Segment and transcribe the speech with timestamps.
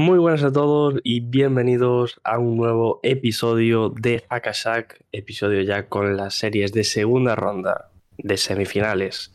[0.00, 6.16] Muy buenas a todos y bienvenidos a un nuevo episodio de Hackashack, episodio ya con
[6.16, 9.30] las series de segunda ronda de semifinales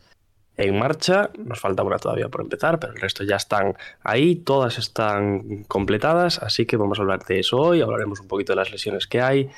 [0.56, 1.30] en marcha.
[1.38, 6.40] Nos falta una todavía por empezar, pero el resto ya están ahí, todas están completadas,
[6.40, 9.20] así que vamos a hablar de eso hoy, hablaremos un poquito de las lesiones que
[9.20, 9.48] hay.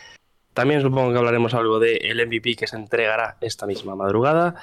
[0.52, 4.56] También supongo que hablaremos algo del MVP que se entregará esta misma madrugada.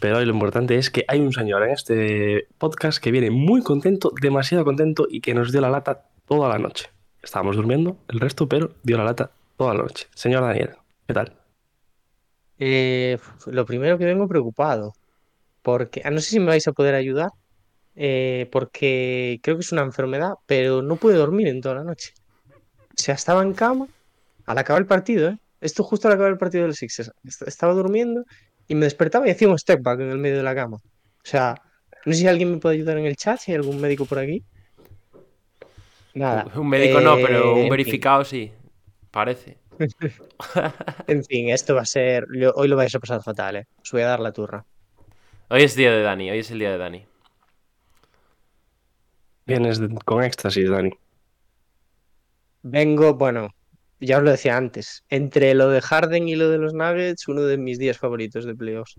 [0.00, 3.62] Pero hoy lo importante es que hay un señor en este podcast que viene muy
[3.62, 6.86] contento, demasiado contento y que nos dio la lata toda la noche.
[7.22, 10.06] Estábamos durmiendo el resto, pero dio la lata toda la noche.
[10.14, 10.70] Señor Daniel,
[11.06, 11.32] ¿qué tal?
[12.58, 14.92] Eh, lo primero que vengo preocupado,
[15.62, 17.30] porque ah, no sé si me vais a poder ayudar,
[17.94, 22.12] eh, porque creo que es una enfermedad, pero no pude dormir en toda la noche.
[22.50, 23.88] O sea, estaba en cama
[24.44, 25.38] al acabar el partido, ¿eh?
[25.60, 27.10] Esto justo al acabar el partido de los Sixers.
[27.24, 28.24] Est- Estaba durmiendo
[28.68, 30.76] y me despertaba y hacía un step back en el medio de la cama.
[30.76, 31.54] O sea,
[32.04, 34.18] no sé si alguien me puede ayudar en el chat, si hay algún médico por
[34.18, 34.44] aquí.
[36.14, 36.46] Nada.
[36.54, 37.70] Un médico no, eh, pero en un fin.
[37.70, 38.52] verificado sí.
[39.10, 39.58] Parece.
[41.06, 42.26] En fin, esto va a ser.
[42.54, 43.66] Hoy lo vais a pasar fatal, ¿eh?
[43.82, 44.64] Os voy a dar la turra.
[45.48, 47.06] Hoy es día de Dani, hoy es el día de Dani.
[49.46, 50.90] Vienes con éxtasis, Dani.
[52.62, 53.54] Vengo, bueno,
[54.00, 57.42] ya os lo decía antes, entre lo de Harden y lo de los Nuggets, uno
[57.42, 58.96] de mis días favoritos de playoffs.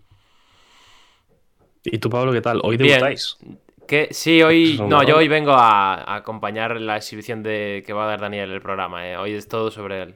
[1.84, 2.60] ¿Y tú, Pablo, qué tal?
[2.64, 3.38] Hoy debutáis.
[3.88, 4.78] Que sí, hoy.
[4.86, 8.52] No, yo hoy vengo a, a acompañar la exhibición de que va a dar Daniel
[8.52, 9.08] el programa.
[9.08, 9.16] eh.
[9.16, 10.16] Hoy es todo sobre él.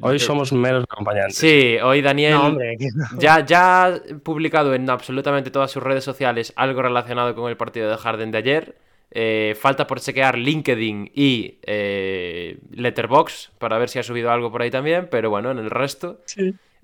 [0.00, 1.36] Hoy Eh, somos meros acompañantes.
[1.36, 2.32] Sí, hoy Daniel.
[2.32, 3.04] No, hombre, que no.
[3.20, 7.90] Ya, ya ha publicado en absolutamente todas sus redes sociales algo relacionado con el partido
[7.90, 8.76] de Harden de ayer.
[9.14, 14.62] Eh, falta por chequear LinkedIn y eh, Letterbox para ver si ha subido algo por
[14.62, 15.08] ahí también.
[15.10, 16.20] Pero bueno, en el resto.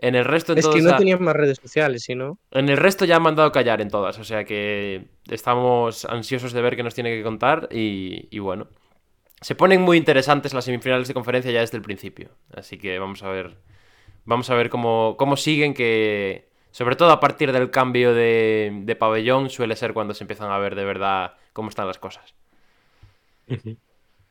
[0.01, 2.39] En el resto, en Es que no ha- tenía más redes sociales, sino.
[2.53, 6.63] En el resto ya han mandado callar en todas, o sea que estamos ansiosos de
[6.63, 8.69] ver qué nos tiene que contar y, y bueno.
[9.41, 13.23] Se ponen muy interesantes las semifinales de conferencia ya desde el principio, así que vamos
[13.23, 13.57] a ver
[14.25, 18.97] vamos a ver cómo, cómo siguen que sobre todo a partir del cambio de, de
[18.97, 22.35] pabellón suele ser cuando se empiezan a ver de verdad cómo están las cosas.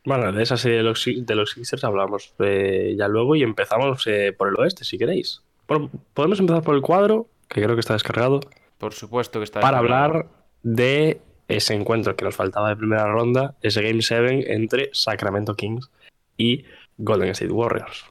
[0.05, 4.07] Bueno, de esa serie de los, de los Sixers hablamos eh, ya luego y empezamos
[4.07, 5.41] eh, por el oeste, si queréis.
[5.67, 8.39] Bueno, podemos empezar por el cuadro, que creo que está descargado,
[8.77, 10.05] Por supuesto que está para descargado.
[10.05, 10.27] hablar
[10.63, 15.89] de ese encuentro que nos faltaba de primera ronda, ese Game 7 entre Sacramento Kings
[16.37, 16.63] y
[16.97, 18.05] Golden State Warriors.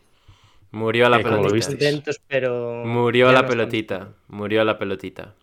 [0.72, 1.70] Murió la Eh, pelotita.
[2.84, 3.48] Murió ya la no están.
[3.48, 4.08] pelotita.
[4.28, 5.34] Murió la pelotita.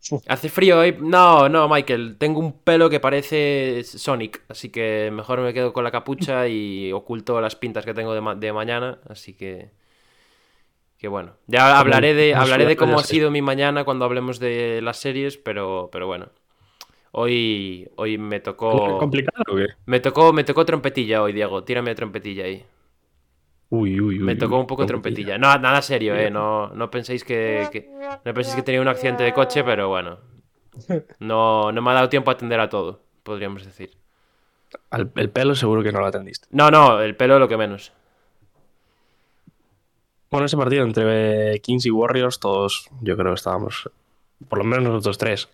[0.28, 0.96] Hace frío hoy.
[1.00, 2.16] No, no, Michael.
[2.18, 4.42] Tengo un pelo que parece Sonic.
[4.48, 8.20] Así que mejor me quedo con la capucha y oculto las pintas que tengo de,
[8.20, 8.98] ma- de mañana.
[9.08, 9.70] Así que.
[10.98, 11.32] Que bueno.
[11.46, 15.36] Ya hablaré de, hablaré de cómo ha sido mi mañana cuando hablemos de las series,
[15.36, 16.30] pero, pero bueno.
[17.12, 18.98] Hoy, hoy me tocó.
[18.98, 19.44] ¿Complicado?
[19.86, 21.64] Me tocó, me tocó trompetilla hoy, Diego.
[21.64, 22.64] Tírame trompetilla ahí.
[23.70, 24.24] Uy, uy, uy.
[24.24, 25.36] Me tocó un poco trompetilla.
[25.36, 26.30] No, nada serio, eh.
[26.30, 27.88] No, no penséis que, que-
[28.24, 30.18] no penséis que tenía un accidente de coche, pero bueno.
[31.18, 33.90] No, no me ha dado tiempo a atender a todo, podríamos decir.
[34.90, 36.46] Al- el pelo seguro que no lo atendiste.
[36.50, 37.92] No, no, el pelo lo que menos.
[40.30, 43.90] Bueno, ese partido entre Kings y Warriors, todos yo creo que estábamos,
[44.48, 45.48] por lo menos nosotros tres,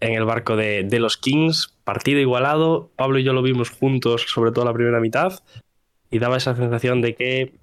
[0.00, 2.90] en el barco de, de los Kings, partido igualado.
[2.96, 5.34] Pablo y yo lo vimos juntos, sobre todo la primera mitad,
[6.10, 7.54] y daba esa sensación de que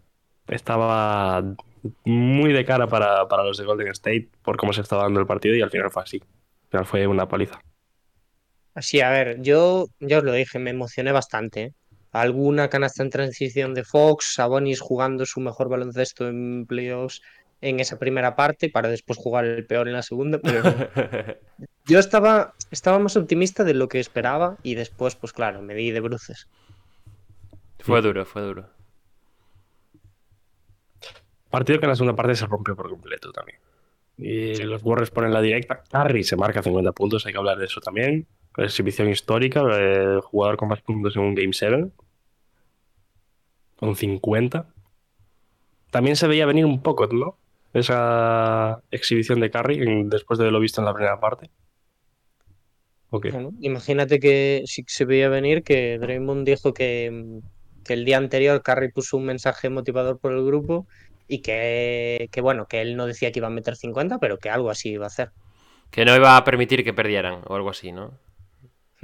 [0.47, 1.43] estaba
[2.03, 5.27] muy de cara para, para los de Golden State por cómo se estaba dando el
[5.27, 6.21] partido, y al final fue así.
[6.65, 7.59] Al final fue una paliza.
[8.73, 11.61] Así, a ver, yo ya os lo dije, me emocioné bastante.
[11.61, 11.73] ¿eh?
[12.11, 17.21] Alguna canasta en transición de Fox, Sabonis jugando su mejor baloncesto en playoffs
[17.61, 20.39] en esa primera parte para después jugar el peor en la segunda.
[20.39, 20.61] Pero
[21.85, 25.91] yo estaba, estaba más optimista de lo que esperaba y después, pues claro, me di
[25.91, 26.47] de bruces.
[27.85, 28.69] Fue duro, fue duro.
[31.49, 33.59] Partido que en la segunda parte se rompió por completo también.
[34.17, 35.83] Y los Warriors ponen la directa.
[35.91, 38.27] Curry se marca 50 puntos, hay que hablar de eso también.
[38.57, 41.89] Exhibición histórica, el jugador con más puntos en un Game 7.
[43.77, 44.67] Con 50.
[45.91, 47.37] También se veía venir un poco, ¿no?
[47.73, 51.49] Esa exhibición de Curry en- después de lo visto en la primera parte.
[53.09, 53.27] Ok.
[53.31, 57.41] Bueno, imagínate que si se veía venir que Draymond dijo que,
[57.85, 60.87] que el día anterior Curry puso un mensaje motivador por el grupo
[61.27, 64.49] y que, que, bueno, que él no decía que iba a meter 50, pero que
[64.49, 65.31] algo así iba a hacer.
[65.91, 68.11] Que no iba a permitir que perdieran o algo así, ¿no?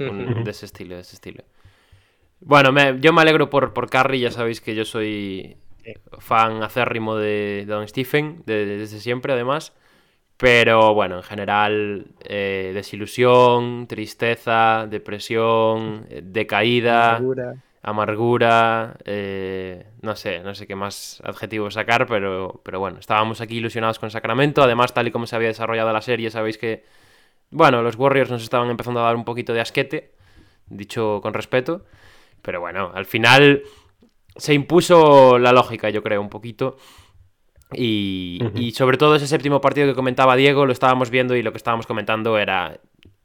[0.08, 1.44] Un- de ese estilo, de ese estilo.
[2.40, 5.56] Bueno, me- yo me alegro por, por Curry, ya sabéis que yo soy
[6.18, 9.72] fan acérrimo de, de Don Stephen, de- de- desde siempre además.
[10.38, 17.54] Pero bueno, en general, eh, desilusión, tristeza, depresión, eh, decaída, Segura.
[17.82, 23.56] Amargura, eh, no sé, no sé qué más adjetivos sacar, pero, pero bueno, estábamos aquí
[23.56, 24.62] ilusionados con Sacramento.
[24.62, 26.84] Además, tal y como se había desarrollado la serie, sabéis que,
[27.50, 30.14] bueno, los Warriors nos estaban empezando a dar un poquito de asquete,
[30.66, 31.84] dicho con respeto.
[32.40, 33.62] Pero bueno, al final
[34.36, 36.76] se impuso la lógica, yo creo, un poquito.
[37.72, 41.52] Y, y sobre todo ese séptimo partido que comentaba Diego, lo estábamos viendo y lo
[41.52, 42.78] que estábamos comentando era,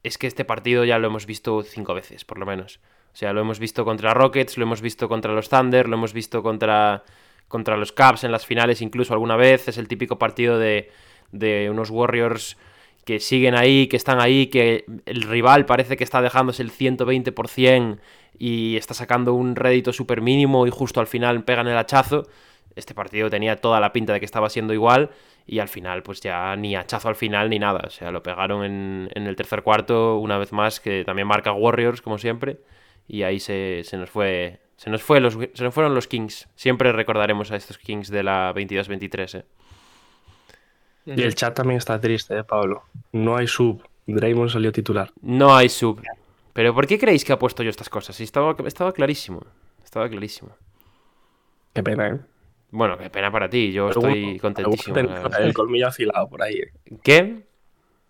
[0.03, 2.79] es que este partido ya lo hemos visto cinco veces, por lo menos.
[3.17, 6.13] O sea, lo hemos visto contra Rockets, lo hemos visto contra los Thunder, lo hemos
[6.13, 7.03] visto contra,
[7.47, 9.67] contra los Cavs en las finales incluso alguna vez.
[9.67, 10.91] Es el típico partido de,
[11.31, 12.57] de unos Warriors
[13.05, 17.97] que siguen ahí, que están ahí, que el rival parece que está dejándose el 120%
[18.37, 22.27] y está sacando un rédito súper mínimo y justo al final pegan el hachazo.
[22.75, 25.09] Este partido tenía toda la pinta de que estaba siendo igual
[25.47, 27.81] y al final pues ya ni hachazo al final ni nada.
[27.87, 31.51] O sea, lo pegaron en, en el tercer cuarto una vez más, que también marca
[31.51, 32.59] Warriors como siempre.
[33.07, 34.59] Y ahí se, se nos fue...
[34.75, 36.47] Se nos, fue los, se nos fueron los Kings.
[36.55, 39.39] Siempre recordaremos a estos Kings de la 22-23.
[39.39, 39.45] ¿eh?
[41.05, 42.83] Y el chat también está triste, ¿eh, Pablo?
[43.11, 43.81] No hay sub.
[44.05, 45.11] Draymond salió titular.
[45.21, 46.01] No hay sub.
[46.53, 48.15] Pero ¿por qué creéis que ha puesto yo estas cosas?
[48.15, 49.43] Si estaba, estaba clarísimo.
[49.83, 50.51] Estaba clarísimo.
[51.73, 52.19] Qué pena, ¿eh?
[52.71, 53.71] Bueno, qué pena para ti.
[53.71, 54.97] Yo estoy contentísimo.
[54.97, 56.55] el colmillo afilado por ahí.
[56.55, 56.73] ¿eh?
[57.03, 57.43] ¿Qué?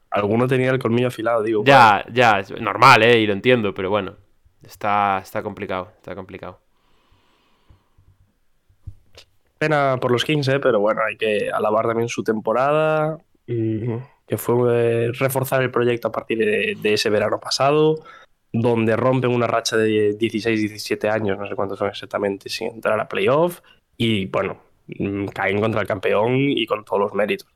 [0.09, 1.63] Alguno tenía el colmillo afilado, digo.
[1.65, 3.19] Ya, ya, es normal, ¿eh?
[3.19, 4.15] Y lo entiendo, pero bueno.
[4.63, 6.59] Está, está complicado, está complicado.
[9.57, 10.59] Pena por los Kings, ¿eh?
[10.59, 13.17] Pero bueno, hay que alabar también su temporada.
[13.45, 13.87] y
[14.27, 18.03] que fue eh, reforzar el proyecto a partir de, de ese verano pasado,
[18.51, 22.99] donde rompen una racha de 16, 17 años, no sé cuántos son exactamente, sin entrar
[22.99, 23.61] a playoff.
[23.95, 27.47] Y bueno, mm, caen contra el campeón y con todos los méritos.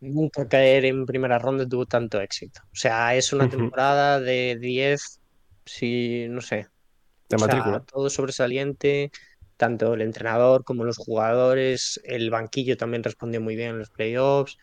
[0.00, 2.60] Nunca caer en primera ronda tuvo tanto éxito.
[2.64, 5.20] O sea, es una temporada de 10,
[5.68, 6.68] si no sé.
[7.28, 7.80] De O sea, matrícula.
[7.80, 9.10] todo sobresaliente,
[9.56, 14.58] tanto el entrenador como los jugadores, el banquillo también respondió muy bien en los playoffs.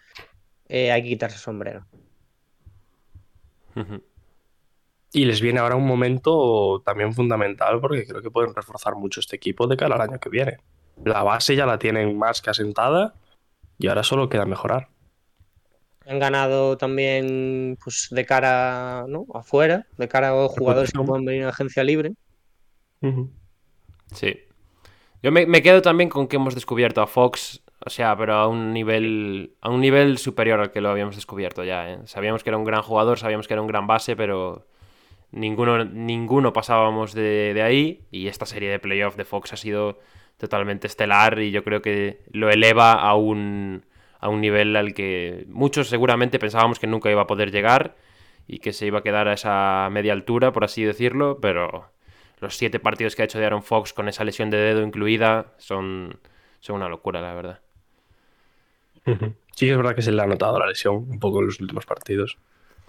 [0.68, 1.86] Eh, hay que quitarse el sombrero.
[5.12, 9.36] Y les viene ahora un momento también fundamental porque creo que pueden reforzar mucho este
[9.36, 10.58] equipo de cara al año que viene.
[11.04, 13.16] La base ya la tienen más que asentada
[13.78, 14.90] y ahora solo queda mejorar.
[16.08, 19.26] Han ganado también pues, de cara ¿no?
[19.34, 22.14] afuera, de cara a jugadores que puedan venir a agencia libre.
[24.14, 24.40] Sí.
[25.24, 28.48] Yo me, me quedo también con que hemos descubierto a Fox, o sea, pero a
[28.48, 31.92] un nivel a un nivel superior al que lo habíamos descubierto ya.
[31.92, 32.00] ¿eh?
[32.06, 34.68] Sabíamos que era un gran jugador, sabíamos que era un gran base, pero
[35.32, 38.06] ninguno, ninguno pasábamos de, de ahí.
[38.12, 40.00] Y esta serie de playoff de Fox ha sido
[40.38, 43.86] totalmente estelar y yo creo que lo eleva a un,
[44.26, 47.96] a un nivel al que muchos seguramente pensábamos que nunca iba a poder llegar
[48.48, 51.92] y que se iba a quedar a esa media altura, por así decirlo, pero
[52.40, 55.54] los siete partidos que ha hecho de Aaron Fox con esa lesión de dedo incluida
[55.58, 56.18] son,
[56.60, 57.60] son una locura, la verdad.
[59.56, 61.86] Sí, es verdad que se le ha notado la lesión un poco en los últimos
[61.86, 62.38] partidos.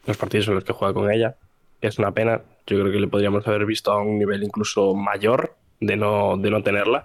[0.04, 1.36] Los partidos en los que juega con ella.
[1.80, 2.42] Es una pena.
[2.66, 6.50] Yo creo que le podríamos haber visto a un nivel incluso mayor de no, de
[6.50, 7.04] no tenerla.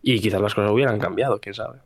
[0.00, 1.80] Y quizás las cosas hubieran cambiado, quién sabe.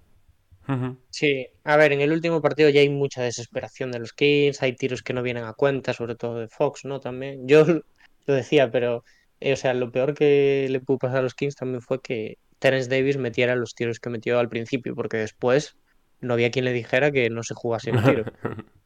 [1.08, 4.76] Sí, a ver, en el último partido ya hay mucha desesperación de los Kings, hay
[4.76, 7.00] tiros que no vienen a cuenta, sobre todo de Fox, ¿no?
[7.00, 7.48] También.
[7.48, 7.64] Yo
[8.26, 9.02] lo decía, pero,
[9.40, 12.36] eh, o sea, lo peor que le pudo pasar a los Kings también fue que
[12.58, 15.76] Terence Davis metiera los tiros que metió al principio, porque después
[16.20, 18.24] no había quien le dijera que no se jugase un tiro.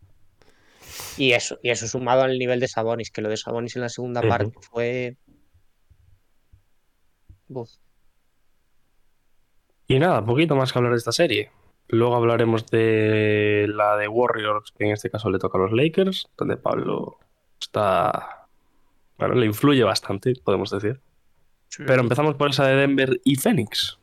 [1.16, 3.88] Y eso, y eso sumado al nivel de Sabonis, que lo de Sabonis en la
[3.88, 5.16] segunda parte fue.
[7.48, 7.70] Buf.
[9.86, 11.50] Y nada, poquito más que hablar de esta serie.
[11.92, 16.26] Luego hablaremos de la de Warriors, que en este caso le toca a los Lakers,
[16.38, 17.18] donde Pablo
[17.60, 18.46] está.
[19.18, 21.02] Bueno, le influye bastante, podemos decir.
[21.86, 23.98] Pero empezamos por esa de Denver y Phoenix.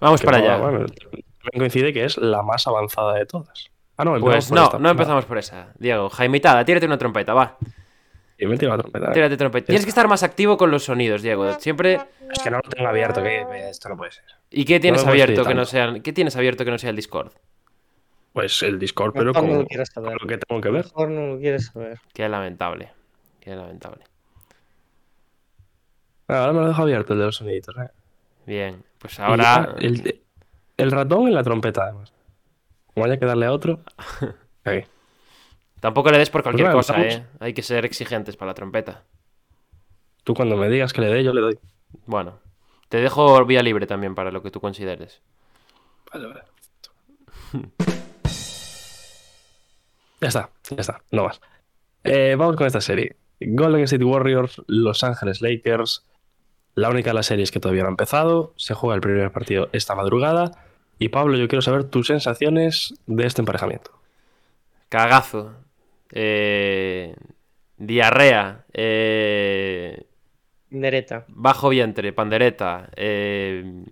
[0.00, 0.56] Vamos que para no, allá.
[0.58, 3.70] Bueno, también coincide que es la más avanzada de todas.
[3.96, 4.78] Ah, no, pues empezamos por no, esta.
[4.80, 5.72] no empezamos por esa.
[5.78, 7.56] Diego, Jaimitada, tírate una trompeta, va.
[8.38, 9.12] Y me tira la trompeta.
[9.12, 9.66] Tírate trompeta.
[9.66, 11.52] Tienes que estar más activo con los sonidos, Diego.
[11.60, 12.00] Siempre.
[12.30, 14.24] Es que no lo tengo abierto, que esto no puede ser.
[14.50, 15.94] ¿Y qué tienes No abierto que no sea.
[16.02, 17.32] ¿Qué tienes abierto que no sea el Discord?
[18.32, 20.18] Pues el Discord, pero con, no lo quieres con saber.
[20.20, 20.84] lo que tengo que ver.
[20.86, 22.00] Mejor no lo quieres saber.
[22.12, 22.90] Qué lamentable.
[23.38, 24.02] Qué lamentable.
[26.26, 27.76] Ahora me lo dejo abierto el de los soniditos.
[27.76, 27.90] ¿eh?
[28.46, 29.76] Bien, pues ahora...
[29.78, 30.20] El,
[30.76, 32.12] el ratón y la trompeta, además.
[32.92, 33.80] Como haya que darle a otro.
[34.64, 34.84] Ahí.
[35.84, 37.14] Tampoco le des por cualquier bueno, cosa, vamos.
[37.16, 37.26] ¿eh?
[37.40, 39.04] Hay que ser exigentes para la trompeta.
[40.22, 41.58] Tú cuando me digas que le dé, yo le doy.
[42.06, 42.38] Bueno,
[42.88, 45.20] te dejo vía libre también para lo que tú consideres.
[46.10, 46.42] Vale, vale.
[50.22, 51.38] Ya está, ya está, no más.
[52.02, 53.16] Eh, vamos con esta serie.
[53.40, 56.06] Golden State Warriors, Los Ángeles Lakers.
[56.74, 58.54] La única de las series que todavía no ha empezado.
[58.56, 60.50] Se juega el primer partido esta madrugada.
[60.98, 63.90] Y Pablo, yo quiero saber tus sensaciones de este emparejamiento.
[64.88, 65.63] Cagazo.
[66.16, 67.12] Eh,
[67.76, 68.64] Diarrea.
[68.72, 70.06] Eh,
[70.70, 71.24] Nereta.
[71.28, 72.88] Bajo vientre, pandereta.
[72.96, 73.84] eh,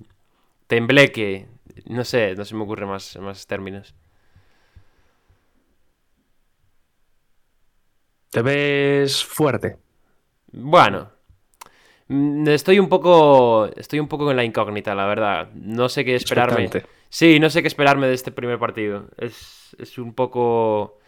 [0.68, 1.48] tembleque.
[1.86, 3.94] No sé, no se me ocurren más, más términos.
[8.30, 9.76] ¿Te ves fuerte?
[10.52, 11.10] Bueno.
[12.08, 13.66] mm, Estoy un poco.
[13.76, 15.50] Estoy un poco en la incógnita, la verdad.
[15.54, 16.64] No sé qué esperarme.
[16.64, 16.88] Expectante.
[17.10, 19.08] Sí, no sé qué esperarme de este primer partido.
[19.18, 20.98] Es, es un poco.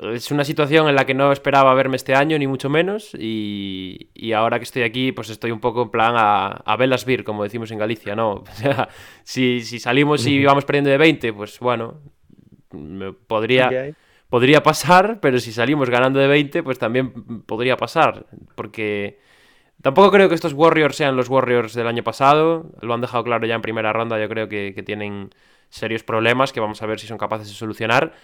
[0.00, 3.14] Es una situación en la que no esperaba verme este año, ni mucho menos.
[3.18, 7.04] Y, y ahora que estoy aquí, pues estoy un poco en plan a, a velas
[7.04, 8.44] vir, como decimos en Galicia, ¿no?
[8.50, 8.88] O sea,
[9.24, 12.00] si, si salimos y vamos perdiendo de 20, pues bueno,
[13.26, 13.94] podría,
[14.30, 18.24] podría pasar, pero si salimos ganando de 20, pues también podría pasar.
[18.54, 19.18] Porque
[19.82, 22.70] tampoco creo que estos Warriors sean los Warriors del año pasado.
[22.80, 24.18] Lo han dejado claro ya en primera ronda.
[24.18, 25.30] Yo creo que, que tienen
[25.68, 28.14] serios problemas que vamos a ver si son capaces de solucionar.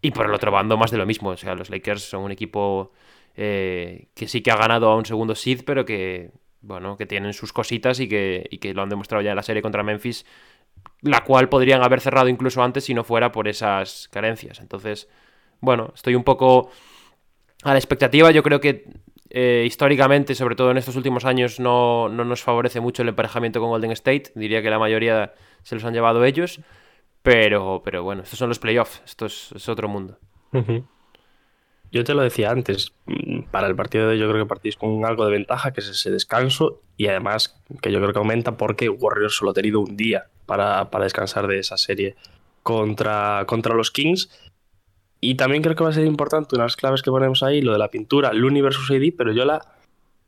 [0.00, 1.30] Y por el otro bando, más de lo mismo.
[1.30, 2.92] O sea, los Lakers son un equipo
[3.36, 7.32] eh, que sí que ha ganado a un segundo seed, pero que, bueno, que tienen
[7.32, 10.26] sus cositas y que, y que lo han demostrado ya en la serie contra Memphis,
[11.00, 14.60] la cual podrían haber cerrado incluso antes si no fuera por esas carencias.
[14.60, 15.08] Entonces,
[15.60, 16.70] bueno, estoy un poco
[17.62, 18.30] a la expectativa.
[18.30, 18.84] Yo creo que
[19.30, 23.60] eh, históricamente, sobre todo en estos últimos años, no, no nos favorece mucho el emparejamiento
[23.60, 24.32] con Golden State.
[24.34, 26.60] Diría que la mayoría se los han llevado ellos.
[27.24, 29.00] Pero, pero bueno, estos son los playoffs.
[29.06, 30.18] Esto es, es otro mundo.
[31.90, 34.76] Yo te lo decía antes, mm, para el partido de hoy yo creo que partís
[34.76, 38.58] con algo de ventaja, que es ese descanso, y además que yo creo que aumenta
[38.58, 42.14] porque Warriors solo ha tenido un día para, para descansar de esa serie
[42.62, 44.28] contra, contra los Kings.
[45.18, 47.78] Y también creo que va a ser importante unas claves que ponemos ahí, lo de
[47.78, 49.73] la pintura, Looney versus AD, pero yo la,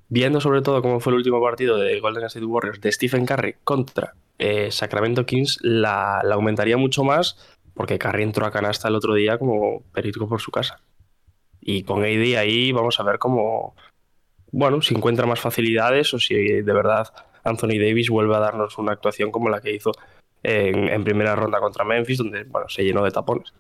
[0.08, 3.56] viendo sobre todo cómo fue el último partido de Golden State Warriors de Stephen Curry
[3.64, 8.94] contra eh, Sacramento Kings, la, la aumentaría mucho más porque Curry entró a canasta el
[8.94, 10.80] otro día como perico por su casa.
[11.60, 13.76] Y con AD ahí vamos a ver cómo,
[14.50, 17.12] bueno, si encuentra más facilidades o si de verdad
[17.44, 19.92] Anthony Davis vuelve a darnos una actuación como la que hizo
[20.42, 23.52] en, en primera ronda contra Memphis, donde, bueno, se llenó de tapones.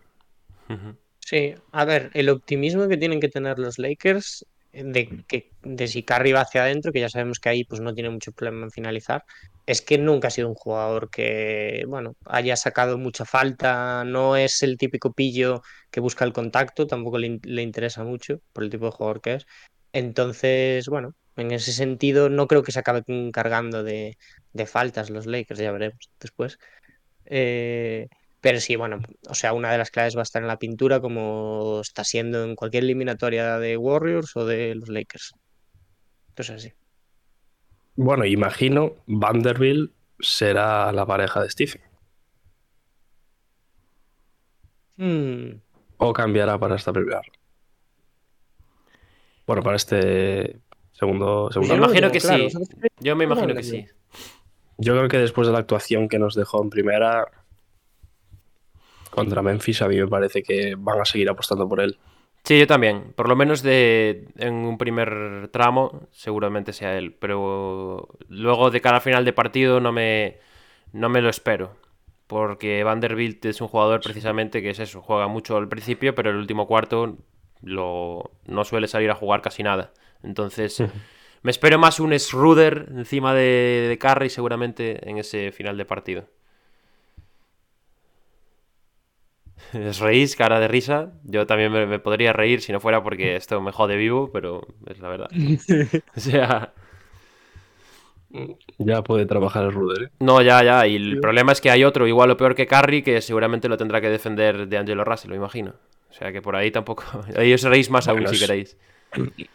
[1.18, 4.46] Sí, a ver, el optimismo que tienen que tener los Lakers
[4.84, 7.94] de que de si Curry va hacia adentro, que ya sabemos que ahí pues no
[7.94, 9.24] tiene mucho problema en finalizar,
[9.66, 14.62] es que nunca ha sido un jugador que, bueno, haya sacado mucha falta, no es
[14.62, 18.86] el típico pillo que busca el contacto, tampoco le, le interesa mucho por el tipo
[18.86, 19.46] de jugador que es.
[19.92, 23.02] Entonces, bueno, en ese sentido no creo que se acabe
[23.32, 24.16] cargando de,
[24.52, 26.58] de faltas los Lakers, ya veremos después.
[27.26, 28.08] Eh,
[28.46, 31.00] pero sí, bueno, o sea, una de las claves va a estar en la pintura,
[31.00, 35.34] como está siendo en cualquier eliminatoria de Warriors o de los Lakers.
[36.28, 36.72] Entonces, sí.
[37.96, 41.82] Bueno, imagino Vanderbilt será la pareja de Stephen.
[44.96, 45.60] Hmm,
[45.96, 47.22] O cambiará para esta primera.
[49.44, 50.60] Bueno, para este
[50.92, 52.58] segundo, segundo Yo imagino que claro, sí.
[53.00, 53.86] Yo me imagino que sí.
[54.78, 57.26] Yo creo que después de la actuación que nos dejó en primera
[59.16, 61.98] contra Memphis, a mí me parece que van a seguir apostando por él.
[62.46, 63.12] Sí, yo también.
[63.16, 67.12] Por lo menos de en un primer tramo, seguramente sea él.
[67.12, 70.38] Pero luego de cara al final de partido no me,
[70.92, 71.74] no me lo espero.
[72.28, 76.36] Porque Vanderbilt es un jugador precisamente que es eso, juega mucho al principio, pero el
[76.36, 77.16] último cuarto
[77.62, 79.92] lo, no suele salir a jugar casi nada.
[80.22, 80.82] Entonces,
[81.42, 86.28] me espero más un Schroeder encima de, de Curry seguramente en ese final de partido.
[89.88, 91.12] ¿Os reís, cara de risa?
[91.24, 94.66] Yo también me, me podría reír si no fuera porque esto me jode vivo, pero
[94.86, 95.28] es la verdad.
[96.16, 96.72] O sea,
[98.78, 100.02] Ya puede trabajar el Ruder.
[100.04, 100.08] ¿eh?
[100.20, 100.86] no, ya, ya.
[100.86, 103.76] Y el problema es que hay otro igual o peor que Curry que seguramente lo
[103.76, 105.74] tendrá que defender de Angelo Russell, lo imagino.
[106.10, 107.04] O sea que por ahí tampoco.
[107.36, 108.76] Ahí os reís más aún si queréis.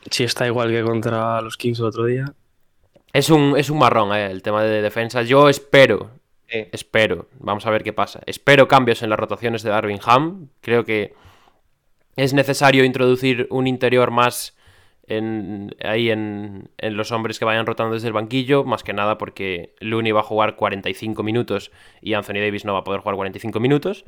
[0.09, 2.25] Si está igual que contra los Kings el otro día.
[3.13, 5.21] Es un, es un marrón, eh, el tema de defensa.
[5.23, 6.11] Yo espero,
[6.51, 8.21] Espero, vamos a ver qué pasa.
[8.25, 10.49] Espero cambios en las rotaciones de Darwin Ham.
[10.59, 11.13] Creo que
[12.17, 14.57] es necesario introducir un interior más
[15.07, 19.75] en, ahí en, los hombres que vayan rotando desde el banquillo, más que nada porque
[19.79, 23.59] Looney va a jugar 45 minutos y Anthony Davis no va a poder jugar 45
[23.61, 24.03] minutos.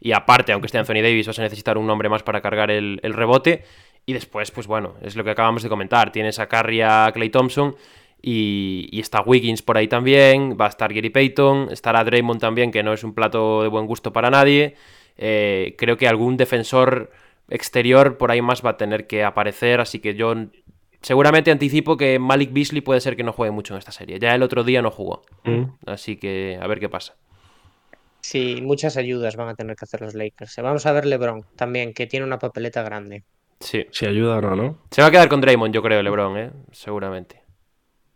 [0.00, 2.98] Y aparte, aunque esté Anthony Davis, vas a necesitar un hombre más para cargar el,
[3.04, 3.64] el rebote.
[4.04, 6.10] Y después, pues bueno, es lo que acabamos de comentar.
[6.10, 7.76] Tienes a Curry, a Clay Thompson
[8.26, 10.56] y, y, está Wiggins por ahí también.
[10.58, 11.68] Va a estar Gary Payton.
[11.70, 14.76] Estará Draymond también, que no es un plato de buen gusto para nadie.
[15.18, 17.10] Eh, creo que algún defensor
[17.50, 19.78] exterior por ahí más va a tener que aparecer.
[19.78, 20.34] Así que yo
[21.02, 24.18] seguramente anticipo que Malik Beasley puede ser que no juegue mucho en esta serie.
[24.18, 25.20] Ya el otro día no jugó.
[25.44, 25.64] Mm.
[25.84, 27.16] Así que a ver qué pasa.
[28.22, 30.56] Sí, muchas ayudas van a tener que hacer los Lakers.
[30.62, 33.22] Vamos a ver LeBron también, que tiene una papeleta grande.
[33.60, 33.84] Sí.
[33.90, 34.78] Si ayuda o no, ¿no?
[34.90, 36.50] Se va a quedar con Draymond, yo creo, LeBron, ¿eh?
[36.72, 37.43] Seguramente.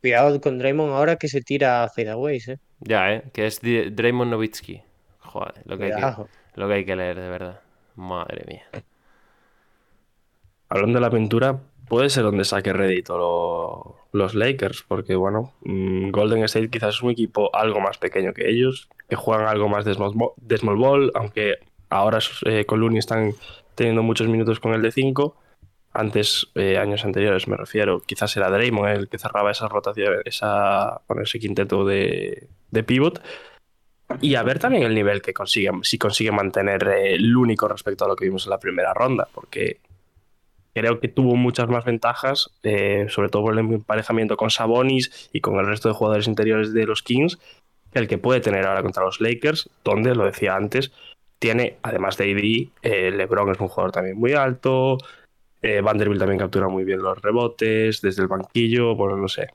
[0.00, 2.58] Cuidado con Draymond ahora que se tira a fadeaways, ¿eh?
[2.80, 3.24] Ya, ¿eh?
[3.32, 4.82] Que es Draymond Novitsky.
[5.20, 6.22] Joder, lo que, hay que,
[6.54, 7.60] lo que hay que leer, de verdad.
[7.96, 8.62] Madre mía.
[10.68, 16.10] Hablando de la pintura, puede ser donde saque rédito lo, los Lakers, porque bueno, mm,
[16.10, 19.84] Golden State quizás es un equipo algo más pequeño que ellos, que juegan algo más
[19.84, 21.56] de small, de small ball, aunque
[21.90, 23.32] ahora eh, con Looney están
[23.74, 25.36] teniendo muchos minutos con el de 5.
[25.92, 31.00] Antes, eh, años anteriores me refiero, quizás era Draymond el que cerraba esa rotación, esa,
[31.08, 33.22] bueno, ese quinteto de, de pivot.
[34.20, 38.04] Y a ver también el nivel que consigue, si consigue mantener eh, el único respecto
[38.04, 39.80] a lo que vimos en la primera ronda, porque
[40.74, 45.40] creo que tuvo muchas más ventajas, eh, sobre todo por el emparejamiento con Sabonis y
[45.40, 47.38] con el resto de jugadores interiores de los Kings,
[47.92, 50.92] que el que puede tener ahora contra los Lakers, donde, lo decía antes,
[51.38, 54.98] tiene, además de AD, eh, LeBron es un jugador también muy alto,
[55.62, 59.48] eh, Vanderbilt también captura muy bien los rebotes, desde el banquillo, bueno, no sé.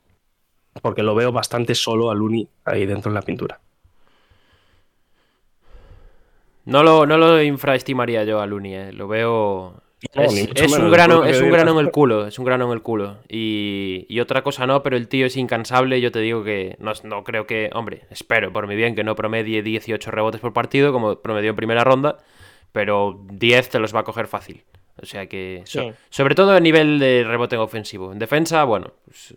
[0.82, 3.60] Porque lo veo bastante solo a Looney ahí dentro en la pintura.
[6.66, 8.94] No lo, no lo infraestimaría yo a Looney, eh.
[8.94, 12.72] lo veo es, un grano, es un grano en el culo, es un grano en
[12.72, 13.18] el culo.
[13.30, 16.02] Y, otra cosa no, pero el tío es incansable.
[16.02, 19.16] Yo te digo que no, no, creo que, hombre, espero por mi bien que no
[19.16, 22.18] promedie 18 rebotes por partido como promedió en primera ronda,
[22.72, 24.64] pero 10 te los va a coger fácil.
[25.02, 25.64] O sea que,
[26.10, 28.12] sobre todo a nivel de rebote ofensivo.
[28.12, 29.34] En defensa, bueno, pues,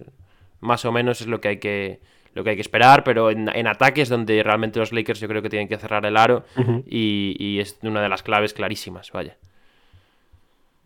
[0.60, 2.00] más o menos es lo que hay que,
[2.34, 5.48] lo que hay que esperar, pero en, ataques donde realmente los Lakers yo creo que
[5.48, 6.44] tienen que cerrar el aro
[6.86, 9.36] y, y es una de las claves clarísimas, vaya.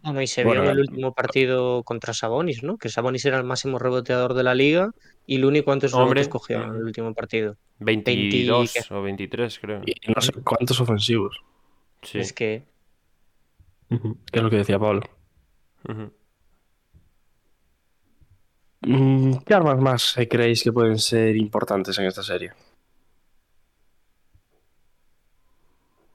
[0.02, 2.78] Bueno, y se vio en el último partido contra Sabonis, ¿no?
[2.78, 4.92] Que Sabonis era el máximo reboteador de la liga
[5.26, 7.56] y Luni cuántos hombres cogió en el último partido.
[7.80, 9.82] 22 o 23, creo.
[9.84, 11.42] Y no sé cuántos ofensivos.
[12.02, 12.18] Sí.
[12.18, 12.62] Es que...
[13.90, 15.02] ¿Qué es lo que decía Pablo?
[18.82, 22.52] Mm, ¿Qué armas más creéis que pueden ser importantes en esta serie?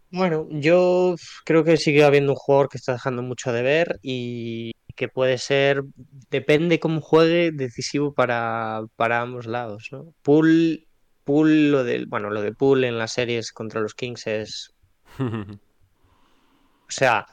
[0.10, 4.72] Bueno, yo creo que sigue habiendo un jugador que está dejando mucho de ver y
[4.96, 5.84] que puede ser,
[6.30, 10.14] depende cómo juegue, decisivo para, para ambos lados, ¿no?
[10.22, 10.88] Pool,
[11.26, 14.74] pool, lo del, bueno, lo de Pool en las series contra los Kings es.
[16.88, 17.26] O sea,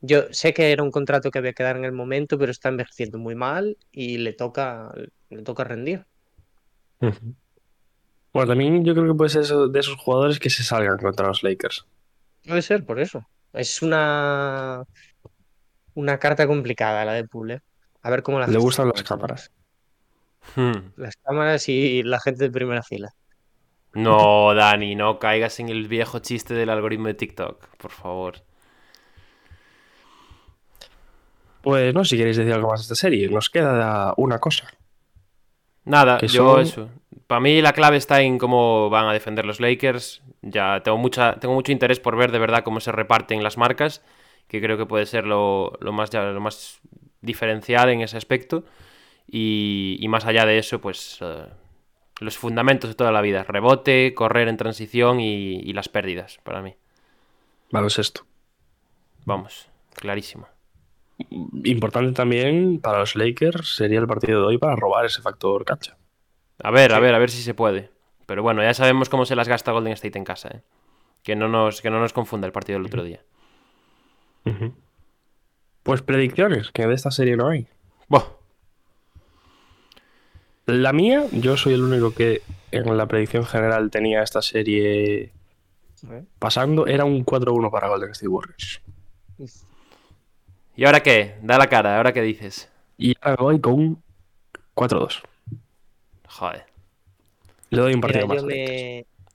[0.00, 2.68] yo sé que era un contrato que había que dar en el momento, pero está
[2.68, 4.92] envejeciendo muy mal y le toca,
[5.30, 6.06] le toca rendir.
[7.00, 11.42] Bueno, también yo creo que puede ser de esos jugadores que se salgan contra los
[11.42, 11.86] Lakers.
[12.46, 13.26] Puede ser por eso.
[13.52, 14.84] Es una
[15.94, 17.60] una carta complicada la de Pool, ¿eh?
[18.02, 19.50] A ver cómo la Le gustan las cámaras.
[20.54, 20.92] Hmm.
[20.96, 23.12] Las cámaras y la gente de primera fila.
[23.94, 28.42] No, Dani, no caigas en el viejo chiste del algoritmo de TikTok, por favor.
[31.62, 33.28] Pues no si queréis decir algo más de esta serie.
[33.28, 34.68] Nos queda una cosa.
[35.84, 36.88] Nada, yo eso.
[37.26, 40.22] Para mí la clave está en cómo van a defender los Lakers.
[40.42, 44.02] Ya tengo, mucha, tengo mucho interés por ver de verdad cómo se reparten las marcas,
[44.46, 46.80] que creo que puede ser lo, más, lo más
[47.20, 48.64] diferencial en ese aspecto.
[49.26, 51.46] Y, más allá de eso, pues eh,
[52.20, 53.44] los fundamentos de toda la vida.
[53.44, 56.76] Rebote, correr en transición y, las pérdidas, para mí.
[57.98, 58.24] esto
[59.26, 60.48] Vamos, clarísimo.
[61.64, 65.96] Importante también para los Lakers sería el partido de hoy para robar ese factor cancha.
[66.62, 67.90] A ver, a ver, a ver si se puede.
[68.26, 70.62] Pero bueno, ya sabemos cómo se las gasta Golden State en casa, ¿eh?
[71.22, 73.22] Que no nos, que no nos confunda el partido del otro día.
[75.82, 77.66] Pues predicciones, que de esta serie no hay.
[80.66, 85.32] La mía, yo soy el único que en la predicción general tenía esta serie
[86.38, 88.82] pasando, era un 4-1 para Golden State Warriors.
[90.78, 91.34] ¿Y ahora qué?
[91.42, 92.70] Da la cara, ¿ahora qué dices?
[92.96, 94.02] Y ahora voy con un
[94.76, 95.22] 4-2.
[96.28, 96.66] Joder.
[97.70, 98.42] Le doy un partido más.
[98.42, 98.46] Yo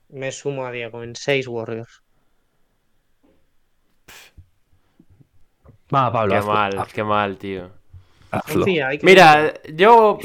[0.08, 2.02] me, sumo a Diego en 6 Warriors.
[5.94, 6.34] Va, Pablo.
[6.34, 7.70] Qué mal, qué mal, tío.
[8.30, 8.64] Hazlo.
[8.64, 10.18] Confía, hay que Mira, yo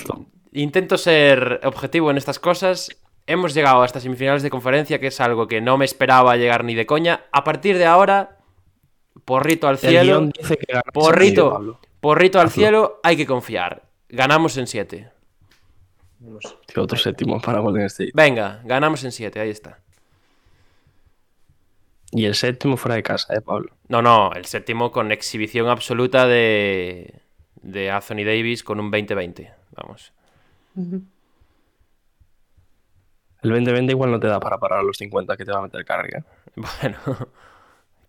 [0.54, 2.92] intento ser objetivo en estas cosas.
[3.28, 6.64] Hemos llegado a estas semifinales de conferencia, que es algo que no me esperaba llegar
[6.64, 7.26] ni de coña.
[7.34, 8.39] A partir de ahora,
[9.30, 10.22] porrito al El cielo.
[10.26, 12.56] dice que Porrito, medio, porrito al Hazlo.
[12.62, 13.84] cielo, hay que confiar.
[14.10, 15.08] Ganamos en 7.
[16.18, 16.58] Vamos.
[16.66, 18.10] Tío, otro séptimo para Golden State.
[18.16, 19.78] Venga, ganamos en 7, ahí está.
[22.12, 23.70] Y el séptimo fuera de casa, ¿eh, Pablo?
[23.88, 27.22] No, no, el séptimo con exhibición absoluta de,
[27.62, 29.54] de Anthony Davis con un 20-20.
[29.76, 30.12] Vamos.
[30.76, 31.04] El
[33.52, 36.26] 2020 igual no te da para parar los 50 que te va a meter carga.
[36.82, 36.98] Bueno,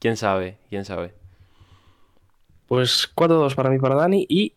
[0.01, 1.15] quién sabe, quién sabe.
[2.67, 4.55] Pues 4-2 para mí, para Dani y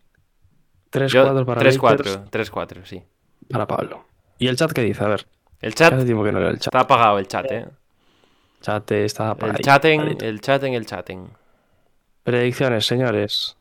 [0.91, 3.03] 3-4 Yo, para 3-4, Lakers, 3-4, sí.
[3.49, 4.06] para Pablo.
[4.39, 5.03] ¿Y el chat qué dice?
[5.03, 5.25] A ver,
[5.62, 6.67] El chat hace tiempo que no leo el chat.
[6.73, 7.65] está apagado, el chat, ¿eh?
[7.65, 10.25] El chat está El apagadito, chaten, apagadito.
[10.25, 11.27] el chaten, el chaten.
[12.23, 13.58] Predicciones, señores.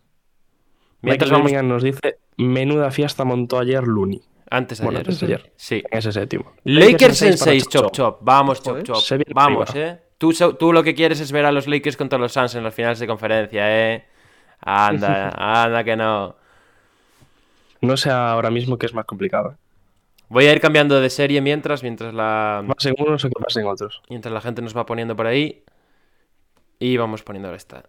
[1.00, 1.50] Mientras vamos...
[1.64, 4.22] Nos dice, menuda fiesta montó ayer Looney.
[4.50, 5.08] Antes de Bueno, ayer.
[5.08, 5.52] antes de ayer.
[5.56, 5.82] Sí.
[5.90, 6.52] En ese séptimo.
[6.64, 8.18] Lakers en para 6, chop chop.
[8.22, 9.02] Vamos, chop Joder, chop.
[9.10, 9.98] viene Vamos, eh.
[10.30, 12.98] Tú, lo que quieres es ver a los Lakers contra los Suns en las finales
[13.00, 14.04] de conferencia, eh.
[14.60, 15.30] Anda,
[15.64, 16.36] anda que no.
[17.80, 19.56] No sé ahora mismo qué es más complicado.
[20.28, 23.56] Voy a ir cambiando de serie mientras, mientras la, Más en unos o que más
[23.56, 24.00] en otros.
[24.08, 25.64] mientras la gente nos va poniendo por ahí.
[26.78, 27.84] Y vamos poniendo esta.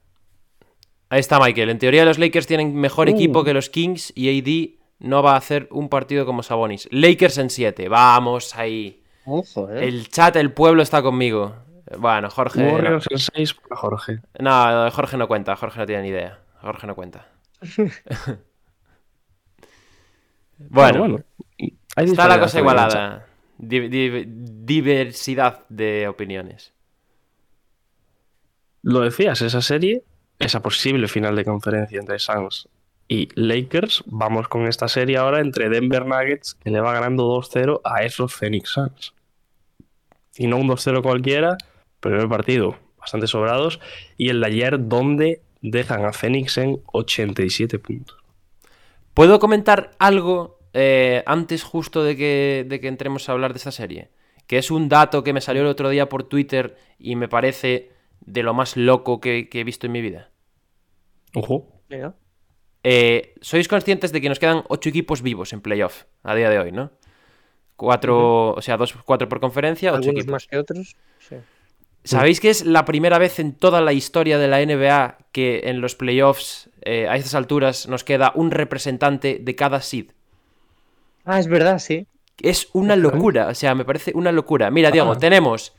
[1.09, 1.69] Ahí está Michael.
[1.69, 3.11] En teoría los Lakers tienen mejor Uh.
[3.11, 6.87] equipo que los Kings y AD no va a hacer un partido como Sabonis.
[6.91, 7.87] Lakers en 7.
[7.89, 9.03] Vamos ahí.
[9.25, 9.87] Ojo, eh.
[9.87, 11.55] El chat, el pueblo está conmigo.
[11.97, 12.63] Bueno, Jorge.
[12.63, 12.73] no.
[12.73, 14.19] Warriors en 6 para Jorge.
[14.39, 16.39] No, Jorge no cuenta, Jorge no tiene ni idea.
[16.61, 17.27] Jorge no cuenta.
[20.57, 21.19] bueno,
[21.95, 23.25] está la cosa igualada.
[23.57, 26.73] Di- di- diversidad de opiniones.
[28.81, 30.03] Lo decías, esa serie,
[30.39, 32.67] esa posible final de conferencia entre Suns
[33.07, 37.81] y Lakers, vamos con esta serie ahora entre Denver Nuggets, que le va ganando 2-0
[37.83, 39.13] a esos Phoenix Suns.
[40.35, 41.57] Y no un 2-0 cualquiera,
[42.03, 43.79] primer partido bastante sobrados,
[44.17, 48.17] y el de ayer donde dejan a Phoenix en 87 puntos.
[49.13, 53.71] ¿Puedo comentar algo eh, antes justo de que, de que entremos a hablar de esta
[53.71, 54.09] serie?
[54.47, 57.91] Que es un dato que me salió el otro día por Twitter y me parece
[58.21, 60.31] de lo más loco que, que he visto en mi vida.
[61.35, 61.67] Ojo.
[62.83, 66.59] Eh, ¿Sois conscientes de que nos quedan ocho equipos vivos en playoff a día de
[66.59, 66.91] hoy, no?
[67.75, 70.31] Cuatro, o sea, dos, cuatro por conferencia, ocho Algunos equipos.
[70.31, 70.95] más que otros.
[71.19, 71.35] Sí.
[72.03, 75.79] ¿Sabéis que es la primera vez en toda la historia de la NBA que en
[75.81, 80.11] los playoffs eh, a estas alturas nos queda un representante de cada seed?
[81.23, 82.07] Ah, es verdad, sí.
[82.41, 84.69] Es una locura, o sea, me parece una locura.
[84.69, 85.17] Mira, Diego, Ah.
[85.17, 85.73] tenemos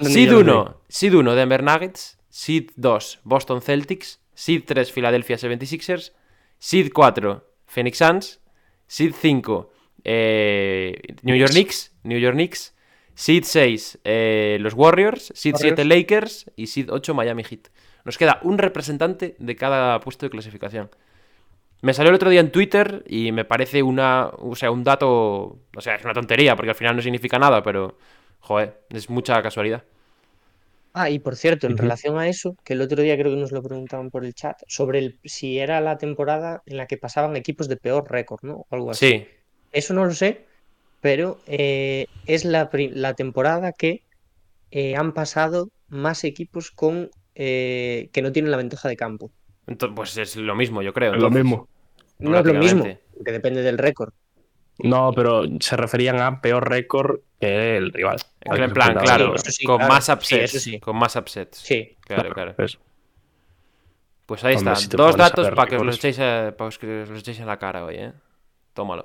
[0.00, 5.38] Ni Seed yo 1, Seed 1 Denver Nuggets, Seed 2 Boston Celtics, Seed 3 Philadelphia
[5.38, 6.12] 76ers,
[6.58, 8.40] Seed 4 Phoenix Suns,
[8.86, 9.70] Seed 5
[10.04, 12.74] eh, New York Knicks, New York Knicks,
[13.14, 17.68] Seed 6 eh, los Warriors, Seed 7 Lakers y Seed 8 Miami Heat.
[18.04, 20.90] Nos queda un representante de cada puesto de clasificación.
[21.82, 25.08] Me salió el otro día en Twitter y me parece una, o sea, un dato,
[25.76, 27.98] o sea, es una tontería porque al final no significa nada, pero
[28.40, 29.84] joder, es mucha casualidad.
[30.94, 33.50] Ah, y por cierto, en relación a eso, que el otro día creo que nos
[33.50, 37.34] lo preguntaban por el chat, sobre el, si era la temporada en la que pasaban
[37.34, 38.66] equipos de peor récord, ¿no?
[38.68, 39.08] O algo así.
[39.08, 39.26] Sí,
[39.72, 40.44] Eso no lo sé,
[41.02, 44.02] pero eh, es la, pri- la temporada que
[44.70, 49.30] eh, han pasado más equipos con eh, que no tienen la ventaja de campo.
[49.66, 51.14] Entonces, pues es lo mismo, yo creo.
[51.14, 51.68] Lo mismo.
[52.18, 52.84] No es lo mismo,
[53.24, 54.12] que depende del récord.
[54.78, 58.16] No, pero se referían a peor récord que el rival.
[58.40, 59.92] En plan, claro, sí, con claro.
[59.92, 60.62] más upsets.
[60.62, 60.80] sí.
[60.80, 61.58] Con más upsets.
[61.58, 62.54] Sí, Claro, claro.
[62.56, 62.78] Pues,
[64.26, 64.82] Pues ahí Hombre, está.
[64.90, 67.46] si Dos datos para que, os los echéis a- para que os los echéis en
[67.46, 68.12] la cara hoy, ¿eh?
[68.72, 69.04] Tómalo.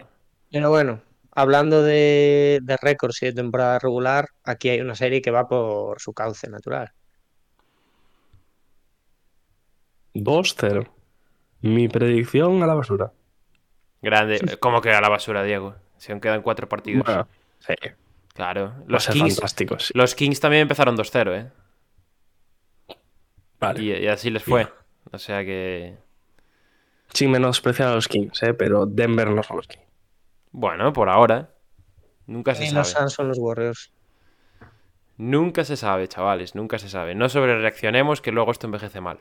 [0.52, 1.02] pero bueno,
[1.38, 6.02] hablando de, de récords y de temporada regular, aquí hay una serie que va por
[6.02, 6.92] su cauce natural.
[10.16, 10.90] 2-0.
[11.62, 13.14] Mi predicción a la basura.
[14.02, 14.58] Grande.
[14.60, 15.76] ¿Cómo queda la basura, Diego?
[15.98, 17.06] Si aún quedan cuatro partidos.
[17.06, 17.28] Bueno,
[17.60, 17.76] sí.
[18.34, 18.74] Claro.
[18.76, 19.94] A Los Kings, sí.
[19.94, 21.52] los Kings también empezaron 2-0, ¿eh?
[23.60, 23.84] Vale.
[23.84, 24.68] Y, y así les fue.
[25.12, 25.98] O sea que.
[27.14, 28.56] Sin menospreciar a los Kings, ¿eh?
[28.56, 29.87] pero Denver no son los Kings.
[30.52, 31.52] Bueno, por ahora.
[32.26, 33.02] Nunca se Y los sabe.
[33.02, 33.92] Suns son los Warriors.
[35.18, 36.56] Nunca se sabe, chavales.
[36.56, 37.16] Nunca se sabe.
[37.16, 39.20] No sobrereaccionemos que luego esto envejece mal.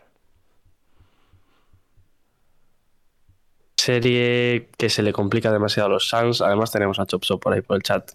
[3.77, 6.41] Serie que se le complica demasiado a los Suns.
[6.41, 8.11] Además, tenemos a Chop Shop por ahí por el chat.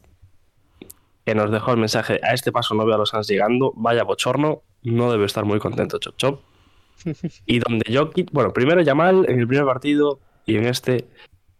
[1.25, 3.71] Que nos dejó el mensaje: A este paso no veo a los Suns llegando.
[3.75, 4.63] Vaya bochorno.
[4.83, 6.41] No debe estar muy contento Chop Chop.
[7.45, 8.31] Y donde Jokic.
[8.31, 10.19] Bueno, primero Yamal en el primer partido.
[10.45, 11.07] y en este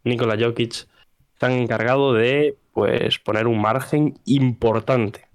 [0.04, 0.88] Nikola Jokic
[1.42, 5.28] se han encargado de pues poner un margen importante.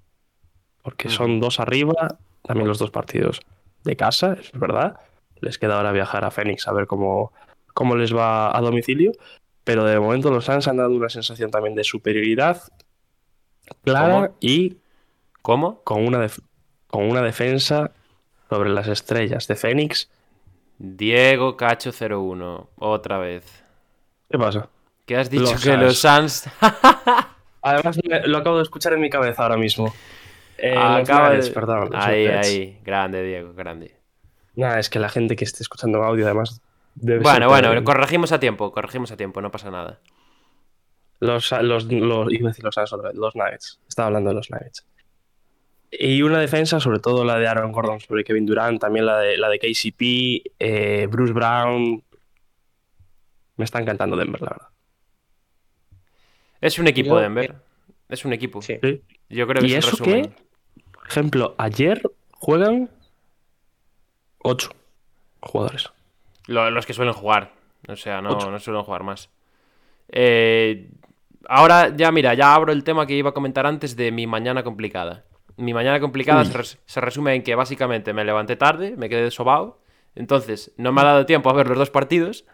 [0.81, 3.41] Porque son dos arriba, también los dos partidos
[3.83, 5.01] de casa, es verdad.
[5.41, 7.33] Les queda ahora viajar a Phoenix a ver cómo,
[7.73, 9.11] cómo les va a domicilio.
[9.65, 12.61] Pero de momento los Suns han dado una sensación también de superioridad
[13.83, 14.37] clara ¿Cómo?
[14.39, 14.77] y
[15.41, 15.81] ¿Cómo?
[15.83, 16.25] con una,
[16.87, 17.91] con una defensa
[18.49, 20.09] sobre las estrellas de Phoenix.
[20.77, 23.65] Diego Cacho 01, otra vez.
[24.29, 24.69] ¿Qué pasa?
[25.07, 26.49] ¿Qué has dicho Los que los Suns...
[27.61, 29.93] Además, lo acabo de escuchar en mi cabeza ahora mismo.
[30.57, 31.89] Eh, los Acaba de- perdón.
[31.93, 32.79] Ahí, ahí.
[32.83, 33.95] Grande, Diego, grande.
[34.55, 36.61] Nada, es que la gente que esté escuchando audio, además.
[36.95, 39.99] Debe Bueno, bueno, que- corregimos a tiempo, corregimos a tiempo, no pasa nada.
[41.19, 43.79] Los, los, los, iba a decir los Suns los Nuggets.
[43.87, 44.85] Estaba hablando de los Nuggets.
[45.89, 49.37] Y una defensa, sobre todo la de Aaron Gordon sobre Kevin Durant, también la de,
[49.37, 52.03] la de KCP, eh, Bruce Brown.
[53.55, 54.67] Me está encantando Denver, la verdad.
[56.61, 57.55] Es un equipo, Yo- Denver.
[58.09, 58.61] Es un equipo.
[58.61, 58.79] Sí.
[59.29, 60.25] Yo creo que ¿Y es el eso resumen.
[60.33, 60.43] que,
[60.93, 62.89] por ejemplo, ayer juegan
[64.43, 64.69] ocho
[65.41, 65.91] jugadores.
[66.47, 67.51] Lo- los que suelen jugar.
[67.87, 69.29] O sea, no, no suelen jugar más.
[70.09, 70.89] Eh,
[71.47, 74.63] ahora ya, mira, ya abro el tema que iba a comentar antes de mi mañana
[74.63, 75.25] complicada.
[75.57, 76.47] Mi mañana complicada Uy.
[76.47, 79.79] se, res- se resume en que básicamente me levanté tarde, me quedé sobao.
[80.15, 82.45] Entonces, no me ha dado tiempo a ver los dos partidos.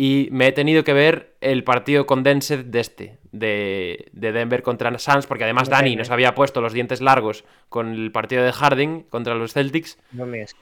[0.00, 4.96] Y me he tenido que ver el partido condensed de este, de, de Denver contra
[4.96, 8.52] Suns, porque además No Dani nos había puesto los dientes largos con el partido de
[8.52, 9.98] Harden contra los Celtics.
[10.12, 10.54] No me es-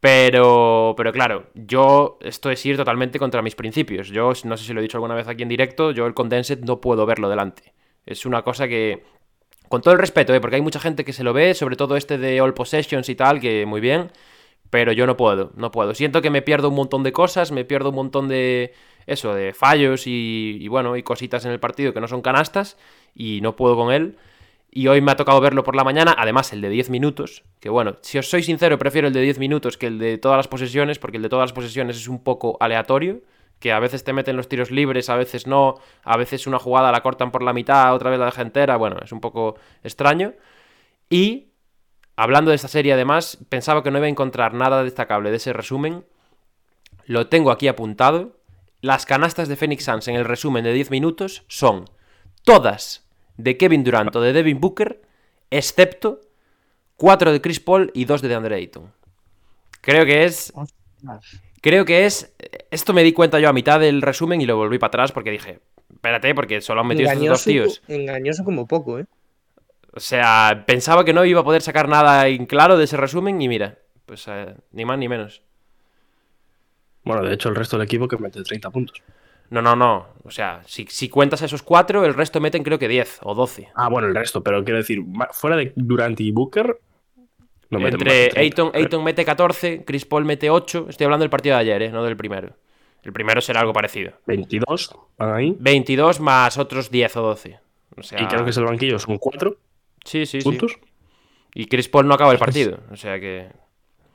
[0.00, 4.08] Pero, pero claro, yo esto es ir totalmente contra mis principios.
[4.08, 6.64] Yo no sé si lo he dicho alguna vez aquí en directo, yo el Condensed
[6.64, 7.72] no puedo verlo delante.
[8.04, 9.04] Es una cosa que,
[9.68, 10.40] con todo el respeto, ¿eh?
[10.40, 13.14] porque hay mucha gente que se lo ve, sobre todo este de All Possessions y
[13.14, 14.10] tal, que muy bien,
[14.70, 15.94] pero yo no puedo, no puedo.
[15.94, 18.72] Siento que me pierdo un montón de cosas, me pierdo un montón de,
[19.06, 22.76] eso, de fallos y, y bueno, y cositas en el partido que no son canastas
[23.14, 24.16] y no puedo con él.
[24.70, 27.70] Y hoy me ha tocado verlo por la mañana, además el de 10 minutos, que
[27.70, 30.48] bueno, si os soy sincero, prefiero el de 10 minutos que el de todas las
[30.48, 33.22] posesiones, porque el de todas las posesiones es un poco aleatorio,
[33.58, 36.92] que a veces te meten los tiros libres, a veces no, a veces una jugada
[36.92, 40.34] la cortan por la mitad, otra vez la deja entera, bueno, es un poco extraño.
[41.08, 41.46] Y
[42.16, 45.52] hablando de esta serie además, pensaba que no iba a encontrar nada destacable de ese
[45.52, 46.04] resumen,
[47.04, 48.40] lo tengo aquí apuntado.
[48.80, 51.84] Las canastas de Phoenix Suns en el resumen de 10 minutos son
[52.44, 55.02] todas de Kevin Durant o de Devin Booker,
[55.50, 56.20] excepto
[56.96, 58.92] 4 de Chris Paul y 2 de DeAndre Ayton.
[59.80, 60.52] Creo que es.
[61.60, 62.34] Creo que es.
[62.70, 65.30] Esto me di cuenta yo a mitad del resumen y lo volví para atrás porque
[65.30, 65.60] dije.
[65.92, 67.82] Espérate, porque solo han metido estos dos tíos.
[67.88, 69.06] engañoso como poco, ¿eh?
[69.96, 73.40] O sea, pensaba que no iba a poder sacar nada en claro de ese resumen
[73.40, 75.40] y mira, pues eh, ni más ni menos.
[77.02, 79.02] Bueno, de hecho, el resto del equipo que mete 30 puntos.
[79.48, 80.08] No, no, no.
[80.22, 83.34] O sea, si, si cuentas a esos cuatro, el resto meten creo que 10 o
[83.34, 83.70] 12.
[83.74, 86.78] Ah, bueno, el resto, pero quiero decir, fuera de Durant y Booker.
[87.70, 88.38] no Entre 30.
[88.38, 90.88] Ayton, Ayton mete 14, Chris Paul mete 8.
[90.90, 91.90] Estoy hablando del partido de ayer, ¿eh?
[91.90, 92.54] no del primero.
[93.02, 94.12] El primero será algo parecido.
[94.26, 95.56] 22 van ahí.
[95.58, 97.60] 22 más otros 10 o 12.
[97.96, 99.56] O sea, Y creo que es el banquillo, son 4
[100.06, 100.44] sí, sí, sí.
[100.44, 100.78] puntos.
[101.54, 102.80] Y Chris Paul no acaba el partido.
[102.90, 103.48] O sea que.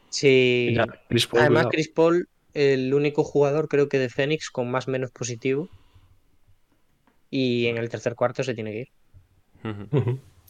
[0.09, 0.73] Sí.
[0.75, 1.69] Ya, Chris Paul, Además, cuidado.
[1.71, 5.69] Chris Paul, el único jugador, creo que de Phoenix, con más menos positivo.
[7.29, 8.87] Y en el tercer cuarto se tiene que ir.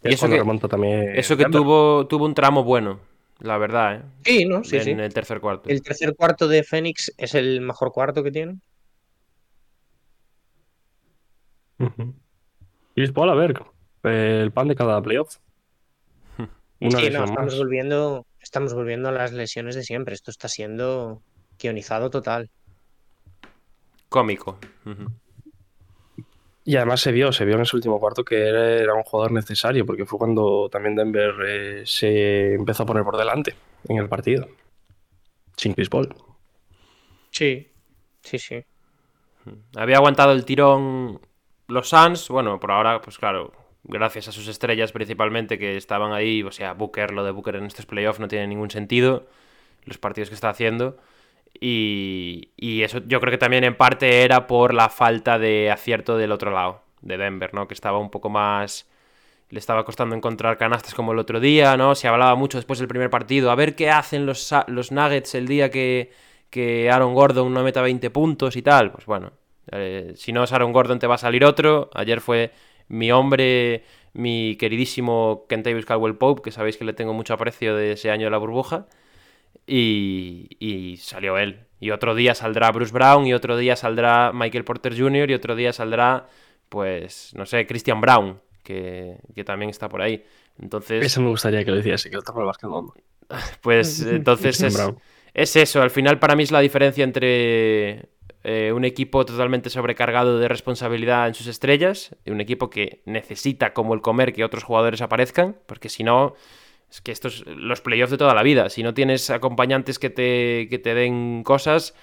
[0.03, 1.15] Y eso que- remonta también.
[1.15, 2.99] Eso que tuvo, tuvo un tramo bueno,
[3.39, 4.01] la verdad, ¿eh?
[4.25, 4.63] Sí, ¿no?
[4.63, 4.91] Sí, en sí.
[4.91, 5.69] el tercer cuarto.
[5.69, 8.61] El tercer cuarto de Phoenix es el mejor cuarto que tienen.
[11.79, 12.13] Ujú.
[12.95, 13.53] Chris Paul, a ver,
[14.03, 15.37] el pan de cada playoff.
[16.79, 17.57] Una Sí, no, estamos más.
[17.57, 20.15] volviendo, estamos volviendo a las lesiones de siempre.
[20.15, 21.21] Esto está siendo
[21.59, 22.49] guionizado total.
[24.09, 24.57] Cómico.
[26.63, 29.31] Y además se vio, se vio en ese último cuarto que era, era un jugador
[29.31, 33.55] necesario, porque fue cuando también Denver eh, se empezó a poner por delante
[33.87, 34.47] en el partido.
[35.55, 36.13] Sin Chris Paul.
[37.29, 37.71] Sí,
[38.21, 38.63] sí, sí.
[39.75, 41.19] Había aguantado el tirón
[41.67, 42.27] los Suns.
[42.29, 43.51] Bueno, por ahora, pues claro,
[43.83, 46.43] gracias a sus estrellas principalmente que estaban ahí.
[46.43, 49.27] O sea, Booker, lo de Booker en estos playoffs no tiene ningún sentido.
[49.85, 50.97] Los partidos que está haciendo.
[51.59, 56.17] Y, y eso yo creo que también en parte era por la falta de acierto
[56.17, 57.67] del otro lado, de Denver, ¿no?
[57.67, 58.87] Que estaba un poco más...
[59.49, 61.93] Le estaba costando encontrar canastas como el otro día, ¿no?
[61.93, 63.51] Se hablaba mucho después del primer partido.
[63.51, 66.09] A ver qué hacen los, los Nuggets el día que,
[66.49, 68.93] que Aaron Gordon no meta 20 puntos y tal.
[68.93, 69.33] Pues bueno,
[69.71, 71.89] eh, si no es Aaron Gordon te va a salir otro.
[71.93, 72.53] Ayer fue
[72.91, 77.93] mi hombre, mi queridísimo Kentavious Caldwell Pope, que sabéis que le tengo mucho aprecio de
[77.93, 78.87] ese año de la burbuja.
[79.67, 81.65] y, y salió él.
[81.79, 85.31] Y otro día saldrá Bruce Brown y otro día saldrá Michael Porter Jr.
[85.31, 86.27] y otro día saldrá,
[86.69, 90.23] pues, no sé, Christian Brown, que, que también está por ahí.
[90.59, 92.49] Entonces, Eso me gustaría que lo hiciese, que lo tapa el
[93.61, 94.61] pues entonces
[95.33, 95.81] es eso.
[95.81, 98.09] Al final para mí es la diferencia entre
[98.43, 103.93] eh, un equipo totalmente sobrecargado de responsabilidad en sus estrellas un equipo que necesita como
[103.93, 106.35] el comer que otros jugadores aparezcan, porque si no...
[106.89, 108.69] Es que estos los playoffs de toda la vida.
[108.69, 111.95] Si no tienes acompañantes que te, que te den cosas,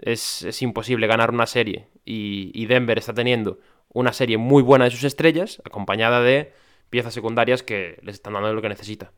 [0.00, 1.88] es, es imposible ganar una serie.
[2.04, 3.58] Y, y Denver está teniendo
[3.92, 6.52] una serie muy buena de sus estrellas, acompañada de
[6.88, 9.10] piezas secundarias que les están dando lo que necesita.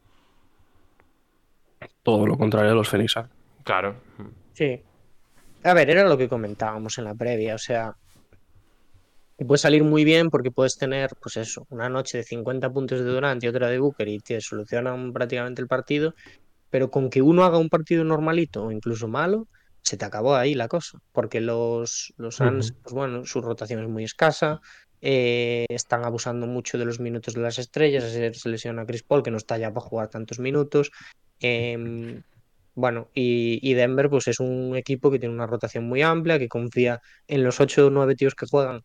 [2.02, 3.14] Todo lo contrario a los Phoenix.
[3.64, 3.96] Claro.
[4.54, 4.82] Sí.
[5.62, 7.94] A ver, era lo que comentábamos en la previa, o sea,
[9.36, 12.98] te puede salir muy bien porque puedes tener, pues eso, una noche de 50 puntos
[12.98, 16.14] de Durant y otra de Booker y te solucionan prácticamente el partido,
[16.70, 19.48] pero con que uno haga un partido normalito o incluso malo,
[19.82, 23.88] se te acabó ahí la cosa, porque los, los Suns, pues bueno, su rotación es
[23.88, 24.60] muy escasa,
[25.00, 29.30] eh, están abusando mucho de los minutos de las estrellas, se lesiona Chris Paul, que
[29.30, 30.90] no está ya para jugar tantos minutos.
[31.40, 32.22] em,
[32.80, 37.02] bueno, y, Denver pues es un equipo que tiene una rotación muy amplia, que confía
[37.28, 38.82] en los 8 o 9 tíos que juegan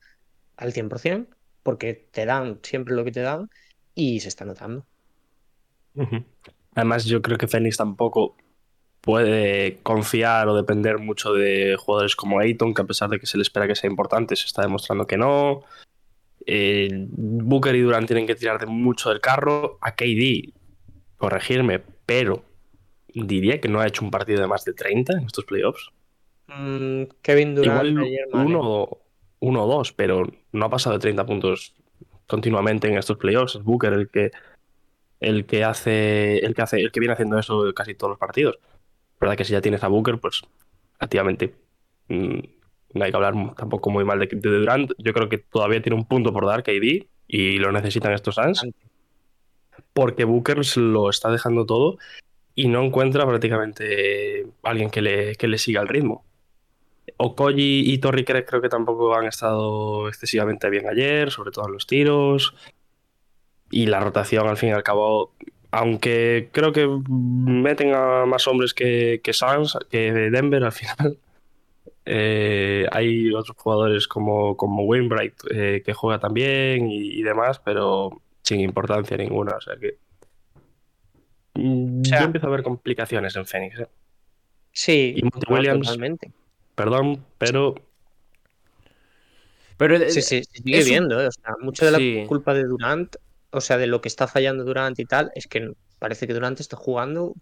[0.58, 1.28] al 100%,
[1.64, 3.50] porque te dan siempre lo que te dan
[3.94, 4.86] y se está notando.
[6.76, 8.36] Además, yo creo que Phoenix tampoco
[9.00, 13.38] puede confiar o depender mucho de jugadores como Ayton, que a pesar de que se
[13.38, 15.64] le espera que sea importante, se está demostrando que no.
[16.46, 19.78] Eh, Booker y Durant tienen que tirar de mucho del carro.
[19.80, 20.54] A KD,
[21.16, 22.44] corregirme, pero
[23.24, 25.90] diría que no ha hecho un partido de más de 30 en estos playoffs.
[26.48, 28.90] Mm, Kevin Durant Igual ayer, uno,
[29.40, 31.74] uno o dos, pero no ha pasado de 30 puntos
[32.28, 33.56] continuamente en estos playoffs.
[33.56, 34.32] Es Booker el que
[35.22, 38.60] el que hace el que hace el que viene haciendo eso casi todos los partidos.
[39.20, 40.42] verdad que si ya tienes a Booker, pues
[41.00, 41.56] activamente
[42.10, 42.40] mm,
[42.94, 44.92] no hay que hablar tampoco muy mal de, de Durant.
[44.98, 48.62] Yo creo que todavía tiene un punto por dar KD y lo necesitan estos Suns
[49.94, 51.98] porque Booker lo está dejando todo
[52.56, 56.24] y no encuentra prácticamente alguien que le, que le siga el ritmo.
[57.18, 61.88] Okoji y Craig creo que tampoco han estado excesivamente bien ayer, sobre todo en los
[61.88, 62.56] tiros.
[63.70, 65.34] Y la rotación, al fin y al cabo,
[65.72, 71.18] aunque creo que meten a más hombres que, que Suns, que Denver al final,
[72.06, 78.22] eh, hay otros jugadores como, como Wainwright eh, que juega también y, y demás, pero
[78.44, 79.58] sin importancia ninguna.
[79.58, 80.05] O sea que.
[81.56, 83.80] Mm, sea- yo empiezo a ver complicaciones en Phoenix.
[83.80, 83.88] eh.
[84.72, 86.32] Sí, Y Monty Williams- totalmente.
[86.76, 87.76] Perdón, pero
[89.78, 92.24] Pero eh, Sí, sí, se sigue viendo, eh, O sea, mucho de la Sí.
[92.28, 93.16] culpa de Durant,
[93.52, 96.60] o sea, de lo que está fallando Durant y tal, es que parece que Durant
[96.62, 97.34] está jugando,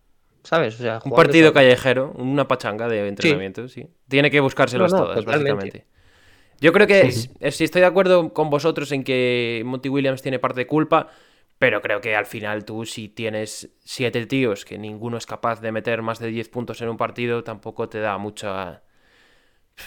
[0.43, 0.75] ¿sabes?
[0.79, 3.87] O sea, un partido callejero, una pachanga de entrenamiento, sí.
[4.07, 5.53] Tiene que buscárselos No, no, todas, totalmente.
[5.53, 5.85] básicamente.
[6.59, 7.29] Yo creo que Sí.
[7.39, 11.09] es- sí estoy de acuerdo con vosotros en que Monty Williams tiene parte de culpa,
[11.63, 15.71] pero creo que al final tú si tienes siete tíos que ninguno es capaz de
[15.71, 18.81] meter más de 10 puntos en un partido, tampoco te da mucha...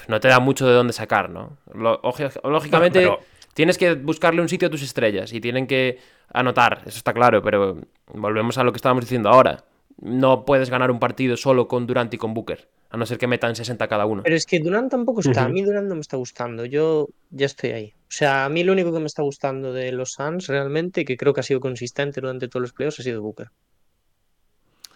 [0.08, 1.58] No te da mucho de dónde sacar, ¿no?
[1.74, 3.20] Lógicamente pero-
[3.52, 5.98] tienes que buscarle un sitio a tus estrellas y tienen que
[6.32, 9.62] anotar, eso está claro, pero volvemos a lo que estábamos diciendo ahora.
[9.98, 13.26] No puedes ganar un partido solo con Durant y con Booker, a no ser que
[13.26, 14.22] metan 60 cada uno.
[14.22, 15.44] Pero es que Durant tampoco está.
[15.44, 16.64] A mí Durant no me está gustando.
[16.66, 17.92] Yo ya estoy ahí.
[18.02, 21.16] O sea, a mí lo único que me está gustando de los Suns realmente, que
[21.16, 23.48] creo que ha sido consistente durante todos los playoffs, ha sido Booker.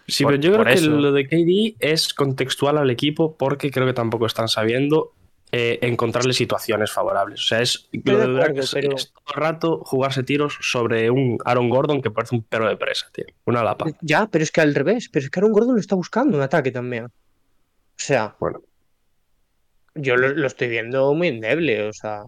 [0.07, 3.85] Sí, Por- pero yo creo que lo de KD es contextual al equipo porque creo
[3.85, 5.13] que tampoco están sabiendo
[5.51, 7.41] eh, encontrarle situaciones favorables.
[7.41, 11.37] O sea, es lo de es, pero- es todo el rato jugarse tiros sobre un
[11.43, 13.25] Aaron Gordon que parece un perro de presa, tío.
[13.45, 13.85] Una lapa.
[14.01, 15.09] Ya, pero es que al revés.
[15.11, 17.05] Pero es que Aaron Gordon lo está buscando un ataque también.
[17.05, 17.09] O
[17.95, 18.61] sea, Bueno,
[19.95, 21.87] yo lo, lo estoy viendo muy endeble.
[21.87, 22.23] O sea,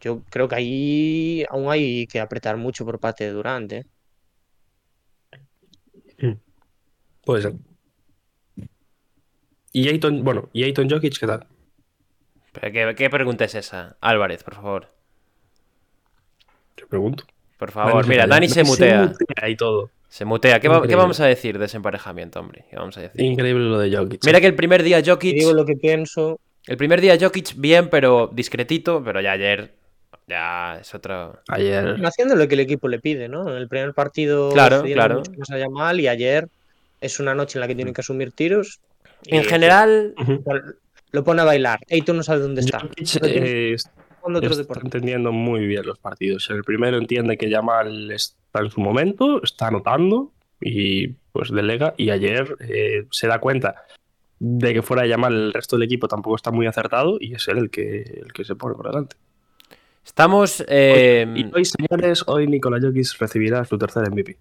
[0.00, 3.72] yo creo que ahí aún hay que apretar mucho por parte de Durant.
[3.72, 3.84] ¿eh?
[7.24, 7.54] puede ser.
[9.72, 11.46] Y Ayton, bueno, y Ayton Jokic, ¿qué tal?
[12.60, 13.96] Pero ¿Qué, qué pregunta es esa?
[14.00, 14.88] Álvarez, por favor.
[16.74, 17.24] Te pregunto.
[17.58, 18.26] Por favor, Dani se mira.
[18.26, 19.12] Dani se mutea.
[19.48, 19.90] y todo.
[20.08, 20.60] Se mutea.
[20.60, 22.64] ¿Qué, va- qué vamos a decir de ese emparejamiento, hombre?
[22.70, 23.20] ¿Qué vamos a decir?
[23.20, 24.24] Increíble lo de Jokic.
[24.24, 25.34] Mira que el primer día Jokic.
[25.34, 26.38] digo lo que pienso.
[26.66, 29.02] El primer día Jokic bien, pero discretito.
[29.04, 29.74] Pero ya ayer.
[30.26, 31.40] Ya es otro.
[31.48, 31.96] Ayer.
[32.04, 33.48] Haciendo lo que el equipo le pide, ¿no?
[33.50, 35.16] En el primer partido Claro, claro.
[35.16, 36.48] mucho más allá mal y ayer
[37.00, 38.80] es una noche en la que tienen que asumir tiros.
[39.24, 40.14] y En general.
[41.12, 41.80] Lo pone a bailar.
[41.90, 42.80] Ayton no sabe dónde está.
[42.80, 46.48] Jokic eh, está entendiendo muy bien los partidos.
[46.50, 51.94] El primero entiende que Yamal está en su momento, está anotando y pues delega.
[51.96, 53.84] Y ayer eh, se da cuenta
[54.40, 57.48] de que fuera de llamar el resto del equipo tampoco está muy acertado y es
[57.48, 59.16] él el que, el que se pone por delante.
[60.04, 60.64] Estamos.
[60.68, 64.38] eh, Y hoy, señores, hoy Nikola Jokic recibirá su tercer MVP.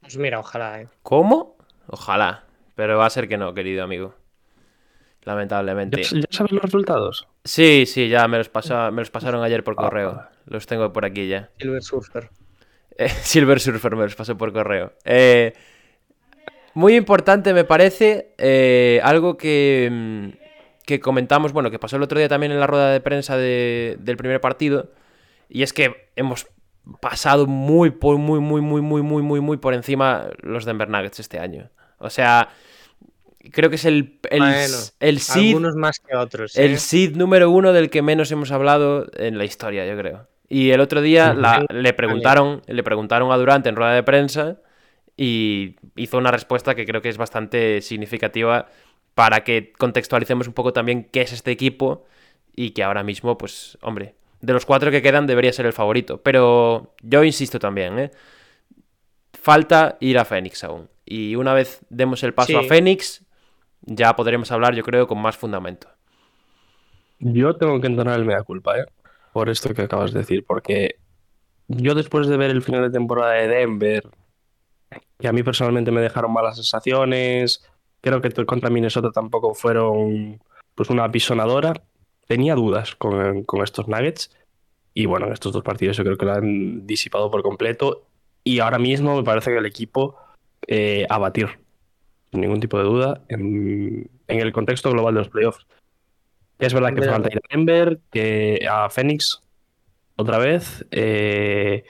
[0.00, 0.88] Pues mira, ojalá, ¿eh?
[1.02, 1.56] ¿Cómo?
[1.88, 2.44] Ojalá.
[2.74, 4.14] Pero va a ser que no, querido amigo.
[5.26, 6.02] Lamentablemente.
[6.02, 7.28] ¿Ya, ya sabes los resultados?
[7.44, 9.82] Sí, sí, ya me los, pasa- me los pasaron ayer por Ah.
[9.82, 10.22] correo.
[10.46, 11.50] Los tengo por aquí ya.
[11.58, 12.30] Silver Surfer.
[12.98, 14.94] Eh, Silver Surfer me los pasó por correo.
[15.04, 15.52] Eh,
[16.72, 20.28] muy importante me parece eh, algo que, mm,
[20.86, 23.96] que comentamos, bueno, que pasó el otro día también en la rueda de prensa de-
[24.00, 24.92] del primer partido,
[25.50, 26.46] y es que hemos
[27.02, 31.20] pasado muy, por, muy, muy, muy, muy, muy, muy, muy por encima los Denver Nuggets
[31.20, 31.68] este año.
[31.98, 32.48] O sea,
[33.52, 34.54] creo que es el, el, Bueno,
[35.00, 36.64] el seed Algunos más que otros, ¿eh?
[36.64, 40.28] el seed número uno del que menos hemos hablado en la historia, yo creo.
[40.48, 41.74] Y el otro día Sí, la- sí.
[41.74, 44.56] le, preguntaron, le preguntaron a Durante en rueda de prensa
[45.16, 48.66] y hizo una respuesta que creo que es bastante significativa
[49.14, 52.04] para que contextualicemos un poco también qué es este equipo
[52.54, 56.22] y que ahora mismo, pues, hombre, de los cuatro que quedan debería ser el favorito.
[56.22, 58.10] Pero yo insisto también, ¿eh?
[59.32, 60.88] Falta ir a Fénix aún.
[61.04, 62.56] Y una vez demos el paso Sí.
[62.56, 63.22] a Fénix,
[63.86, 65.88] ya podremos hablar, yo creo, con más fundamento.
[67.18, 68.86] Yo tengo que entonar el mea culpa, ¿eh?
[69.32, 70.96] Por esto que acabas de decir, porque
[71.68, 74.02] yo después de ver el final de temporada de Denver,
[75.18, 77.64] que a mí personalmente me dejaron malas sensaciones,
[78.00, 80.40] creo que contra Minnesota tampoco fueron
[80.74, 81.72] pues una apisonadora,
[82.26, 84.30] tenía dudas con, con estos Nuggets
[84.94, 88.06] y bueno, en estos dos partidos yo creo que lo han disipado por completo
[88.44, 90.16] y ahora mismo me parece que el equipo
[90.66, 91.58] eh, a batir,
[92.30, 95.66] sin ningún tipo de duda, en, en el contexto global de los playoffs.
[96.58, 99.42] Es verdad que falta ir a Denver, que a Phoenix
[100.16, 101.84] otra vez, eh,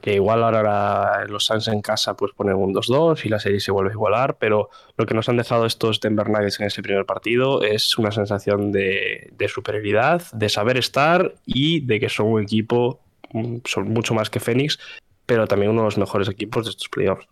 [0.00, 3.72] que igual ahora los Suns en casa pues ponen un 2-2 y la serie se
[3.72, 7.04] vuelve a igualar, pero lo que nos han dejado estos Denver Nuggets en ese primer
[7.04, 12.42] partido es una sensación de, de superioridad, de saber estar y de que son un
[12.42, 13.00] equipo,
[13.32, 14.78] mm, son mucho más que Phoenix,
[15.26, 17.26] pero también uno de los mejores equipos de estos playoffs.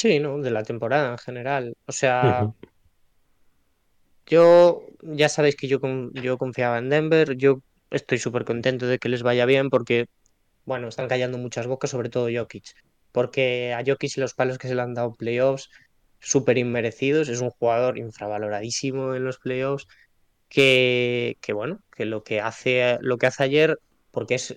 [0.00, 0.38] Sí, ¿no?
[0.38, 1.76] De la temporada en general.
[1.84, 2.48] O sea,
[4.24, 5.78] yo ya sabéis que yo,
[6.14, 7.36] yo confiaba en Denver.
[7.36, 10.06] Yo estoy súper contento de que les vaya bien porque,
[10.64, 12.64] bueno, están callando muchas bocas, sobre todo Jokic.
[13.12, 15.68] Porque a Jokic los palos que se le han dado playoffs,
[16.18, 17.28] súper inmerecidos.
[17.28, 19.86] Es un jugador infravaloradísimo en los playoffs.
[20.48, 23.78] Que, que bueno, que lo que hace, lo que hace ayer,
[24.12, 24.56] porque es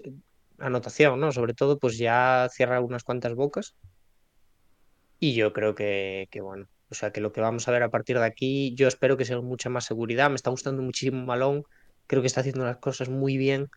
[0.57, 1.33] anotación, ¿no?
[1.33, 3.75] Sobre todo, pues ya cierra unas cuantas bocas.
[5.23, 8.19] Y yo creo que, bueno, o sea, que lo que vamos a ver a partir
[8.19, 10.29] de aquí, yo espero que sea mucha más seguridad.
[10.29, 11.63] Me está gustando muchísimo Malone,
[12.07, 13.69] creo que está haciendo las cosas muy bien.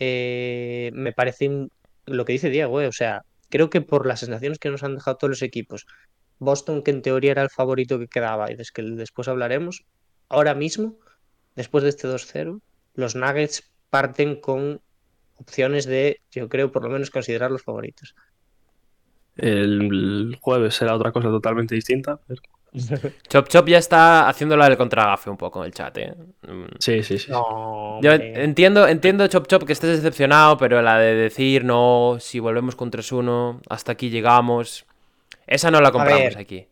[0.00, 1.68] Eh, me parece
[2.06, 4.96] lo que dice Diego, eh, o sea, creo que por las sensaciones que nos han
[4.96, 5.86] dejado todos los equipos,
[6.40, 9.84] Boston, que en teoría era el favorito que quedaba, y des que después hablaremos,
[10.28, 10.98] ahora mismo,
[11.54, 12.60] después de este 2-0,
[12.94, 14.80] los Nuggets parten con
[15.36, 18.16] opciones de, yo creo, por lo menos considerar los favoritos.
[19.36, 22.18] El jueves será otra cosa totalmente distinta.
[22.26, 22.42] pero-
[23.28, 26.12] Chop Chop ya está haciéndola del contragafe un poco en el chat, ¿eh?
[26.42, 26.64] Mm.
[26.80, 27.30] Sí, sí, sí.
[27.30, 32.40] No, Yo entiendo, entiendo, Chop Chop, que estés decepcionado, pero la de decir, no, si
[32.40, 34.86] volvemos con 3-1, hasta aquí llegamos,
[35.46, 36.66] esa no la compramos aquí.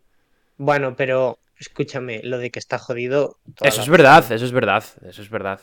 [0.59, 3.39] Bueno, pero escúchame, lo de que está jodido.
[3.61, 5.61] Eso es verdad, eso es verdad, eso es verdad.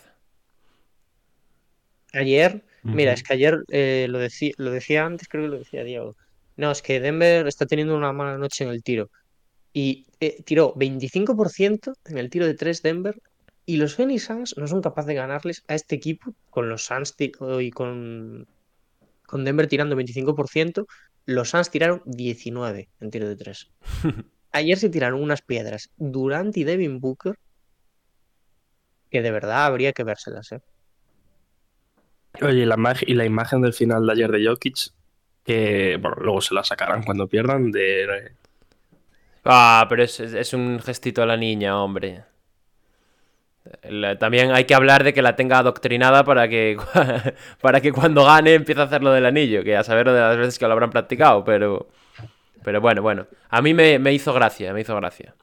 [2.13, 5.83] Ayer, mira, es que ayer eh, lo, decía, lo decía antes, creo que lo decía
[5.83, 6.15] Diego.
[6.59, 9.09] No, es que Denver está teniendo una mala noche en el tiro.
[9.71, 13.15] Y eh, tiró 25% en el tiro de 3 Denver.
[13.65, 17.15] Y los Phoenix Suns no son capaces de ganarles a este equipo con los Suns
[17.15, 17.31] ti-
[17.61, 18.45] y con,
[19.25, 20.85] con Denver tirando 25%.
[21.25, 23.69] Los Suns tiraron 19 en tiro de 3.
[24.51, 27.35] Ayer se tiraron unas piedras Durant y Devin Booker
[29.09, 30.59] que de verdad habría que vérselas, ¿eh?
[32.41, 32.75] Oye, la,
[33.07, 34.91] y la imagen del final de ayer de Jokic,
[35.43, 38.31] que bueno, luego se la sacarán cuando pierdan, de
[39.45, 42.23] Ah, pero es, es- es un gestito a la niña, hombre.
[43.83, 46.77] La- También hay que hablar de que la tenga adoctrinada para que,
[47.61, 50.37] para que cuando gane empiece a hacer lo del anillo, que a saber de las
[50.37, 51.87] veces que lo habrán practicado, pero,
[52.63, 53.27] pero bueno, bueno.
[53.49, 55.35] A mí me, me hizo gracia, me hizo gracia.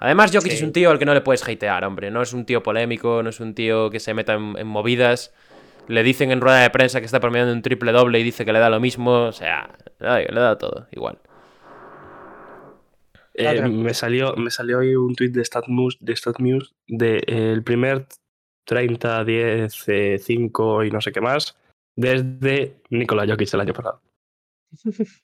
[0.00, 0.64] Además, Jokic es Sí.
[0.64, 2.10] un tío al que no le puedes hatear, hombre.
[2.10, 5.32] No es un tío polémico, no es un tío que se meta en, en movidas.
[5.88, 8.52] Le dicen en rueda de prensa que está promediando un triple doble y dice que
[8.52, 9.26] le da lo mismo.
[9.26, 11.18] O sea, le da, todo, igual.
[13.34, 17.62] Eh, me salió, me salió hoy un tuit de StatMuse, de StatMuse de eh, el
[17.62, 18.06] primer
[18.64, 21.56] 30, 10, eh, 5 y no sé qué más
[21.98, 24.00] desde Nikola Jokic el año pasado.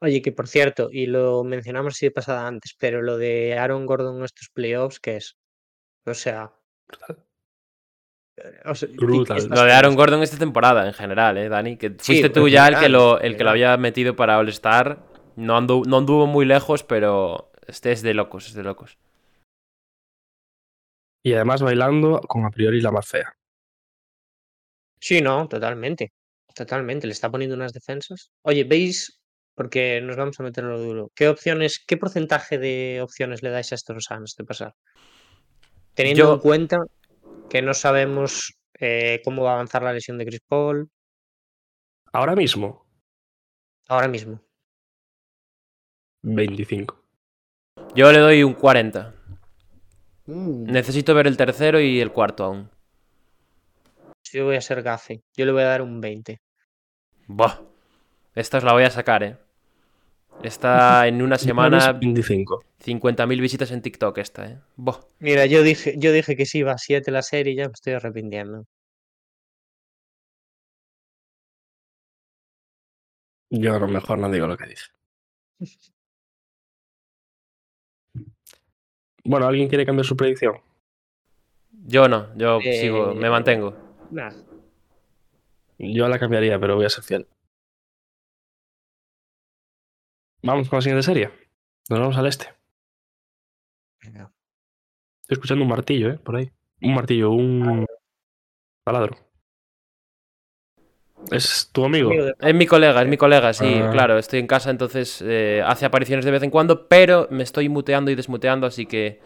[0.00, 3.86] Oye, que por cierto, y lo mencionamos así de pasada antes, pero lo de Aaron
[3.86, 5.38] Gordon en estos playoffs, ¿qué es?
[6.04, 6.52] O sea,
[8.64, 9.36] o sea, Brutal.
[9.38, 9.94] estas Lo de Aaron.
[9.94, 11.76] Gordon esta temporada, en general, ¿eh, Dani?
[11.76, 14.98] Que fuiste tú ya el que, lo, el que lo había metido para All-Star.
[15.36, 18.98] No, andu- no anduvo muy lejos, pero este es de locos, es de locos.
[21.24, 23.32] Y además bailando con a priori la más fea.
[25.00, 26.12] Sí, no, totalmente.
[26.54, 27.06] Totalmente.
[27.06, 28.30] Le está poniendo unas defensas.
[28.44, 29.18] Oye, ¿veis?
[29.54, 31.10] Porque nos vamos a meter en lo duro.
[31.14, 34.74] ¿Qué opciones, qué porcentaje de opciones le dais a estos Suns de pasar?
[35.94, 36.78] Teniendo Yo- en cuenta
[37.52, 40.90] que no sabemos eh, cómo va a avanzar la lesión de Chris Paul
[42.10, 42.86] Ahora mismo,
[43.88, 44.40] ahora mismo.
[46.22, 46.98] 25.
[47.94, 49.14] Yo le doy un 40.
[50.26, 52.70] Mm, Necesito ver el tercero y el cuarto aún.
[54.32, 55.22] Yo voy a ser gafe.
[55.36, 56.40] Yo le voy a dar un 20.
[57.26, 57.60] Buah.
[58.34, 59.36] Esta os la voy a sacar, ¿eh?
[60.42, 62.64] Está en una semana 25.
[62.84, 64.58] 50.000 visitas en TikTok esta, ¿eh?
[65.20, 67.72] Mira, yo dije, yo dije que sí iba a 7 la serie y ya me
[67.72, 68.66] estoy arrepintiendo.
[73.50, 74.86] Yo a lo mejor no digo lo que dije.
[79.24, 80.56] Bueno, ¿alguien quiere cambiar su predicción?
[81.70, 83.72] Yo no, yo sigo, me Eh, mantengo.
[84.10, 84.32] Nah.
[85.78, 87.28] Yo la cambiaría, pero voy a ser fiel.
[90.42, 91.30] Vamos con la siguiente serie.
[91.88, 92.46] Nos vamos al este.
[94.02, 94.32] Venga.
[95.22, 96.18] Estoy escuchando un martillo, ¿eh?
[96.18, 96.50] Por ahí.
[96.82, 97.86] Un martillo, un
[98.84, 99.16] taladro.
[101.30, 102.10] ¿Es tu amigo?
[102.40, 103.90] Es mi colega, es mi colega, sí, Ah.
[103.92, 104.18] claro.
[104.18, 108.10] Estoy en casa, entonces eh, hace apariciones de vez en cuando, pero me estoy muteando
[108.10, 109.20] y desmuteando, así que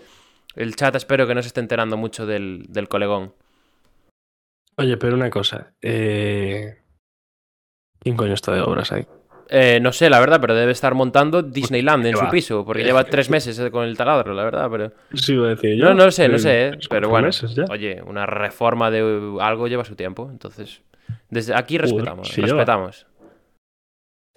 [0.54, 3.34] el chat espero que no se esté enterando mucho del, del colegón.
[4.76, 5.72] Oye, pero una cosa.
[5.80, 6.82] Eh...
[7.98, 9.06] ¿Quién coño está de obras ahí?
[9.48, 12.82] Eh, no sé, la verdad, pero debe estar montando Disneyland en ¿qué su piso, porque
[12.82, 14.92] lleva tres meses eh, con el taladro, la verdad, pero...
[15.14, 15.84] Sí, iba a decir yo.
[15.84, 17.28] No, no lo sé, no sé, eh, pero bueno.
[17.28, 17.64] meses ya.
[17.70, 19.00] Oye, una reforma de
[19.40, 20.82] algo lleva su tiempo, entonces...
[21.30, 22.58] Desde aquí respetamos, sí lleva.
[22.58, 23.06] respetamos.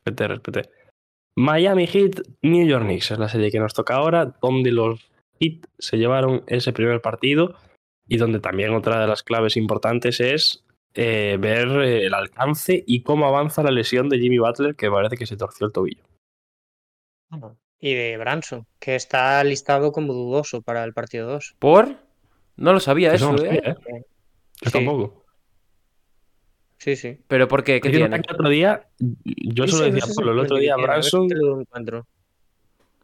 [0.05, 0.69] Respete, respete.
[1.35, 5.65] Miami Heat, New York Knicks es la serie que nos toca ahora, donde los Heat
[5.79, 7.55] se llevaron ese primer partido
[8.07, 13.03] y donde también otra de las claves importantes es eh, ver eh, el alcance y
[13.03, 16.03] cómo avanza la lesión de Jimmy Butler, que parece que se torció el tobillo.
[17.79, 21.55] Y de Branson, que está listado como dudoso para el partido 2.
[21.59, 21.95] ¿Por?
[22.57, 23.61] No lo sabía Eso eso, no ¿eh?
[23.63, 23.75] ¿eh?
[24.61, 24.71] Yo Sí.
[24.71, 25.23] tampoco.
[26.77, 27.19] Sí, sí.
[27.27, 27.81] ¿Pero por qué?
[27.83, 30.75] El otro día, yo Sí, se lo sí, no decía sé Pablo, el otro día
[30.77, 32.07] Branson, te lo encuentro.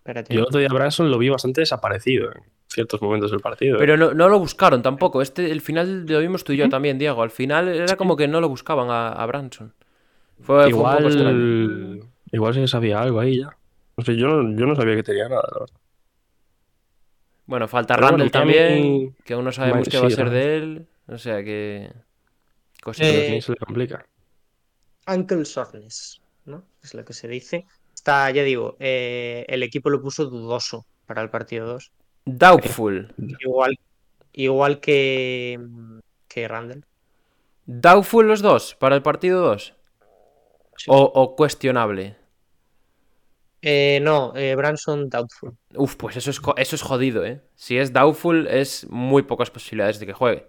[0.05, 0.33] Espérate.
[0.33, 3.75] yo el otro día Branson lo vi bastante desaparecido en ciertos momentos del partido.
[3.77, 3.79] ¿eh?
[3.79, 5.21] Pero no, no lo buscaron tampoco.
[5.23, 7.23] Este, el final lo vimos tú y yo también, Diego.
[7.23, 9.73] Al final era como que no lo buscaban a, a Branson.
[10.41, 11.29] Fue, fue un poco extraño.
[11.31, 13.57] igual, igual que sabía algo ahí ya.
[13.97, 15.75] No sé, yo, no- yo no sabía que tenía nada, la verdad.
[17.47, 20.33] Bueno, falta Pero Randall también, que aún no sabemos qué va a ser Randall.
[20.43, 20.87] de él.
[21.07, 21.91] O sea que...
[22.83, 23.07] Cosas.
[23.07, 24.05] Eh, mí se le complica.
[25.05, 26.63] Ankle soreness, ¿no?
[26.83, 27.65] Es lo que se dice.
[28.05, 31.91] Está, ya digo, eh, el equipo lo puso dudoso para el partido 2.
[32.25, 33.11] Doubtful.
[33.39, 33.79] Igual,
[34.31, 35.59] igual que,
[36.27, 36.85] que Randall.
[37.65, 39.73] Doubtful los dos para el partido 2.
[40.77, 40.85] Sí.
[40.87, 42.15] O, o cuestionable.
[43.63, 45.57] Eh, no, eh, Branson doubtful.
[45.73, 47.41] Uf, pues eso es, eso es jodido, ¿eh?
[47.55, 50.45] Si es doubtful, es muy pocas posibilidades de que juegue.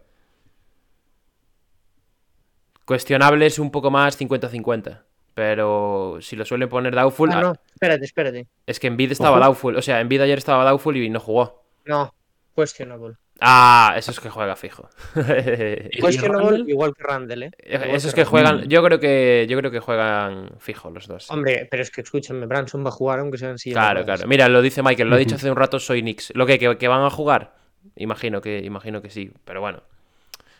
[2.84, 5.06] Cuestionable es un poco más 50-50.
[5.36, 8.46] Pero si lo suelen poner doubtful, Ah, no, espérate, espérate.
[8.66, 9.44] es que Envid estaba Ojo.
[9.44, 9.76] doubtful.
[9.76, 11.62] O sea, Envid ayer estaba doubtful y no jugó.
[11.84, 12.14] No,
[12.56, 13.16] questionable.
[13.38, 14.88] Ah, eso es que juega fijo.
[15.92, 17.50] ¿Y Questionable igual que Randall, ¿eh?
[17.66, 21.30] Igual Esos que juegan, yo creo que yo creo que juegan fijo los dos.
[21.30, 24.04] Hombre, pero es que escúchame, Branson va a jugar aunque sea en silla de Claro,
[24.06, 24.26] claro.
[24.26, 26.32] Mira, lo dice Michael, lo ha dicho hace un rato, soy Knicks.
[26.34, 27.56] ¿Lo que, que, que van a jugar?
[27.96, 29.82] Imagino que, imagino que sí, pero bueno.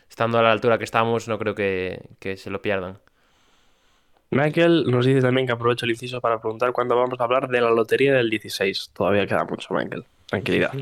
[0.07, 2.99] Estando a la altura que estamos, no creo que, que se lo pierdan.
[4.31, 7.61] Michael nos dice también que aprovecho el inciso para preguntar cuándo vamos a hablar de
[7.61, 8.91] la lotería del 16.
[8.93, 10.03] Todavía queda mucho, Michael.
[10.27, 10.73] Tranquilidad.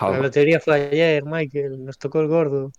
[0.00, 1.84] La lotería fue ayer, Michael.
[1.84, 2.70] Nos tocó el gordo.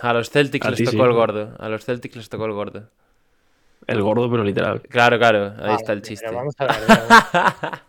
[0.00, 0.98] A los Celtics A les tocó sí.
[1.02, 1.54] el gordo.
[1.58, 2.84] A los Celtics les tocó el gordo.
[3.86, 4.82] El gordo, pero literal.
[4.82, 6.30] Claro, claro, ahí Ah, está el pero chiste.
[6.34, 7.80] Vamos a ver.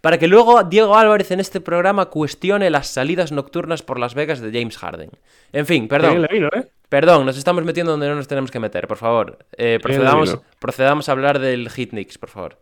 [0.00, 4.40] Para que luego Diego Álvarez en este programa cuestione las salidas nocturnas por Las Vegas
[4.40, 5.10] de James Harden.
[5.52, 6.22] En fin, Bien perdón.
[6.22, 6.68] le vino, ¿eh?
[6.94, 9.36] Perdón, nos estamos metiendo donde no nos tenemos que meter, por favor.
[9.56, 10.28] Eh, procedamos,
[10.60, 12.56] procedamos a hablar del Hit Knicks, por favor.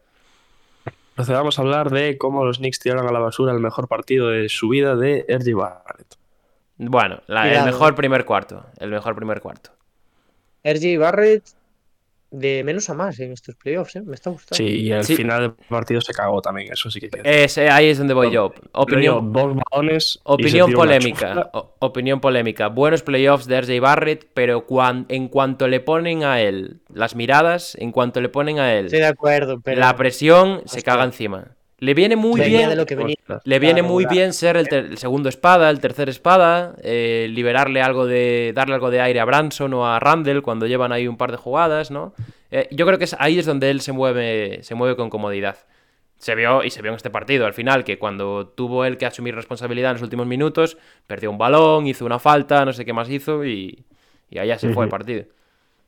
[1.14, 4.48] Procedamos a hablar de cómo los Knicks tiraron a la basura el mejor partido de
[4.48, 5.54] su vida de R.J.
[5.86, 6.14] Barrett.
[6.78, 8.64] Bueno, la- el mejor primer cuarto.
[8.78, 9.68] El mejor primer cuarto.
[10.64, 11.44] RJ Barrett
[12.32, 14.02] de menos a más en estos playoffs, ¿eh?
[14.02, 14.56] Me está gustando.
[14.56, 15.14] Sí, y al Sí.
[15.16, 17.10] final del partido se cagó también, eso sí que.
[17.22, 18.52] Es- ahí es donde voy yo.
[18.72, 20.18] Opinión, dos balones.
[20.24, 21.50] opinión polémica.
[21.78, 22.68] opinión polémica.
[22.68, 27.76] Buenos playoffs de RJ Barrett, pero cuan- en cuanto le ponen a él las miradas,
[27.78, 31.56] en cuanto le ponen a él Estoy de acuerdo, pero la presión, se caga encima.
[31.82, 32.70] Le viene muy venía bien.
[32.70, 33.16] de lo que venía.
[33.18, 33.42] Ostras.
[33.44, 34.14] Le viene Claro, muy claro.
[34.16, 38.52] bien ser el, segundo espada, el tercer espada, eh, liberarle algo de.
[38.54, 41.38] darle algo de aire a Branson o a Randall cuando llevan ahí un par de
[41.38, 42.14] jugadas, ¿no?
[42.52, 45.56] Eh, yo creo que es, ahí es donde él se mueve, se mueve con comodidad.
[46.18, 49.06] Se vio, y se vio en este partido, al final, que cuando tuvo él que
[49.06, 50.78] asumir responsabilidad en los últimos minutos,
[51.08, 53.84] perdió un balón, hizo una falta, no sé qué más hizo, y,
[54.30, 55.24] y allá se fue el partido.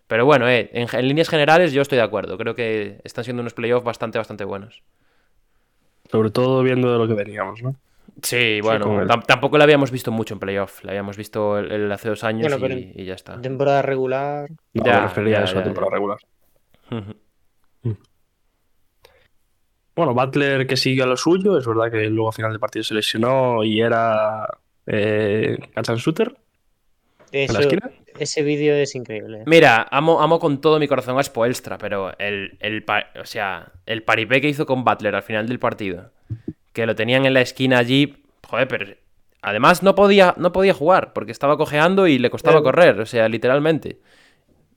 [0.08, 2.36] Pero bueno, eh, en, en líneas generales yo estoy de acuerdo.
[2.36, 4.82] Creo que están siendo unos playoffs bastante, bastante buenos.
[6.10, 7.76] Sobre todo viendo de lo que veníamos, ¿no?
[8.22, 10.84] Sí, bueno, tampoco lo habíamos visto mucho en playoff.
[10.84, 13.40] Lo habíamos visto el, el hace dos años Bueno, y, pero- y ya está.
[13.40, 14.48] temporada regular.
[14.72, 15.94] No, Ya, me refería ya, a eso, ya, a temporada ya.
[15.94, 16.18] regular.
[16.90, 17.96] Ujú.
[19.96, 22.82] Bueno, Butler que sigue a lo suyo, es verdad que luego a final del partido
[22.82, 24.44] se lesionó y era
[24.86, 26.36] eh, catch and shooter
[27.30, 27.90] en Eso, la esquina.
[28.18, 29.42] Ese vídeo es increíble.
[29.46, 32.84] Mira, amo, amo con todo mi corazón a Spoelstra, pero el, el,
[33.20, 36.12] o sea, el paripé que hizo con Butler al final del partido,
[36.72, 38.94] que lo tenían en la esquina allí, joder, pero
[39.42, 43.28] además no podía, no podía jugar porque estaba cojeando y le costaba correr, o sea,
[43.28, 43.98] literalmente.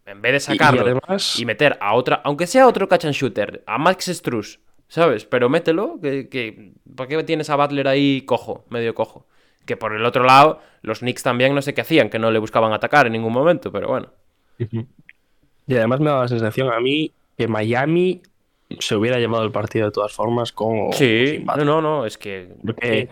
[0.06, 3.14] En vez de sacarlo y además, y meter a otra, aunque sea otro catch and
[3.14, 5.26] shooter, a Max Struz, ¿sabes?
[5.26, 9.28] Pero mételo, que, que ¿para qué tienes a Butler ahí cojo, medio cojo?
[9.68, 12.40] Que por el otro lado, los Knicks también no sé qué hacían, que no le
[12.40, 14.08] buscaban atacar en ningún momento, pero bueno.
[14.58, 18.24] y además me da la sensación a mí que Miami
[18.80, 22.50] se hubiera llevado el partido de todas formas con Sí, no, no, no, es que...
[22.66, 23.10] Porque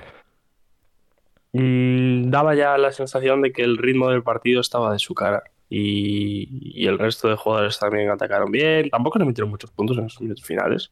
[1.53, 5.43] mm, daba ya la sensación de que el ritmo del partido estaba de su cara.
[5.69, 8.89] Y, y el resto de jugadores también atacaron bien.
[8.89, 10.91] Tampoco le metieron muchos puntos en los minutos finales.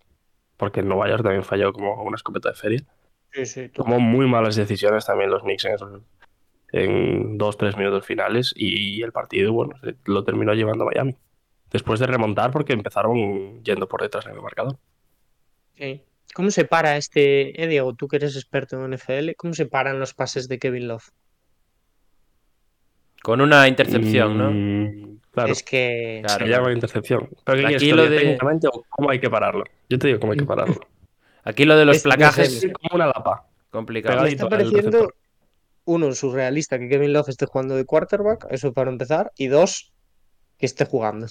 [0.58, 2.84] Porque el Nueva York también falló como una escopeta de feria.
[3.34, 3.70] Sí, sí.
[3.70, 6.02] Tomó muy malas decisiones también los Knicks en esos
[6.72, 8.54] en dos, tres minutos finales.
[8.56, 9.74] Y el partido, bueno,
[10.06, 11.16] lo terminó llevando Miami.
[11.72, 14.78] Después de remontar porque empezaron yendo por detrás en el marcador.
[15.76, 16.02] Sí.
[16.36, 20.00] ¿Cómo se para este, eh, Diego, tú que eres experto en NFL, cómo se paran
[20.00, 21.10] los pases de Kevin Love?
[23.22, 24.52] Con una intercepción, ¿no?
[24.52, 25.52] Mm, Claro.
[25.52, 26.46] Es que Claro.
[26.46, 27.28] Se llama intercepción.
[27.44, 29.64] ¿Pero qué Aquí quieres lo de- técnicamente o cómo hay que pararlo?
[29.90, 30.76] Yo te digo cómo hay que pararlo.
[31.44, 32.64] Aquí lo de los Es- placajes.
[32.64, 33.48] Es como una lapa.
[33.70, 34.22] complicado.
[34.24, 35.12] me está pareciendo,
[35.86, 39.92] uno, surrealista que Kevin Love esté jugando de quarterback, eso para empezar, y dos,
[40.58, 41.28] que esté jugando.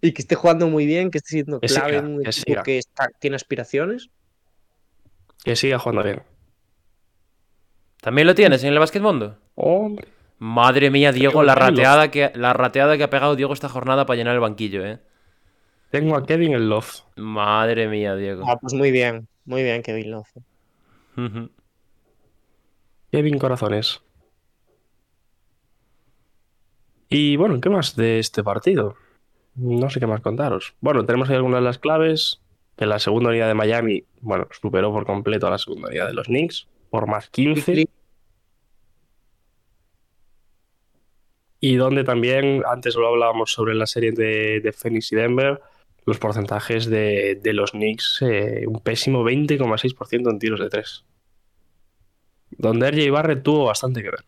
[0.00, 2.30] Y que esté jugando muy bien, que esté siendo Que clave siga, en un que
[2.30, 2.62] equipo siga.
[2.62, 4.10] que está- tiene aspiraciones.
[5.42, 6.22] Que siga jugando bien.
[8.00, 9.38] ¿También lo tienes en el Basketmundo?
[9.54, 10.08] Hombre.
[10.38, 14.16] Madre mía, Diego, la rateada, que, la rateada que ha pegado Diego esta jornada para
[14.18, 14.98] llenar el banquillo, ¿eh?
[15.94, 17.04] Tengo a Kevin en Love.
[17.14, 18.42] Madre mía, Diego.
[18.48, 20.28] Ah, pues muy bien, muy bien Kevin Love.
[23.12, 24.02] Kevin Corazones.
[27.08, 28.96] Y bueno, ¿qué más de este partido?
[29.54, 30.74] No sé qué más contaros.
[30.80, 32.40] Bueno, tenemos ahí algunas de las claves.
[32.76, 36.14] Que la segunda unidad de Miami, bueno, superó por completo a la segunda unidad de
[36.14, 36.66] los Knicks.
[36.90, 37.86] Por más 15.
[41.60, 45.62] Y donde también, antes lo hablábamos sobre la serie de, de Phoenix y Denver,
[46.06, 51.04] los porcentajes de, de los Knicks, eh, un pésimo 20,6% en tiros de 3.
[52.50, 54.24] Donde RJ Barrett tuvo bastante que ver.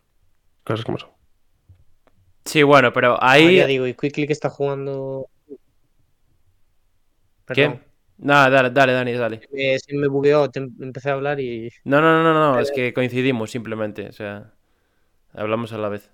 [0.65, 1.11] Cosas como son.
[2.45, 3.57] Sí, bueno, pero Ah, ahí...
[3.57, 5.29] ya digo, y Quickly que está jugando.
[7.45, 7.79] Perdón.
[7.79, 7.87] ¿Qué?
[8.19, 9.41] Nada, dale, dale, Dani, dale.
[9.53, 11.71] Eh, se me bugueó, te em- empecé a hablar y.
[11.85, 14.55] No, no, no, no, no, es que coincidimos simplemente, o sea,
[15.35, 16.11] hablamos a la vez.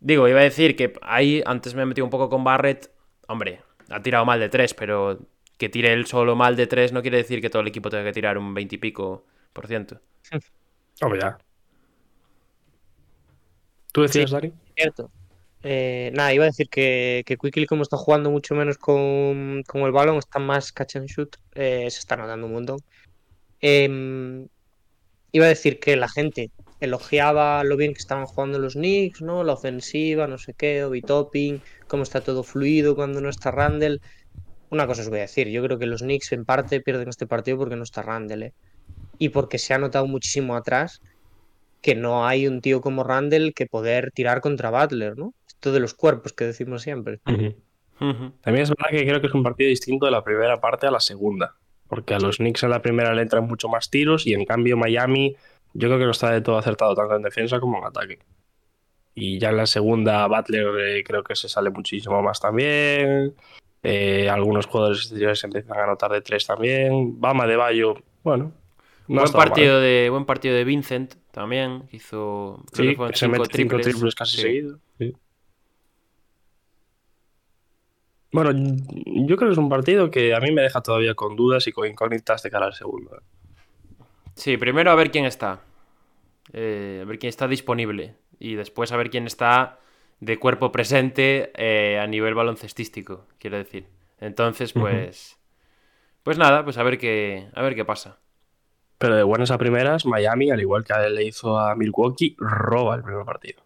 [0.00, 2.90] Digo, iba a decir que ahí antes me he metido un poco con Barrett,
[3.28, 5.18] hombre, ha tirado mal de tres, pero
[5.58, 8.04] que tire él solo mal de tres no quiere decir que todo el equipo tenga
[8.04, 10.00] que tirar un 20 y pico por ciento.
[11.02, 11.38] Hombre, ya.
[13.92, 14.52] ¿Tú decías, Dani?
[14.74, 15.10] Cierto.
[15.62, 19.82] Eh, nada, iba a decir que, que Quickly, como está jugando mucho menos con, con
[19.82, 22.78] el balón, está más catch and shoot, eh, se está notando un montón.
[23.60, 24.48] Em,
[25.32, 26.50] iba a decir que la gente
[26.80, 29.44] elogiaba lo bien que estaban jugando los Knicks, ¿no?
[29.44, 34.00] La ofensiva, no sé qué, Obi Topping, cómo está todo fluido cuando no está Randall.
[34.70, 37.26] Una cosa os voy a decir, yo creo que los Knicks en parte pierden este
[37.26, 38.52] partido porque no está Randall, ¿eh?
[39.18, 41.02] Y porque se ha notado muchísimo atrás
[41.82, 45.34] que no hay un tío como Randall que poder tirar contra Butler, ¿no?
[45.46, 47.20] Esto de los cuerpos que decimos siempre.
[47.98, 50.90] También es verdad que creo que es un partido distinto de la primera parte a
[50.90, 51.54] la segunda.
[51.86, 54.76] Porque a los Knicks en la primera le entran mucho más tiros y en cambio
[54.76, 55.36] Miami
[55.74, 58.18] yo creo que no está de todo acertado tanto en defensa como en ataque.
[59.14, 63.34] Y ya en la segunda Butler eh, creo que se sale muchísimo más también.
[63.82, 67.20] Eh, algunos jugadores exteriores empiezan a anotar de tres también.
[67.20, 68.52] Bama de Bayo, bueno.
[69.08, 69.82] no buen, partido mal.
[69.82, 71.82] de, buen partido de Vincent también.
[71.90, 73.86] que Hizo Sí, que se mete cinco triples.
[73.86, 74.62] triples casi Sí.
[74.98, 75.16] sí.
[78.32, 81.66] Bueno, yo creo que es un partido que a mí me deja todavía con dudas
[81.66, 83.20] y con incógnitas de cara al segundo.
[84.40, 85.60] Sí, primero a ver quién está.
[86.54, 88.14] Eh, a ver quién está disponible.
[88.38, 89.78] Y después a ver quién está
[90.20, 93.86] de cuerpo presente eh, a nivel baloncestístico, quiero decir.
[94.18, 95.38] Entonces, pues.
[96.22, 97.48] Pues nada, pues a ver qué.
[97.54, 98.18] A ver qué pasa.
[98.96, 103.02] Pero de buenas a primeras, Miami, al igual que le hizo a Milwaukee, roba el
[103.02, 103.62] primer partido.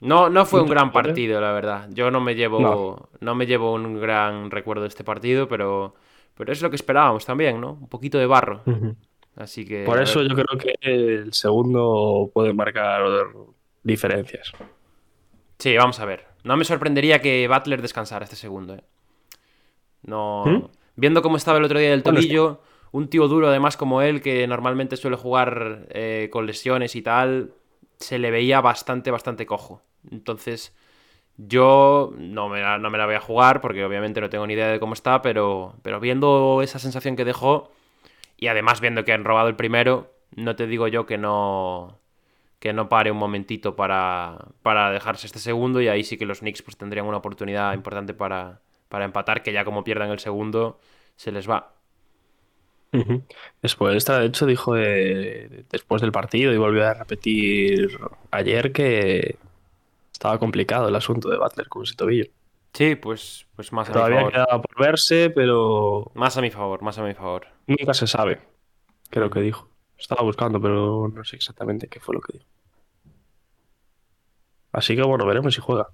[0.00, 1.88] No, no fue un ¿Tú gran partido, la verdad.
[1.92, 3.08] Yo no me llevo, No.
[3.20, 3.34] no.
[3.36, 5.94] me llevo un gran recuerdo de este partido, pero,
[6.36, 7.72] pero es lo que esperábamos también, ¿no?
[7.72, 8.62] Un poquito de barro.
[9.36, 9.84] Así que.
[9.84, 13.02] Por eso yo creo que el segundo puede marcar
[13.82, 14.52] diferencias.
[15.58, 16.26] Sí, vamos a ver.
[16.44, 18.82] No me sorprendería que Butler descansara este segundo, ¿eh?
[20.02, 20.44] No.
[20.44, 20.68] ¿Mm?
[20.96, 22.60] Viendo cómo estaba el otro día del tobillo,
[22.90, 27.54] un tío duro además como él, que normalmente suele jugar eh, con lesiones y tal,
[27.98, 29.82] se le veía bastante, bastante cojo.
[30.10, 30.74] Entonces,
[31.36, 34.54] yo no me, la, no me la voy a jugar porque obviamente no tengo ni
[34.54, 37.70] idea de cómo está, pero, pero viendo esa sensación que dejó
[38.36, 41.98] y además viendo que han robado el primero, no te digo yo que no
[42.60, 46.40] que no pare un momentito para, para dejarse este segundo y ahí sí que los
[46.40, 50.80] Knicks pues tendrían una oportunidad importante para, para empatar, que ya como pierdan el segundo
[51.16, 51.74] se les va.
[53.62, 57.90] Después, esta, de hecho, dijo de- después del partido y volvió a repetir
[58.30, 59.38] ayer que
[60.22, 62.26] estaba complicado el asunto de Butler con ese tobillo.
[62.72, 64.32] Sí, pues, pues más a mi Todavía favor.
[64.32, 67.48] quedaba por verse, pero Más a mi favor, más a mi favor.
[67.66, 68.40] nunca se sabe.
[69.10, 69.68] Creo que dijo.
[69.98, 72.46] Estaba buscando, pero no sé exactamente qué fue lo que dijo.
[74.70, 75.88] Así que bueno, veremos si juega.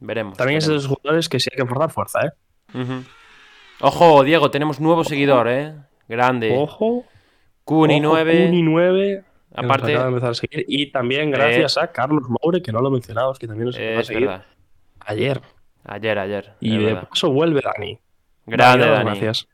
[0.00, 0.38] Veremos.
[0.38, 0.84] También es de veremos.
[0.86, 3.02] esos jugadores que sí hay que forzar fuerza, ¿eh?
[3.80, 5.74] Ojo, Diego, tenemos nuevo seguidor, ¿eh?
[6.08, 6.56] Grande.
[6.58, 7.04] Ojo.
[7.64, 8.46] Cuni ojo, 9.
[8.46, 9.24] Cuni 9.
[9.56, 10.64] Aparte- acaba de empezar a seguir.
[10.68, 14.04] Y también gracias a Carlos Moure, que no lo mencionamos, que también nos empezó a
[14.04, 14.44] seguir verdad.
[15.00, 15.40] ayer.
[15.84, 16.52] Ayer, ayer.
[16.60, 17.08] Y de verdad.
[17.08, 17.98] paso vuelve Dani.
[18.46, 19.04] Grande, Dani, Dani.
[19.20, 19.48] Gracias.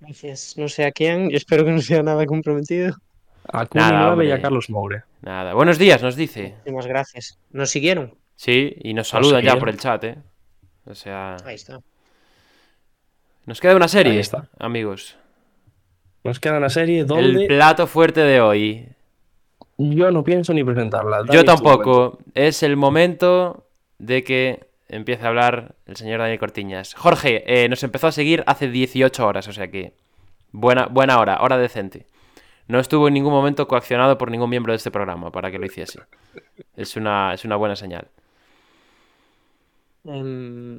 [0.00, 0.56] Gracias.
[0.58, 2.94] No sé a quién, yo espero que no sea nada comprometido.
[3.52, 4.40] A Cuni Nada, 9 y a.
[4.40, 5.02] Carlos Moure.
[5.22, 5.54] Nada.
[5.54, 6.52] Buenos días, nos dice.
[6.56, 7.38] Muchísimas gracias.
[7.50, 8.14] ¿Nos siguieron?
[8.36, 10.16] Sí, y nos saludan ya por el chat, ¿eh?
[10.86, 11.80] O sea, Ahí está.
[13.46, 14.48] nos queda una serie, Ahí está.
[14.58, 15.16] amigos.
[16.24, 18.88] Nos queda una serie El donde plato fuerte de hoy.
[19.76, 21.18] yo no pienso ni presentarla.
[21.18, 22.18] Dani, Yo tampoco.
[22.34, 23.66] Es el momento
[23.98, 26.94] de que empiece a hablar el señor Daniel Cortiñas.
[26.94, 29.92] Jorge, eh, nos empezó a seguir hace 18 horas, o sea que
[30.50, 32.06] buena, buena hora, hora decente.
[32.68, 35.66] No estuvo en ningún momento coaccionado por ningún miembro de este programa para que lo
[35.66, 36.00] hiciese.
[36.74, 38.08] Es una, es una buena señal.
[40.04, 40.78] Em,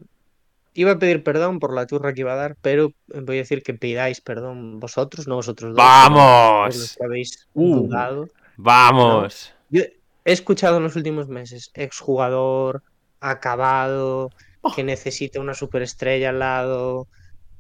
[0.76, 3.64] iba a pedir perdón por la turra que iba a dar, pero voy a decir
[3.64, 5.78] que pidáis perdón vosotros, no vosotros dos.
[5.78, 6.76] ¡Vamos!
[6.76, 7.88] los que habéis Uh.
[7.88, 8.30] dudado.
[8.58, 9.54] ¡Vamos!
[9.70, 12.84] Yo he escuchado en los últimos meses exjugador,
[13.20, 14.30] acabado,
[14.76, 17.08] que necesita una superestrella al lado,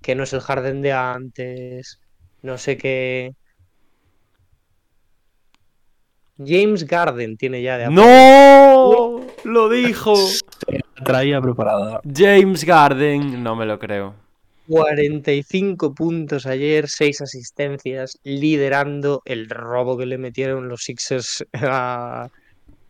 [0.01, 1.99] que no es el Harden de antes,
[2.41, 3.33] no sé qué.
[6.37, 7.89] James Garden tiene ya de.
[7.89, 9.21] ¡No!
[9.43, 10.13] Lo dijo.
[10.97, 12.01] La traía preparada.
[12.13, 13.43] James Garden.
[13.43, 14.13] No me lo creo.
[14.67, 22.29] 45 puntos ayer, 6 asistencias, liderando el robo que le metieron los Sixers a,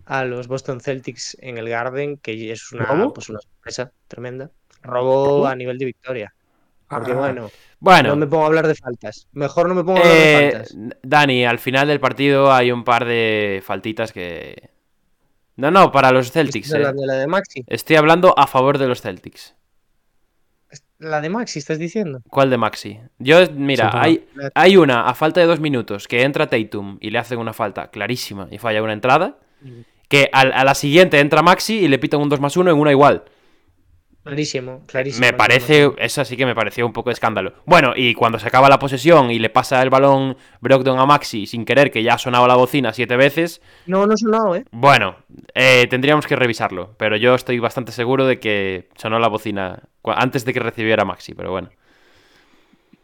[0.06, 4.49] a los Boston Celtics en el Garden, que es una, pues una sorpresa tremenda.
[4.84, 6.34] Robo a nivel de victoria.
[6.88, 7.16] Porque Ah.
[7.16, 7.49] bueno,
[7.80, 8.10] Bueno.
[8.10, 9.28] no me pongo a hablar de faltas.
[9.34, 10.78] Mejor no me pongo a hablar de Eh, faltas.
[11.01, 14.70] Dani, al final del partido hay un par de faltitas que.
[15.58, 16.68] No, no, para los Celtics.
[16.68, 16.84] ¿Estás eh.
[16.84, 17.64] hablando de la de Maxi?
[17.68, 19.56] Estoy hablando a favor de los Celtics.
[20.99, 22.22] La de Maxi, ¿estás diciendo?
[22.30, 22.99] ¿Cuál de Maxi?
[23.20, 27.10] Yo, mira, Sí, hay, hay una a falta de dos minutos que entra Tatum y
[27.10, 29.38] le hacen una falta clarísima y falla una entrada.
[30.08, 32.78] Que al- a, la siguiente entra Maxi y le pitan un 2 más 1 en
[32.78, 33.24] una igual.
[34.26, 35.23] Clarísimo, clarísimo.
[35.23, 37.53] Me parece, eso sí que me pareció un poco de escándalo.
[37.65, 41.45] Bueno, y cuando se acaba la posesión y le pasa el balón Brogdon a Maxi
[41.45, 44.65] sin querer, que ya ha sonado la bocina siete veces, No, no sonado, ¿eh?
[44.71, 45.15] Bueno,
[45.53, 50.43] eh, tendríamos que revisarlo, pero yo estoy bastante seguro de que sonó la bocina antes
[50.43, 51.69] de que recibiera Maxi, pero bueno.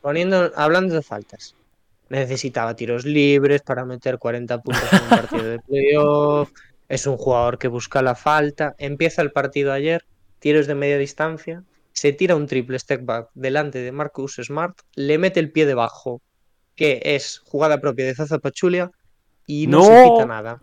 [0.02, 1.54] Poniendo, hablando de faltas.
[2.10, 6.52] Necesitaba tiros libres para meter 40 puntos en un partido de playoff.
[6.90, 8.74] Es un jugador que busca la falta.
[8.80, 10.04] Empieza el partido ayer,
[10.42, 11.64] tiros de media distancia.
[11.94, 16.22] Se tira un triple step back delante de Marcus Smart, le mete el pie debajo,
[16.76, 18.90] que es jugada propia de Zaza Pachulia,
[19.46, 20.04] y no, se ¡No!
[20.16, 20.62] pita nada.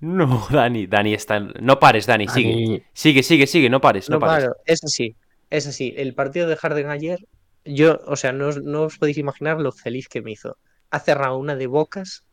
[0.00, 1.40] No, Dani, Dani está.
[1.40, 2.50] No pares, Dani, sigue.
[2.50, 4.44] Dani- Sigue, sigue, sigue, no pares, no, No pares.
[4.44, 5.16] paro, es así,
[5.48, 5.94] es así.
[5.96, 7.18] El partido de Harden ayer,
[7.64, 10.58] yo, o sea, no, os- no os podéis imaginar lo feliz que me hizo.
[10.90, 12.24] Ha cerrado una de bocas.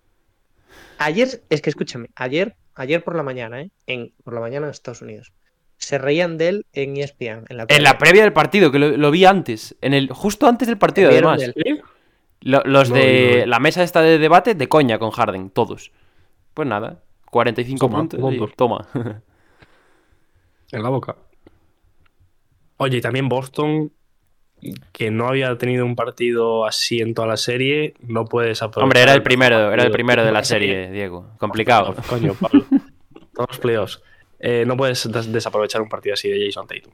[0.98, 3.72] Ayer, es que escúchame, ayer, ayer por la mañana, ¿eh?
[3.88, 5.32] En, por la mañana en Estados Unidos.
[5.78, 7.46] Se reían de él en ESPN.
[7.50, 7.98] En la En la previa.
[7.98, 9.76] previa del partido, que lo, lo vi antes.
[9.82, 11.42] En el, justo antes del partido, además.
[12.42, 13.46] los No, de no.
[13.48, 15.92] la mesa esta de debate, de coña con Harden, todos.
[16.54, 17.02] Pues nada,
[17.32, 18.20] 45 Toma, puntos.
[18.20, 18.56] y puntos.
[18.56, 18.88] toma.
[20.72, 21.16] En la boca.
[22.78, 23.92] Oye, y también Boston,
[24.92, 28.84] que no había tenido un partido así en toda la serie, no puedes aprovechar.
[28.84, 31.32] Hombre, era el primero, era el primero de la serie, Diego.
[31.38, 31.96] Complicado.
[32.08, 32.66] Coño, Pablo.
[33.34, 34.02] Todos los playoffs.
[34.46, 36.92] Eh, no puedes des- desaprovechar un partido así de Jason Tatum.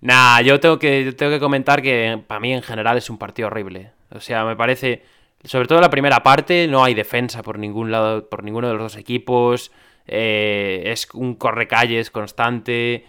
[0.00, 3.48] Nah, yo tengo que, tengo que comentar que para mí en general es un partido
[3.48, 3.92] horrible.
[4.10, 5.02] O sea, me parece,
[5.44, 8.82] sobre todo la primera parte, no hay defensa por ningún lado, por ninguno de los
[8.82, 9.70] dos equipos.
[10.06, 13.06] eh, es un correcalles constante.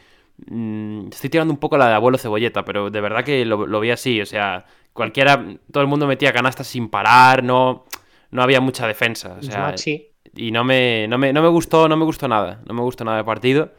[0.48, 3.80] Mm, estoy tirando un poco la de abuelo cebolleta, pero de verdad que lo, lo
[3.82, 4.22] vi así.
[4.22, 7.86] O sea, cualquiera, todo el mundo metía canastas sin parar, no,
[8.32, 9.36] no había mucha defensa.
[9.40, 12.62] O sea, Maxi, y no me, no me, no me gustó, no me gustó nada.
[12.66, 13.72] No me gustó nada el partido.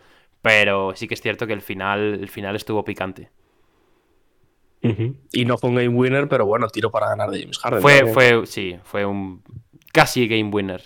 [0.42, 3.30] Pero sí que es cierto que el final, el final estuvo picante.
[5.32, 7.82] Y no fue un game winner, pero bueno, tiro para ganar de James Harden.
[7.82, 9.42] Fue, fue, sí, fue un
[9.92, 10.82] casi game winner.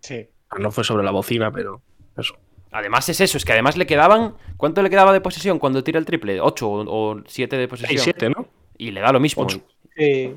[0.00, 0.28] sí.
[0.58, 1.82] No fue sobre la bocina, pero
[2.16, 2.36] eso.
[2.70, 4.36] Además es eso, es que además le quedaban.
[4.56, 6.40] ¿Cuánto le quedaba de posesión cuando tira el triple?
[6.40, 8.14] ¿8 o 7 de posesión?
[8.14, 8.46] 6-7, ¿no?
[8.78, 9.42] Y le da lo mismo.
[9.42, 9.60] Ocho.
[9.96, 10.34] Sí.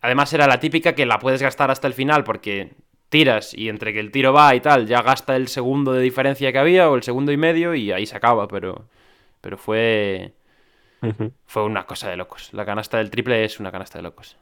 [0.00, 2.72] Además era la típica que la puedes gastar hasta el final porque
[3.10, 6.52] tiras y entre que el tiro va y tal, ya gasta el segundo de diferencia
[6.52, 8.86] que había o el segundo y medio y ahí se acaba, pero,
[9.42, 10.32] pero fue,
[11.46, 12.50] fue una cosa de locos.
[12.52, 14.36] La canasta del triple es una canasta de locos.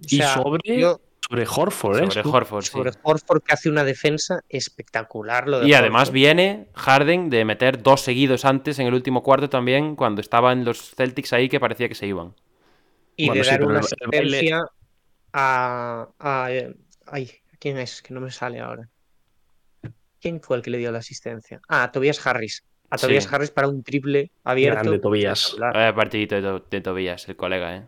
[0.00, 2.10] O Y sobre, yo- sobre Horford, ¿eh?
[2.10, 2.70] Sobre Horford, sí.
[2.72, 5.48] sobre Horford que hace una defensa espectacular.
[5.48, 9.48] Lo de Y además viene Harden de meter dos seguidos antes en el último cuarto
[9.48, 12.34] también, cuando estaban los Celtics ahí que parecía que se iban.
[13.16, 14.64] y Bueno, de sí, dar una el asistencia
[15.32, 16.74] a, a- eh,
[17.06, 17.30] ay,
[17.62, 18.02] ¿quién es?
[18.02, 18.88] Que no me sale ahora.
[20.20, 21.60] ¿Quién fue el que le dio la asistencia?
[21.68, 22.64] Ah, a Tobias Harris.
[22.90, 23.06] A Sí.
[23.06, 24.80] Tobias Harris para un triple abierto.
[24.80, 25.56] Grande Tobias.
[25.58, 27.86] Vaya partidito de, To- de Tobías, el colega, ¿eh?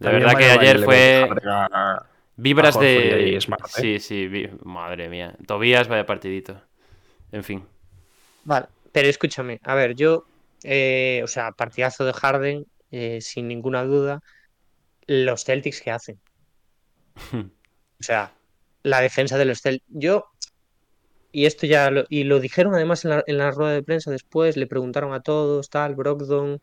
[0.00, 2.04] También verdad que ayer fue a-
[2.36, 3.38] vibras de...
[3.40, 3.80] Smart, ¿eh?
[3.80, 5.36] Sí, sí, vi- madre mía.
[5.46, 6.60] Tobías, vaya partidito.
[7.30, 7.64] En fin.
[8.44, 10.24] Vale, pero escúchame, a ver, yo,
[10.64, 14.20] eh, o sea, partidazo de Harden, eh, sin ninguna duda,
[15.06, 16.18] los Celtics que hacen.
[18.00, 18.32] O sea,
[18.82, 19.86] la defensa de los Celtics.
[19.88, 20.26] Yo,
[21.32, 24.10] y esto ya lo, y lo dijeron además en la, en la rueda de prensa
[24.10, 26.60] después, le preguntaron a todos, tal, Brogdon.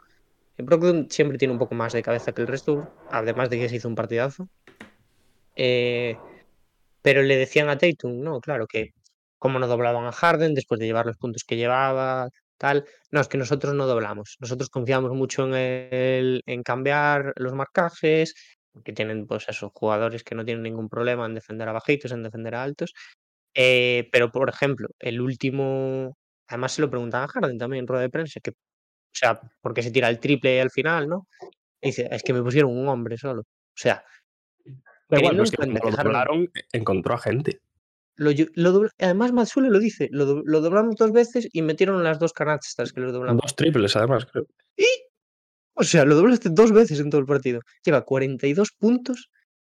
[0.57, 3.69] eh, Brogdon siempre tiene un poco más de cabeza que el resto, además de que
[3.69, 4.47] se hizo un partidazo.
[5.55, 6.17] Eh,
[7.01, 8.93] pero le decían a Tatum, no, claro, que
[9.37, 12.85] como no doblaban a Harden después de llevar los puntos que llevaba, tal.
[13.11, 14.37] No, es que nosotros no doblamos.
[14.39, 18.35] Nosotros confiamos mucho en el, en cambiar los marcajes,
[18.83, 22.23] que tienen, pues esos jugadores que no tienen ningún problema en defender a bajitos, en
[22.23, 22.93] defender a altos.
[23.53, 26.15] Eh, pero, por ejemplo, el último,
[26.47, 28.55] además se lo preguntan a Harden también en rueda de prensa, que, o
[29.11, 31.27] sea, porque se tira el triple al final, ¿no?
[31.81, 33.41] Y dice, es que me pusieron un hombre solo.
[33.41, 34.03] O sea,
[35.09, 37.59] igual, pues que lo doblaron, encontró a gente.
[38.17, 42.19] lo, lo dobl- además Matsule lo dice, lo, lo doblamos dos veces y metieron las
[42.19, 43.41] dos canastas que lo doblamos.
[43.41, 44.45] Dos triples, además, creo.
[45.79, 47.61] O sea, lo doblaste dos veces en todo el partido.
[47.83, 49.29] Lleva 42 puntos.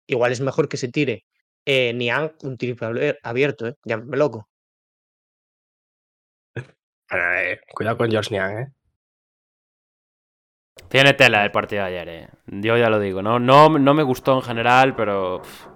[0.07, 1.25] Igual es mejor que se tire
[1.65, 3.75] eh, Niang un triple abier- abierto, ¿eh?
[3.85, 4.47] Llámame loco.
[7.11, 8.67] Eh, cuidado con Josh Niang, ¿eh?
[10.89, 12.27] Tiene tela el partido de ayer, eh.
[12.47, 13.39] Yo ya lo digo, ¿no?
[13.39, 15.41] No, no me gustó en general, pero.
[15.41, 15.67] pff,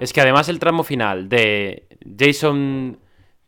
[0.00, 1.88] Es que además el tramo final de
[2.18, 2.98] Jason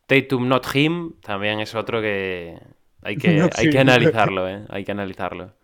[0.07, 2.59] Tatum Not Him también es otro que.
[3.03, 4.65] Hay que, hay que analizarlo, ¿eh?
[4.69, 5.55] Hay que analizarlo.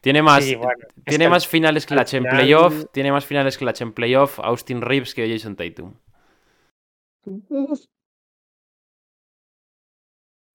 [0.00, 2.84] Tiene más, Sí, bueno, es tiene que más finales al clutch en final- playoff.
[2.92, 5.94] Tiene más finales clutch en playoff Austin Reeves que Jason Tatum.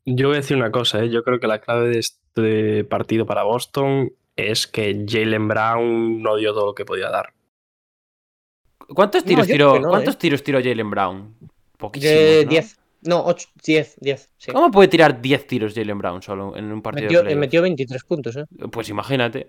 [0.05, 1.09] Yo voy a decir una cosa, ¿eh?
[1.09, 6.35] Yo creo que la clave de este partido para Boston es que Jalen Brown no
[6.37, 7.33] dio todo lo que podía dar.
[8.93, 10.17] ¿Cuántos No, tiros tiró, que no, ¿cuántos ¿eh?
[10.19, 11.35] tiros tiró Jalen Brown?
[11.77, 12.49] Poquísimos, De ¿no?
[12.51, 12.79] 10.
[13.05, 14.31] No, 8, 10, 10.
[14.37, 14.51] Sí.
[14.51, 17.61] ¿Cómo puede tirar 10 tiros Jalen Brown solo en un partido Metió, de eh, metió
[17.61, 18.45] 23 puntos, ¿eh?
[18.71, 19.47] Pues imagínate.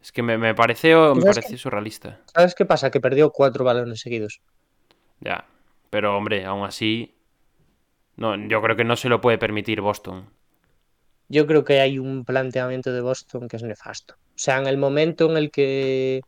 [0.00, 2.20] Es que me, me pareció, me ¿Sabes pareció surrealista.
[2.34, 2.90] ¿Sabes qué pasa?
[2.90, 4.40] Que perdió cuatro balones seguidos.
[5.20, 5.46] Ya.
[5.90, 7.14] Pero hombre, aún así.
[8.16, 10.28] No, yo creo que no se lo puede permitir Boston.
[11.28, 14.14] Yo creo que hay un planteamiento de Boston que es nefasto.
[14.14, 16.20] O sea, en el momento en el que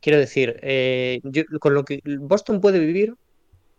[0.00, 3.14] quiero decir, eh, yo- con lo que Boston puede vivir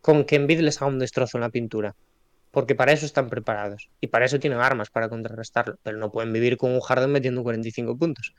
[0.01, 1.95] con que Embiid les haga un destrozo en la pintura.
[2.51, 3.89] Porque para eso están preparados.
[4.01, 5.77] Y para eso tienen armas para contrarrestarlo.
[5.83, 8.33] Pero no pueden vivir con un Harden metiendo 45 puntos.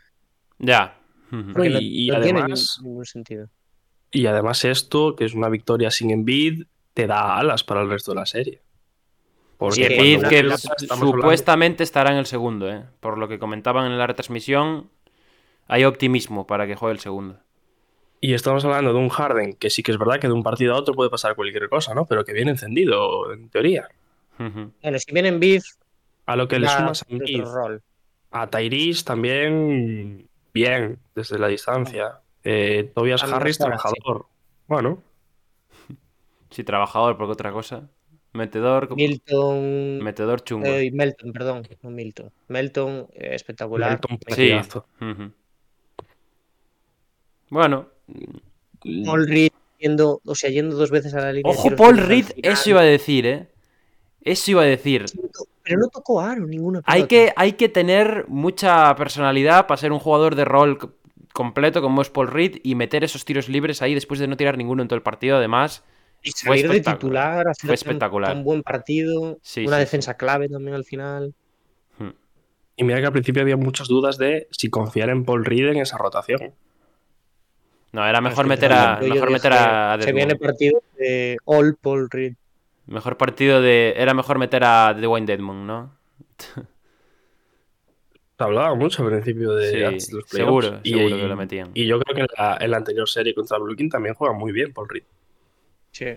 [0.59, 0.99] Ya.
[1.31, 1.53] Ujú.
[1.55, 3.49] Porque no, Y- y no tiene además- ningún sentido.
[4.11, 8.11] Y además esto, que es una victoria sin Embiid, te da alas para el resto
[8.13, 8.61] de la serie.
[9.57, 12.85] Porque Sí, que una hablando- supuestamente estará en el segundo, ¿eh?
[13.01, 14.91] Por lo que comentaban en la retransmisión,
[15.69, 17.39] hay optimismo para que juegue el segundo.
[18.25, 20.75] Y estamos hablando de un Harden que sí que es verdad que de un partido
[20.75, 22.07] a otro puede pasar cualquier cosa, ¿no?
[22.07, 23.89] Pero que viene encendido, en teoría.
[24.39, 25.63] Bueno, si viene Embiid,
[26.27, 27.43] A lo que le sumas a Embiid,
[28.31, 32.21] a Tyrese también bien, desde la distancia.
[32.45, 33.59] Eh, Tobias Harris, mejor, sí.
[33.59, 34.27] trabajador.
[34.69, 35.03] Bueno,
[36.51, 37.89] Sí, trabajador, porque otra cosa.
[38.35, 39.99] Metedor, Milton.
[39.99, 40.67] metedor chungo.
[40.67, 42.31] eh, Melton, perdón, no Milton.
[42.47, 43.91] Melton, eh, espectacular.
[43.91, 44.53] Melton, sí.
[47.51, 47.89] Bueno.
[49.05, 51.53] Paul Reed yendo, o sea, yendo dos veces a la línea.
[51.53, 53.49] de Ojo, Paul Reed, eso iba a decir, ¿eh?
[54.23, 55.05] Eso iba a decir.
[55.65, 59.99] Pero no tocó aro ninguna Hay que, hay que tener mucha personalidad para ser un
[59.99, 60.79] jugador de rol
[61.33, 64.57] completo como es Paul Reed y meter esos tiros libres ahí después de no tirar
[64.59, 65.37] ninguno en todo el partido.
[65.37, 65.83] Además,
[66.23, 66.99] Y fue salir de espectacular.
[67.39, 68.33] titular, hacer Fue espectacular.
[68.33, 71.35] tan buen partido, Sí, una sí, defensa clave también al final.
[71.99, 72.09] hmm,
[72.77, 75.77] Y mira que al principio había muchas dudas de si confiar en Paul Reed en
[75.79, 76.53] esa rotación.
[77.93, 81.77] No, era mejor Es que, meter a, mejor meter a Se viene partido de All
[81.81, 82.35] Paul Reed.
[82.87, 83.95] Mejor partido de.
[83.97, 85.97] Era mejor meter a Dwayne Dedmon, ¿no?
[88.39, 90.65] Se hablaba mucho al principio de Sí, antes de los playoffs.
[90.67, 91.71] seguro, y, seguro que lo metían.
[91.75, 94.51] Y yo creo que en la, en la anterior serie contra Brooklyn también juega muy
[94.53, 95.05] bien Paul Reed.
[95.93, 96.17] Sí.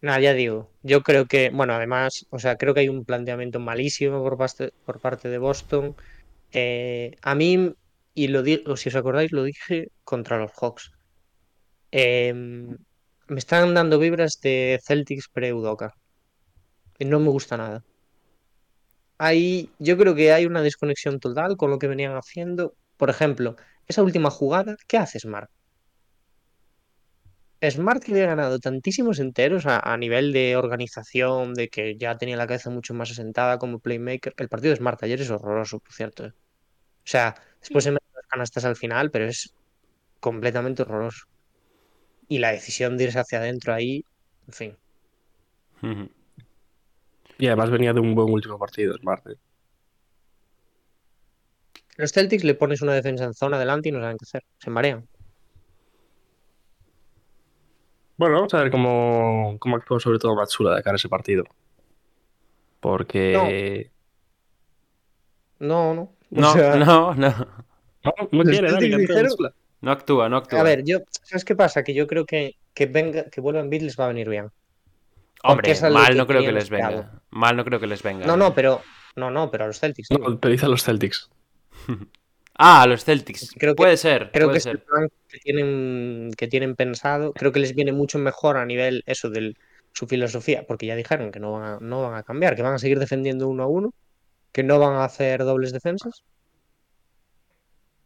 [0.00, 0.70] Nada, ya digo.
[0.82, 4.72] Yo creo que, bueno, además, o sea, creo que hay un planteamiento malísimo por parte,
[4.84, 5.96] por parte de Boston.
[6.52, 7.74] Eh, a mí,
[8.18, 10.90] y lo digo, si os acordáis, lo dije contra los Hawks.
[11.92, 15.94] Eh, me están dando vibras de Celtics pre-Udoka.
[16.98, 17.84] Y no me gusta nada.
[19.18, 22.74] Hay, yo creo que hay una desconexión total con lo que venían haciendo.
[22.96, 23.54] Por ejemplo,
[23.86, 25.50] esa última jugada, ¿qué hace Smart?
[27.62, 32.36] Smart que había ganado tantísimos enteros a, a nivel de organización, de que ya tenía
[32.36, 34.34] la cabeza mucho más asentada como playmaker.
[34.38, 36.32] El partido de Smart ayer es horroroso, por cierto.
[37.08, 39.54] O sea, después se meten las canastas al final, pero es
[40.20, 41.24] completamente horroroso.
[42.28, 44.04] Y la decisión de irse hacia adentro ahí,
[44.46, 44.76] en fin.
[47.38, 49.26] Y además venía de un buen último partido, Smart.
[49.26, 49.36] ¿eh?
[51.96, 54.44] Los Celtics le pones una defensa en zona delante y no saben qué hacer.
[54.58, 55.08] Se marean.
[58.18, 61.44] Bueno, vamos a ver cómo, cómo actúa sobre todo Matsura de cara a ese partido.
[62.80, 63.90] Porque...
[65.58, 66.17] No, no.
[66.30, 67.28] No, sea, no, no.
[68.04, 68.90] No, no quiere, Dani.
[69.80, 70.60] No actúa, no actúa.
[70.60, 71.84] A ver, yo, ¿sabes qué pasa?
[71.84, 74.50] Que yo creo que, que venga, que vuelva en les va a venir bien.
[75.44, 77.20] Hombre, mal que no creo que les venga.
[77.30, 78.26] Mal no creo que les venga.
[78.26, 78.82] No, no, pero.
[79.16, 80.08] No, no, pero a los Celtics.
[80.10, 80.28] digo.
[80.28, 81.30] No, pero dice a los Celtics.
[82.60, 83.54] Ah, a los Celtics.
[83.56, 84.84] Creo que- puede ser, Creo puede que es el ser.
[84.84, 87.32] plan que tienen, que tienen pensado.
[87.32, 89.54] Creo que les viene mucho mejor a nivel eso de
[89.92, 92.74] su filosofía, porque ya dijeron que no van a, no van a cambiar, que van
[92.74, 93.94] a seguir defendiendo uno a uno,
[94.52, 96.24] que no van a hacer dobles defensas.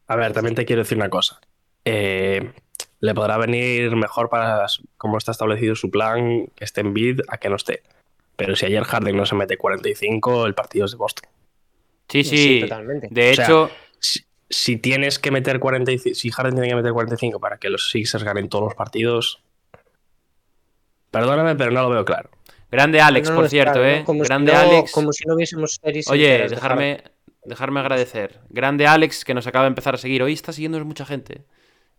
[0.06, 1.40] A ver, también te quiero decir una cosa.
[1.84, 2.52] Eh,
[3.00, 4.66] le podrá venir mejor para
[4.96, 7.82] cómo está establecido su plan que esté en bid a que no esté.
[8.36, 11.28] Pero si ayer Harden no se mete 45, el partido es de Boston.
[12.08, 12.60] Sí, sí.
[12.60, 13.08] totalmente.
[13.10, 14.20] De O sea, hecho, Si,
[14.50, 18.24] si tienes que meter 45, si Harden tiene que meter 45 para que los Sixers
[18.24, 19.42] ganen todos los partidos,
[21.10, 22.30] perdóname, pero no lo veo claro.
[22.72, 23.84] Grande Alex, No, por cierto.
[23.84, 24.02] ¿eh?
[24.04, 24.90] Como si grande no- Alex.
[24.90, 27.04] Como si no hubiésemos series Oye, dejarme,
[27.44, 28.40] dejarme agradecer.
[28.48, 30.22] Grande Alex, que nos acaba de empezar a seguir.
[30.24, 31.44] Hoy está siguiendo mucha gente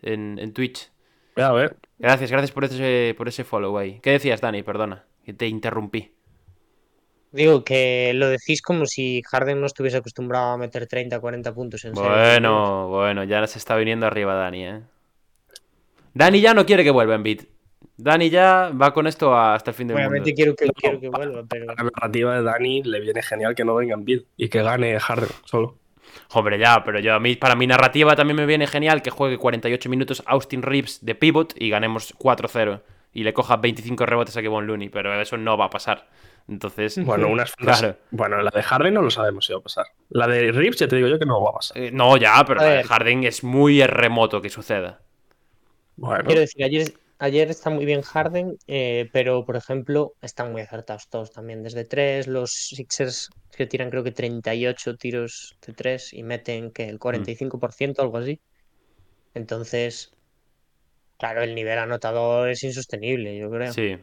[0.02, 0.92] en, en Twitch.
[1.36, 1.72] Cuidado, eh.
[1.98, 4.00] Gracias, gracias por ese, por ese follow ahí.
[4.02, 4.62] ¿Qué decías, Dani?
[4.64, 6.12] Perdona, que te interrumpí.
[7.32, 11.84] Digo que lo decís como si Harden no estuviese acostumbrado a meter 30, 40 puntos
[11.86, 12.10] en serie.
[12.12, 14.82] Bueno, bueno, ya se está viniendo arriba Dani, ¿eh?
[16.14, 17.40] Dani ya no quiere que vuelva en beat.
[18.04, 20.36] Dani ya va con esto hasta el fin del Obviamente mundo.
[20.36, 23.64] quiero que, No, quiero que vuelva, pero La narrativa de Dani le viene genial que
[23.64, 25.78] no venga en bid y que gane Harden solo.
[26.34, 29.38] Hombre, ya, pero yo a mí, para mi narrativa también me viene genial que juegue
[29.38, 32.82] 48 minutos Austin Reeves de pivot y ganemos 4-0
[33.14, 36.08] y le coja 25 rebotes a Kevon Looney, pero eso no va a pasar.
[36.50, 37.96] Entonces, Bueno, unas Claro.
[38.12, 39.86] Bueno, la de Harden no lo sabemos si va a pasar.
[40.10, 41.78] La de Reeves ya te digo yo que no va a pasar.
[41.78, 42.84] eh, no, ya, pero la de.
[42.84, 45.00] Harden es muy remoto que suceda.
[45.96, 46.94] Bueno, quiero decir, ayer,
[47.24, 51.86] ayer está muy bien Harden, eh, pero por ejemplo, están muy acertados todos también desde
[51.86, 52.28] 3.
[52.28, 58.02] Los Sixers que tiran creo que 38 tiros de 3 y meten que el 45%,
[58.02, 58.42] algo así.
[59.34, 60.12] Entonces,
[61.18, 63.72] claro, el nivel anotador es insostenible, yo creo.
[63.72, 63.98] Sí.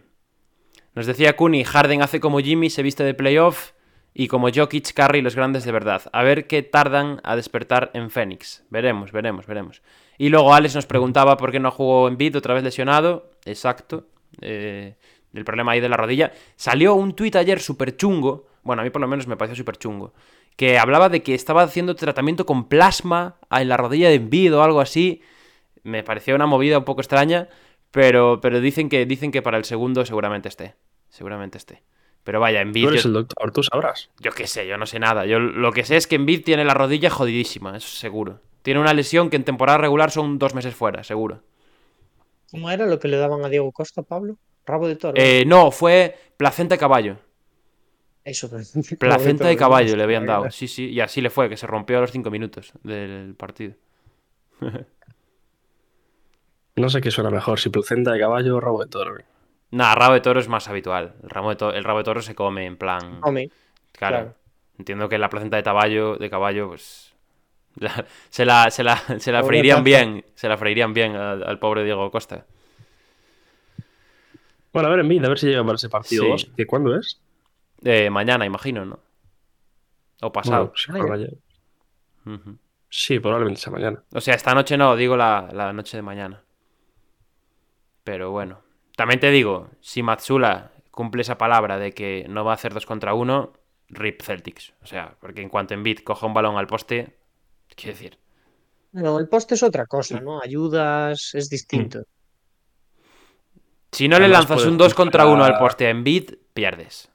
[0.94, 3.72] Nos decía Kuni, Harden hace como Jimmy, se viste de playoff
[4.14, 6.02] y como Jokic, Curry los grandes de verdad.
[6.12, 8.64] A ver qué tardan a despertar en Phoenix.
[8.70, 9.82] Veremos, veremos, veremos.
[10.20, 13.30] Y luego Alex nos preguntaba por qué no jugó en Bid otra vez lesionado.
[13.46, 14.04] Exacto.
[14.42, 14.96] Eh,
[15.32, 16.30] el problema ahí de la rodilla.
[16.56, 18.46] Salió un tuit ayer súper chungo.
[18.62, 20.12] Bueno, a mí por lo menos me pareció súper chungo.
[20.56, 24.62] Que hablaba de que estaba haciendo tratamiento con plasma en la rodilla de Envid o
[24.62, 25.22] algo así.
[25.84, 27.48] Me pareció una movida un poco extraña.
[27.90, 30.74] Pero, pero dicen, que, dicen que para el segundo seguramente esté.
[31.08, 31.82] Seguramente esté.
[32.24, 32.82] Pero vaya, Envid.
[32.82, 34.10] Tú eres Yo, el doctor, tú sabrás.
[34.18, 35.24] yo qué sé, yo no sé nada.
[35.24, 38.40] Yo lo que sé es que Envid tiene la rodilla jodidísima, eso seguro.
[38.62, 41.42] Tiene una lesión que en temporada regular son dos meses fuera, seguro.
[42.50, 44.36] ¿Cómo era lo que le daban a Diego Costa, Pablo?
[44.66, 45.14] Rabo de toro.
[45.16, 47.16] Eh, no, fue placenta de caballo.
[48.24, 48.64] Eso, pero-
[48.98, 50.50] Placenta de caballo le habían dado.
[50.50, 53.74] Sí, sí, y así le fue, que se rompió a los cinco minutos del partido.
[56.76, 59.14] No sé qué suena mejor, si placenta de caballo o rabo de toro.
[59.72, 61.14] Nah, rabo de toro es más habitual.
[61.22, 63.20] El rabo de, to- el rabo de toro se come en plan.
[63.20, 63.50] Come.
[63.92, 64.16] Claro.
[64.16, 64.34] claro.
[64.78, 67.09] Entiendo que la placenta de caballo, de caballo, pues.
[68.30, 70.24] se la, se la, se la freirían bien.
[70.34, 72.44] Se la freirían bien al, al pobre Diego Costa.
[74.72, 76.30] Bueno, a ver, en vida, a ver si llega para ese partido Sí.
[76.30, 76.50] 2.
[76.56, 77.20] ¿Que cuándo es?
[77.82, 79.00] Eh, mañana, imagino, ¿no?
[80.22, 80.72] O pasado.
[80.88, 82.38] Bueno, sí.
[82.88, 84.02] Sí, probablemente sea mañana.
[84.12, 86.42] O sea, esta noche no, digo la, la noche de mañana.
[88.04, 88.60] Pero bueno.
[88.96, 92.84] También te digo, si Matsula cumple esa palabra de que no va a hacer dos
[92.86, 93.52] contra uno,
[93.88, 94.74] RIP Celtics.
[94.82, 97.16] O sea, porque en cuanto en beat coja un balón al poste,
[97.80, 98.18] quiero decir.
[98.92, 100.40] No, el poste es otra cosa, ¿no?
[100.42, 102.02] Ayudas, es distinto.
[103.92, 107.10] Si no le lanzas un 2 contra jugar 1 al poste en beat, pierdes.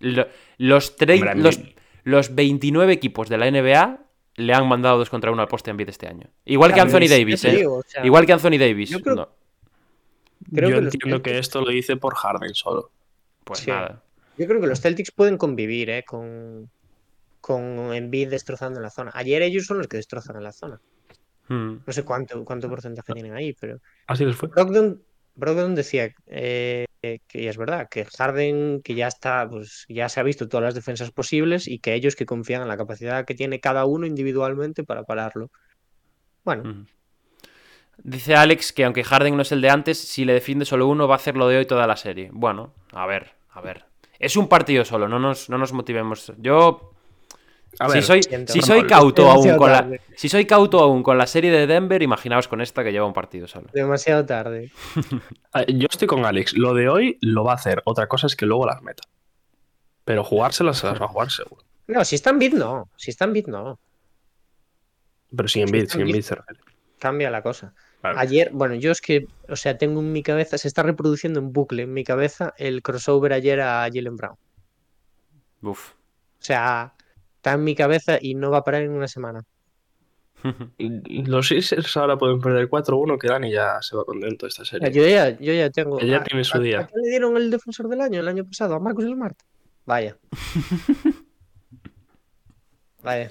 [0.00, 0.28] Lo-
[0.58, 1.60] los, Hombre, los,
[2.04, 4.00] los 29 equipos de la NBA
[4.36, 6.28] le han mandado 2 contra 1 al poste en beat este año.
[6.44, 7.56] Igual que Anthony Davis, ¿eh?
[7.56, 8.90] digo, o sea, Igual que Anthony Davis.
[8.90, 9.28] yo creo- No,
[10.54, 12.90] creo Yo que los entiendo que esto lo dice por Harden solo.
[13.42, 13.70] pues Sí.
[13.70, 14.02] nada.
[14.36, 16.04] Yo creo que los Celtics pueden convivir, ¿eh?
[16.04, 16.70] Con,
[17.48, 19.10] con Embiid destrozando en la zona.
[19.14, 20.82] Ayer ellos son los que destrozan en la zona.
[21.48, 21.78] Hmm.
[21.86, 23.80] No sé cuánto, cuánto porcentaje tienen ahí, pero...
[24.06, 24.50] Así les fue.
[24.50, 25.02] Brogdon,
[25.34, 30.20] Brogdon decía eh, que y es verdad, que Harden, que ya está, pues ya se
[30.20, 33.34] ha visto todas las defensas posibles y que ellos que confían en la capacidad que
[33.34, 35.50] tiene cada uno individualmente para pararlo.
[36.44, 36.84] Bueno, Ujú.
[38.04, 41.08] Dice Alex que aunque Harden no es el de antes, si le defiende solo uno
[41.08, 42.28] va a hacer lo de hoy toda la serie.
[42.30, 43.86] Bueno, a ver, a ver.
[44.18, 46.32] Es un partido solo, no nos, no nos motivemos.
[46.38, 46.92] Yo,
[47.78, 48.52] A si soy, siento.
[48.52, 52.02] si soy cauto aún con la, si soy cauto aún con la serie de Denver,
[52.02, 53.68] imaginaos con esta que lleva un partido solo.
[53.72, 54.72] demasiado tarde.
[55.52, 56.56] Ah, Yo estoy con Alex.
[56.56, 57.82] Lo de hoy lo va a hacer.
[57.86, 59.02] Otra cosa es que luego las meta.
[60.04, 61.62] Pero jugárselas se las va a jugar seguro.
[61.86, 62.90] No, si está en bid, no.
[62.96, 63.78] Si está en bid, no.
[65.34, 66.60] Pero sin bid, sin bid se refiere.
[66.98, 67.74] Cambia la cosa.
[68.02, 71.52] Ayer, bueno, yo es que, o sea, tengo en mi cabeza, se está reproduciendo en
[71.52, 74.36] bucle en mi cabeza el crossover ayer a Jalen Brown.
[75.62, 75.92] Uf.
[75.92, 75.94] O
[76.42, 76.94] sea,
[77.48, 79.44] está en mi cabeza y no va a parar en una semana.
[80.78, 84.90] Los Sixers ahora pueden perder 4-1 que Dani ya se va contento de esta serie.
[84.92, 85.98] Yo ya, yo ya tengo.
[86.00, 86.80] Ella ¿a- tiene su a- día.
[86.80, 88.74] ¿A qué le dieron el defensor del año el año pasado?
[88.74, 89.36] ¿A Marcus Smart?
[89.84, 90.16] Vaya.
[93.02, 93.30] Vaya.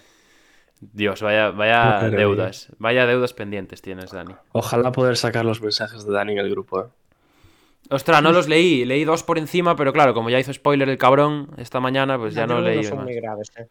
[0.79, 2.67] Dios, vaya, vaya deudas.
[2.77, 4.35] Vaya deudas pendientes tienes, Dani.
[4.51, 6.81] Ojalá poder sacar los mensajes de Dani en el grupo.
[6.81, 6.85] ¿eh?
[7.89, 8.85] Ostras, no los leí.
[8.85, 12.33] Leí dos por encima, pero claro, como ya hizo spoiler el cabrón esta mañana, pues
[12.35, 13.05] ya no leí son más.
[13.05, 13.67] muy graves, ¿eh?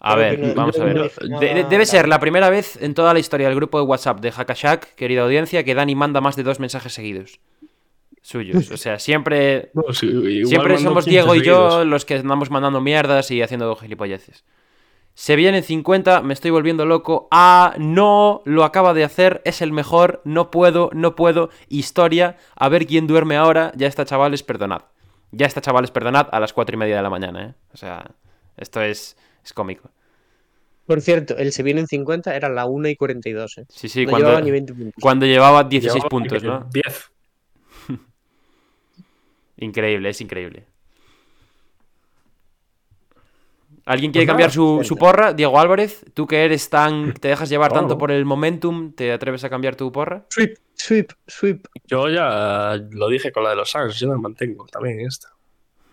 [0.00, 0.96] A ver, no- vamos a ver.
[0.96, 3.56] no dije De- nada de- debe ser la primera vez en toda la historia del
[3.56, 7.40] grupo de WhatsApp de Hackashack, querida audiencia, que Dani manda más de dos mensajes seguidos.
[8.22, 8.70] Suyos.
[8.72, 11.86] O sea, siempre, No, sí, igual siempre somos 15 Diego y yo seguidos.
[11.86, 14.44] los que andamos mandando mierdas y haciendo gilipolleces.
[15.14, 17.28] Se vienen 50, me estoy volviendo loco.
[17.30, 21.48] Ah, no, lo acaba de hacer, es el mejor, no puedo, no puedo.
[21.68, 23.72] Historia, a ver quién duerme ahora.
[23.76, 24.82] Ya está, chavales, perdonad.
[25.30, 27.54] Ya está, chavales, perdonad a las cuatro y media de la mañana, ¿eh?
[27.72, 28.10] O sea,
[28.58, 29.16] esto es,
[29.46, 29.90] es cómico.
[30.86, 33.64] Por cierto, el se viene en 50 era la 1 y 42, ¿eh?
[33.68, 34.94] Sí, sí, no cuando, llevaba ni 20 puntos.
[35.00, 36.68] cuando llevaba 16 Llevaba puntos, ¿no?
[36.72, 37.10] 10.
[39.58, 40.64] Increíble, es increíble.
[43.84, 45.32] ¿Alguien quiere Pues cambiar su, su porra?
[45.32, 47.14] Diego Álvarez, tú que eres tan.
[47.14, 47.98] te dejas llevar tanto Oh.
[47.98, 50.26] por el momentum, ¿te atreves a cambiar tu porra?
[50.28, 51.66] Sweep, sweep, sweep.
[51.84, 55.28] Yo ya lo dije con la de los Suns, yo me mantengo también en esta.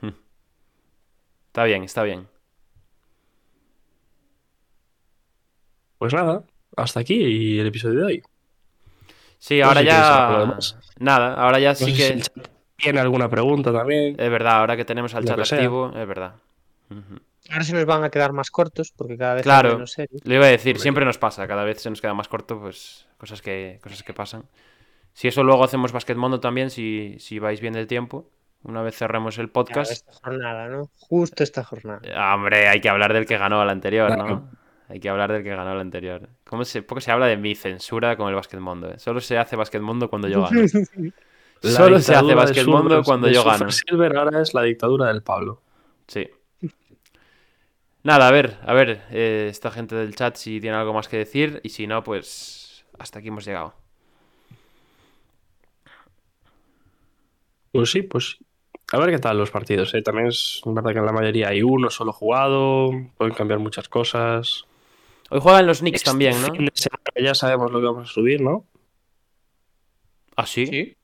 [1.48, 2.28] Está bien, está bien.
[6.04, 6.44] Pues nada,
[6.76, 8.24] hasta aquí el episodio de hoy.
[9.40, 10.58] Sí, No ahora sé ya.
[11.00, 12.08] Nada, ahora ya No sí si que.
[12.10, 14.20] el chat tiene alguna pregunta también.
[14.20, 15.58] Es verdad, ahora que tenemos al Lo chat sea.
[15.60, 16.34] activo, es verdad.
[17.50, 20.26] Ahora se nos van a quedar más cortos porque cada vez Claro, menos series.
[20.26, 22.60] lo iba a decir, Hombre, siempre nos pasa, cada vez se nos queda más corto,
[22.60, 24.44] pues cosas que, cosas que pasan.
[25.14, 28.30] Si eso luego hacemos Mundo también, si, si vais bien del tiempo,
[28.64, 29.92] una vez cerremos el Claro, podcast.
[29.94, 30.90] esta jornada, ¿no?
[30.98, 32.02] Justo esta jornada.
[32.14, 34.26] Ah, Hombre, hay que hablar del que ganó al anterior, ¿no?
[34.26, 34.50] Claro.
[34.94, 36.30] Hay que hablar del que ganó al anterior.
[36.44, 38.92] ¿Cómo se, poco se habla de mi censura con el Mundo?
[38.92, 39.00] ¿eh?
[39.00, 40.68] Solo se hace Mundo cuando yo gano.
[41.64, 42.36] Solo se hace
[43.00, 43.72] Super- cuando de yo gano.
[43.72, 45.64] Silver ahora es la dictadura del Pablo.
[46.06, 46.30] Sí.
[48.04, 51.18] Nada, a ver, a ver, eh, esta gente del chat si tiene algo más que
[51.18, 53.74] decir y si no, pues hasta aquí hemos llegado.
[57.72, 58.38] Pues sí, pues
[58.92, 59.92] a ver qué tal los partidos.
[59.96, 60.04] ¿eh?
[60.04, 64.68] También es verdad que en la mayoría hay uno solo jugado, pueden cambiar muchas cosas.
[65.34, 66.54] Hoy juegan los Knicks también, ¿no?
[67.20, 68.68] ya sabemos lo que vamos a subir, ¿no?
[70.36, 70.68] ¿Ah, sí?
[70.68, 70.96] Sí.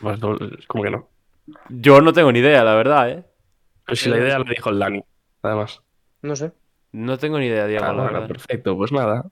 [0.00, 1.06] Pues no, como que no.
[1.68, 3.24] Yo no tengo ni idea, la verdad, ¿eh?
[3.84, 5.04] Pero si la idea la dijo el Dani,
[5.42, 5.82] además.
[6.22, 6.52] No sé.
[6.92, 9.26] No tengo ni idea, Diego, Ah, la bueno, perfecto, pues nada.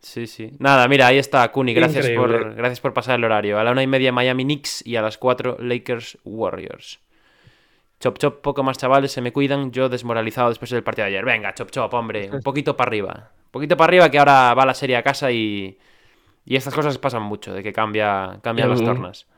[0.00, 0.52] Sí, sí.
[0.58, 1.74] Nada, mira, ahí está, Kuni.
[1.74, 2.38] Gracias Increíble.
[2.38, 3.58] por, gracias por pasar el horario.
[3.58, 7.00] A la una y media Miami Knicks y a las cuatro Lakers Warriors.
[8.02, 9.70] Chop chop, poco más chavales, se me cuidan.
[9.70, 11.24] Yo desmoralizado después del partido de ayer.
[11.24, 12.28] Venga, chop chop, hombre.
[12.32, 13.30] Un poquito para arriba.
[13.44, 15.78] Un poquito para arriba que ahora va la serie a casa y.
[16.44, 19.28] Y estas cosas pasan mucho, de que cambia, cambian las tornas.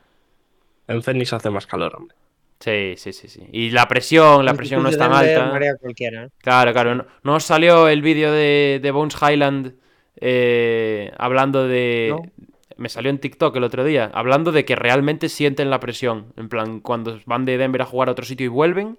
[0.87, 2.15] En Phoenix hace más calor, hombre.
[2.59, 3.47] Sí, sí, sí, sí.
[3.51, 5.51] Y la presión, la presión no es tan alta.
[5.59, 6.29] ¿eh?
[6.39, 6.95] Claro, claro.
[6.95, 9.75] No, no os salió el vídeo de, de Bones Highland
[10.15, 12.07] eh, hablando de.
[12.09, 12.47] No.
[12.77, 14.11] Me salió en TikTok el otro día.
[14.13, 16.33] Hablando de que realmente sienten la presión.
[16.35, 18.97] En plan, cuando van de Denver a jugar a otro sitio y vuelven,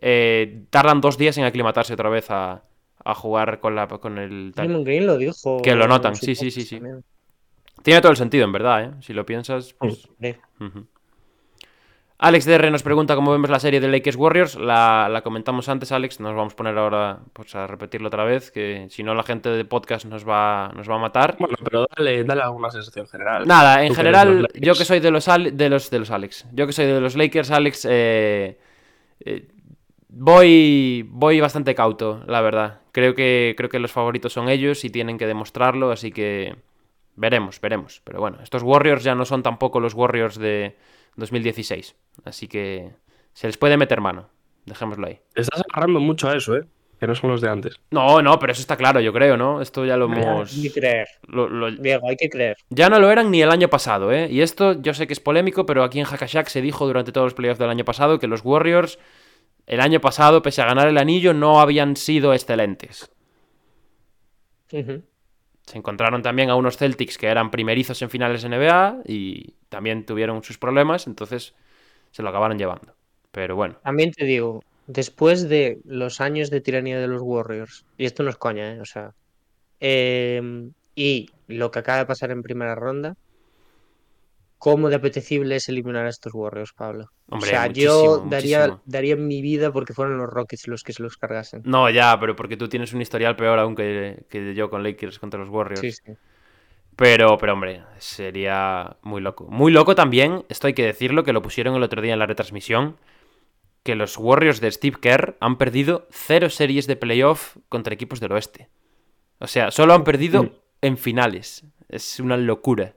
[0.00, 2.62] eh, tardan dos días en aclimatarse otra vez a,
[3.04, 4.52] a jugar con, la, con el.
[4.52, 5.60] Draymond Green lo dijo.
[5.62, 6.76] Que lo notan, sí, sí, sí, sí.
[6.76, 7.04] también.
[7.82, 8.90] Tiene todo el sentido, en verdad, ¿eh?
[9.00, 9.74] Si lo piensas.
[9.74, 10.08] pues.
[12.22, 14.54] Alex DR nos pregunta cómo vemos la serie de Lakers Warriors.
[14.54, 16.20] La, la comentamos antes, Alex.
[16.20, 18.52] Nos vamos a poner ahora pues, a repetirlo otra vez.
[18.52, 21.34] Que si no, la gente de podcast nos va, nos va a matar.
[21.40, 23.44] Bueno, pero dale, dale alguna sensación general.
[23.48, 26.46] Nada, en que general, yo que soy de los, de los de los Alex.
[26.52, 27.88] Yo que soy de los Lakers, Alex.
[27.90, 28.56] eh,
[29.24, 29.48] eh,
[30.08, 31.04] voy.
[31.10, 32.82] Voy bastante cauto, la verdad.
[32.92, 35.90] Creo que, creo que los favoritos son ellos y tienen que demostrarlo.
[35.90, 36.54] Así que.
[37.16, 38.00] Veremos, veremos.
[38.04, 40.76] Pero bueno, estos Warriors ya no son tampoco los Warriors de
[41.16, 41.94] 2016.
[42.24, 42.90] Así que.
[43.32, 44.28] Se les puede meter mano.
[44.66, 45.18] Dejémoslo ahí.
[45.34, 46.64] Estás agarrando mucho a eso, ¿eh?
[47.00, 47.80] Que no son los de antes.
[47.90, 49.60] No, no, pero eso está claro, yo creo, ¿no?
[49.60, 50.54] Esto ya lo hemos.
[50.56, 51.08] hay que creer.
[51.26, 52.56] lo- lo- Diego, hay que creer.
[52.70, 54.28] Ya no lo eran ni el año pasado, ¿eh?
[54.30, 57.24] Y esto yo sé que es polémico, pero aquí en Hackashack se dijo durante todos
[57.26, 58.98] los playoffs del año pasado que los Warriors
[59.66, 63.10] el año pasado, pese a ganar el anillo, no habían sido excelentes.
[65.66, 70.42] Se encontraron también a unos Celtics que eran primerizos en finales NBA y también tuvieron
[70.42, 71.54] sus problemas, entonces
[72.10, 72.94] se lo acabaron llevando.
[73.30, 78.04] Pero bueno, También te digo, después de los años de tiranía de los Warriors, y
[78.04, 78.80] esto no es coña, ¿eh?
[78.80, 79.14] O sea,
[79.80, 83.16] em, y lo que acaba de pasar en primera ronda,
[84.64, 87.06] ¿cómo de apetecible es eliminar a estos Warriors, Pablo?
[87.28, 88.82] Hombre, o sea, muchísimo, yo daría, muchísimo.
[88.86, 91.62] daría mi vida porque fueron los Rockets los que se los cargasen.
[91.64, 95.18] no, ya, pero porque tú tienes un historial peor aún que, que yo con Lakers
[95.18, 95.80] contra los Warriors.
[95.80, 96.12] Sí, sí.
[96.94, 99.46] Pero, pero hombre, sería muy loco.
[99.50, 102.26] Muy loco también, esto hay que decirlo, que lo pusieron el otro día en la
[102.26, 102.98] retransmisión,
[103.82, 108.32] que los Warriors de Steve Kerr han perdido cero series de playoff contra equipos del
[108.32, 108.68] oeste.
[109.40, 110.50] O sea, solo han perdido Mm.
[110.82, 111.64] en finales.
[111.88, 112.94] Es una locura.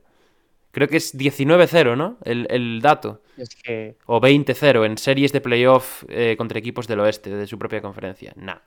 [0.75, 2.17] Creo que es 19-0, ¿no?
[2.25, 3.21] El, el dato.
[3.37, 7.57] Es que O 20-0 en series de playoff eh, contra equipos del oeste, de su
[7.57, 8.33] propia conferencia.
[8.35, 8.57] Nah.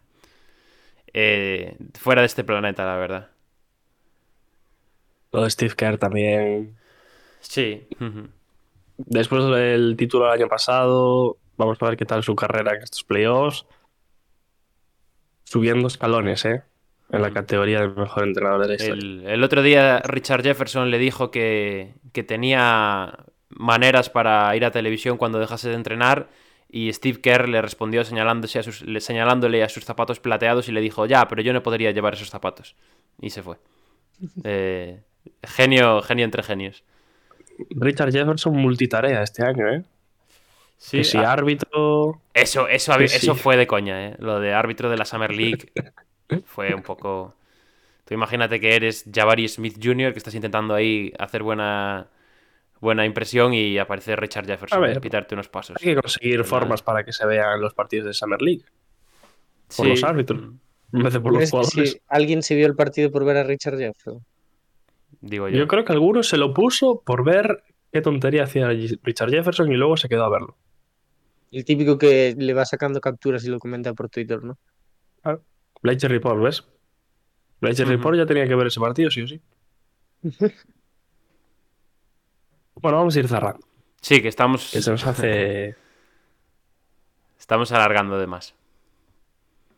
[1.13, 3.31] Eh, fuera de este planeta, la verdad.
[5.33, 6.79] Lo de Steve Kerr también.
[7.41, 7.87] Sí.
[8.97, 13.05] Después del título del año pasado, vamos a ver qué tal su carrera en estos
[13.05, 13.67] playoffs.
[15.45, 16.63] Subiendo escalones, ¿eh?
[17.11, 18.95] En la categoría del mejor entrenador de la historia.
[19.03, 23.19] El, el otro día Richard Jefferson le dijo que, que tenía
[23.49, 26.29] maneras para ir a televisión cuando dejase de entrenar
[26.71, 30.73] y Steve Kerr le respondió señalándose a sus, le- señalándole a sus zapatos plateados y
[30.73, 32.77] le dijo, ya, pero yo no podría llevar esos zapatos.
[33.21, 33.57] Y se fue.
[34.45, 35.01] Eh,
[35.45, 36.83] genio, genio entre genios.
[37.71, 39.83] Richard Jefferson multitarea este año, ¿eh?
[40.77, 42.21] Sí, que si ah, árbitro.
[42.35, 43.41] eso, eso, eso sí.
[43.41, 44.17] fue de coña, ¿eh?
[44.19, 45.73] Lo de árbitro de la Summer League
[46.45, 47.35] fue un poco...
[48.05, 52.09] Tú imagínate que eres Jabari Smith Jr., que estás intentando ahí hacer buena,
[52.81, 54.97] buena impresión y aparece Richard Jefferson A ver.
[54.97, 55.77] y pitarte unos pasos.
[55.79, 58.65] Hay que conseguir formas para que se vean los partidos de Summer League.
[59.77, 60.41] por Sí, los árbitros.
[60.93, 61.91] En vez de por los ¿crees que jugadores.
[61.93, 64.25] si alguien se vio el partido por ver a Richard Jefferson?
[65.21, 65.59] Digo yo.
[65.59, 68.69] Yo creo que alguno se lo puso por ver qué tontería hacía
[69.03, 70.57] Richard Jefferson y luego se quedó a verlo.
[71.51, 74.57] El típico que le va sacando capturas y lo comenta por Twitter, ¿no?
[75.83, 76.65] Bleacher Report, ¿ves?
[77.61, 77.97] Bleacher Ujú.
[77.97, 79.41] Report ya tenía que ver ese partido, sí o sí.
[82.77, 83.67] bueno, vamos a ir cerrando.
[84.01, 85.75] Sí, que estamos, Que se nos hace
[87.39, 88.55] estamos alargando de más.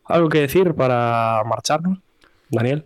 [0.05, 1.99] algo que decir para marcharnos,
[2.49, 2.85] Daniel.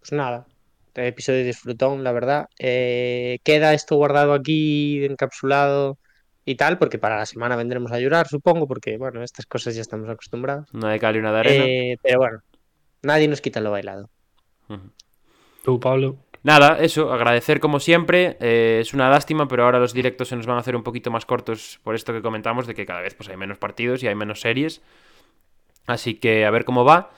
[0.00, 0.46] Pues nada,
[0.88, 2.48] este episodio disfrutón, la verdad.
[2.58, 5.98] Eh, queda esto guardado aquí, encapsulado
[6.46, 9.82] y tal, porque para la semana vendremos a llorar, supongo, porque bueno, estas cosas ya
[9.82, 10.72] estamos acostumbrados.
[10.72, 11.64] Una de cal y una de arena.
[11.66, 12.38] Eh, pero bueno,
[13.02, 14.08] nadie nos quita lo bailado.
[15.64, 16.16] Tú, Pablo.
[16.44, 18.36] Nada, eso, agradecer como siempre.
[18.38, 21.10] eh, es una lástima, pero ahora los directos se nos van a hacer un poquito
[21.10, 24.06] más cortos por esto que comentamos, de que cada vez pues, hay menos partidos y
[24.06, 24.82] hay menos series.
[25.88, 27.10] Así que a ver cómo va.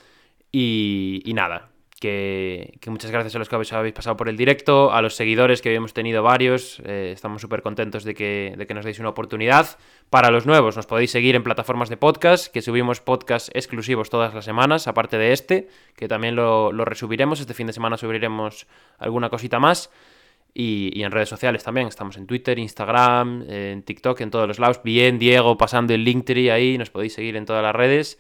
[0.51, 1.69] Y, y nada,
[2.01, 5.61] que, muchas gracias a los que habéis, habéis pasado por el directo, a los seguidores
[5.63, 6.81] que hemos tenido varios.
[6.85, 9.79] eh, estamos súper contentos de que, de que nos deis una oportunidad.
[10.11, 14.33] Para los nuevos, nos podéis seguir en plataformas de podcast, que subimos podcast exclusivos todas
[14.33, 17.41] las semanas, aparte de este, que también lo, resubiremos.
[17.41, 18.67] Este fin de semana subiremos
[18.99, 19.91] alguna cosita más.
[20.55, 21.87] Y en redes sociales también.
[21.87, 24.81] Estamos en Twitter, Instagram, en TikTok, en todos los lados.
[24.83, 26.79] Bien, Diego, pasando el Linktree ahí.
[26.79, 28.19] Nos podéis seguir en todas las redes.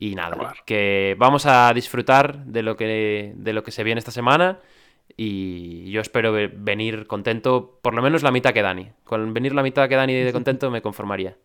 [0.00, 0.54] Y nada, Claro.
[0.64, 4.60] que vamos a disfrutar de lo que, de lo que se viene esta semana.
[5.16, 8.88] Y yo espero ve- venir contento, por lo menos la mitad que Dani.
[9.04, 11.36] Con venir la mitad que Dani de contento me conformaría.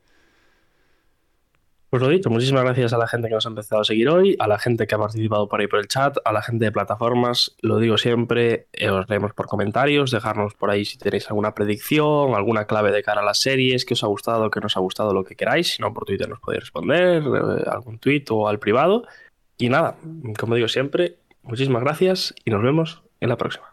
[1.94, 4.36] Pues lo dicho, muchísimas gracias a la gente que nos ha empezado a seguir hoy,
[4.40, 6.72] a la gente que ha participado por ahí por el chat, a la gente de
[6.72, 11.54] plataformas, lo digo siempre, eh, os leemos por comentarios, dejarnos por ahí si tenéis alguna
[11.54, 14.76] predicción, alguna clave de cara a las series, que os ha gustado, que no os
[14.76, 18.26] ha gustado, lo que queráis, si no por Twitter nos podéis responder, eh, algún tweet
[18.32, 19.06] o al privado.
[19.60, 19.96] Y nada,
[20.40, 23.73] como digo siempre, muchísimas gracias y nos vemos en la próxima.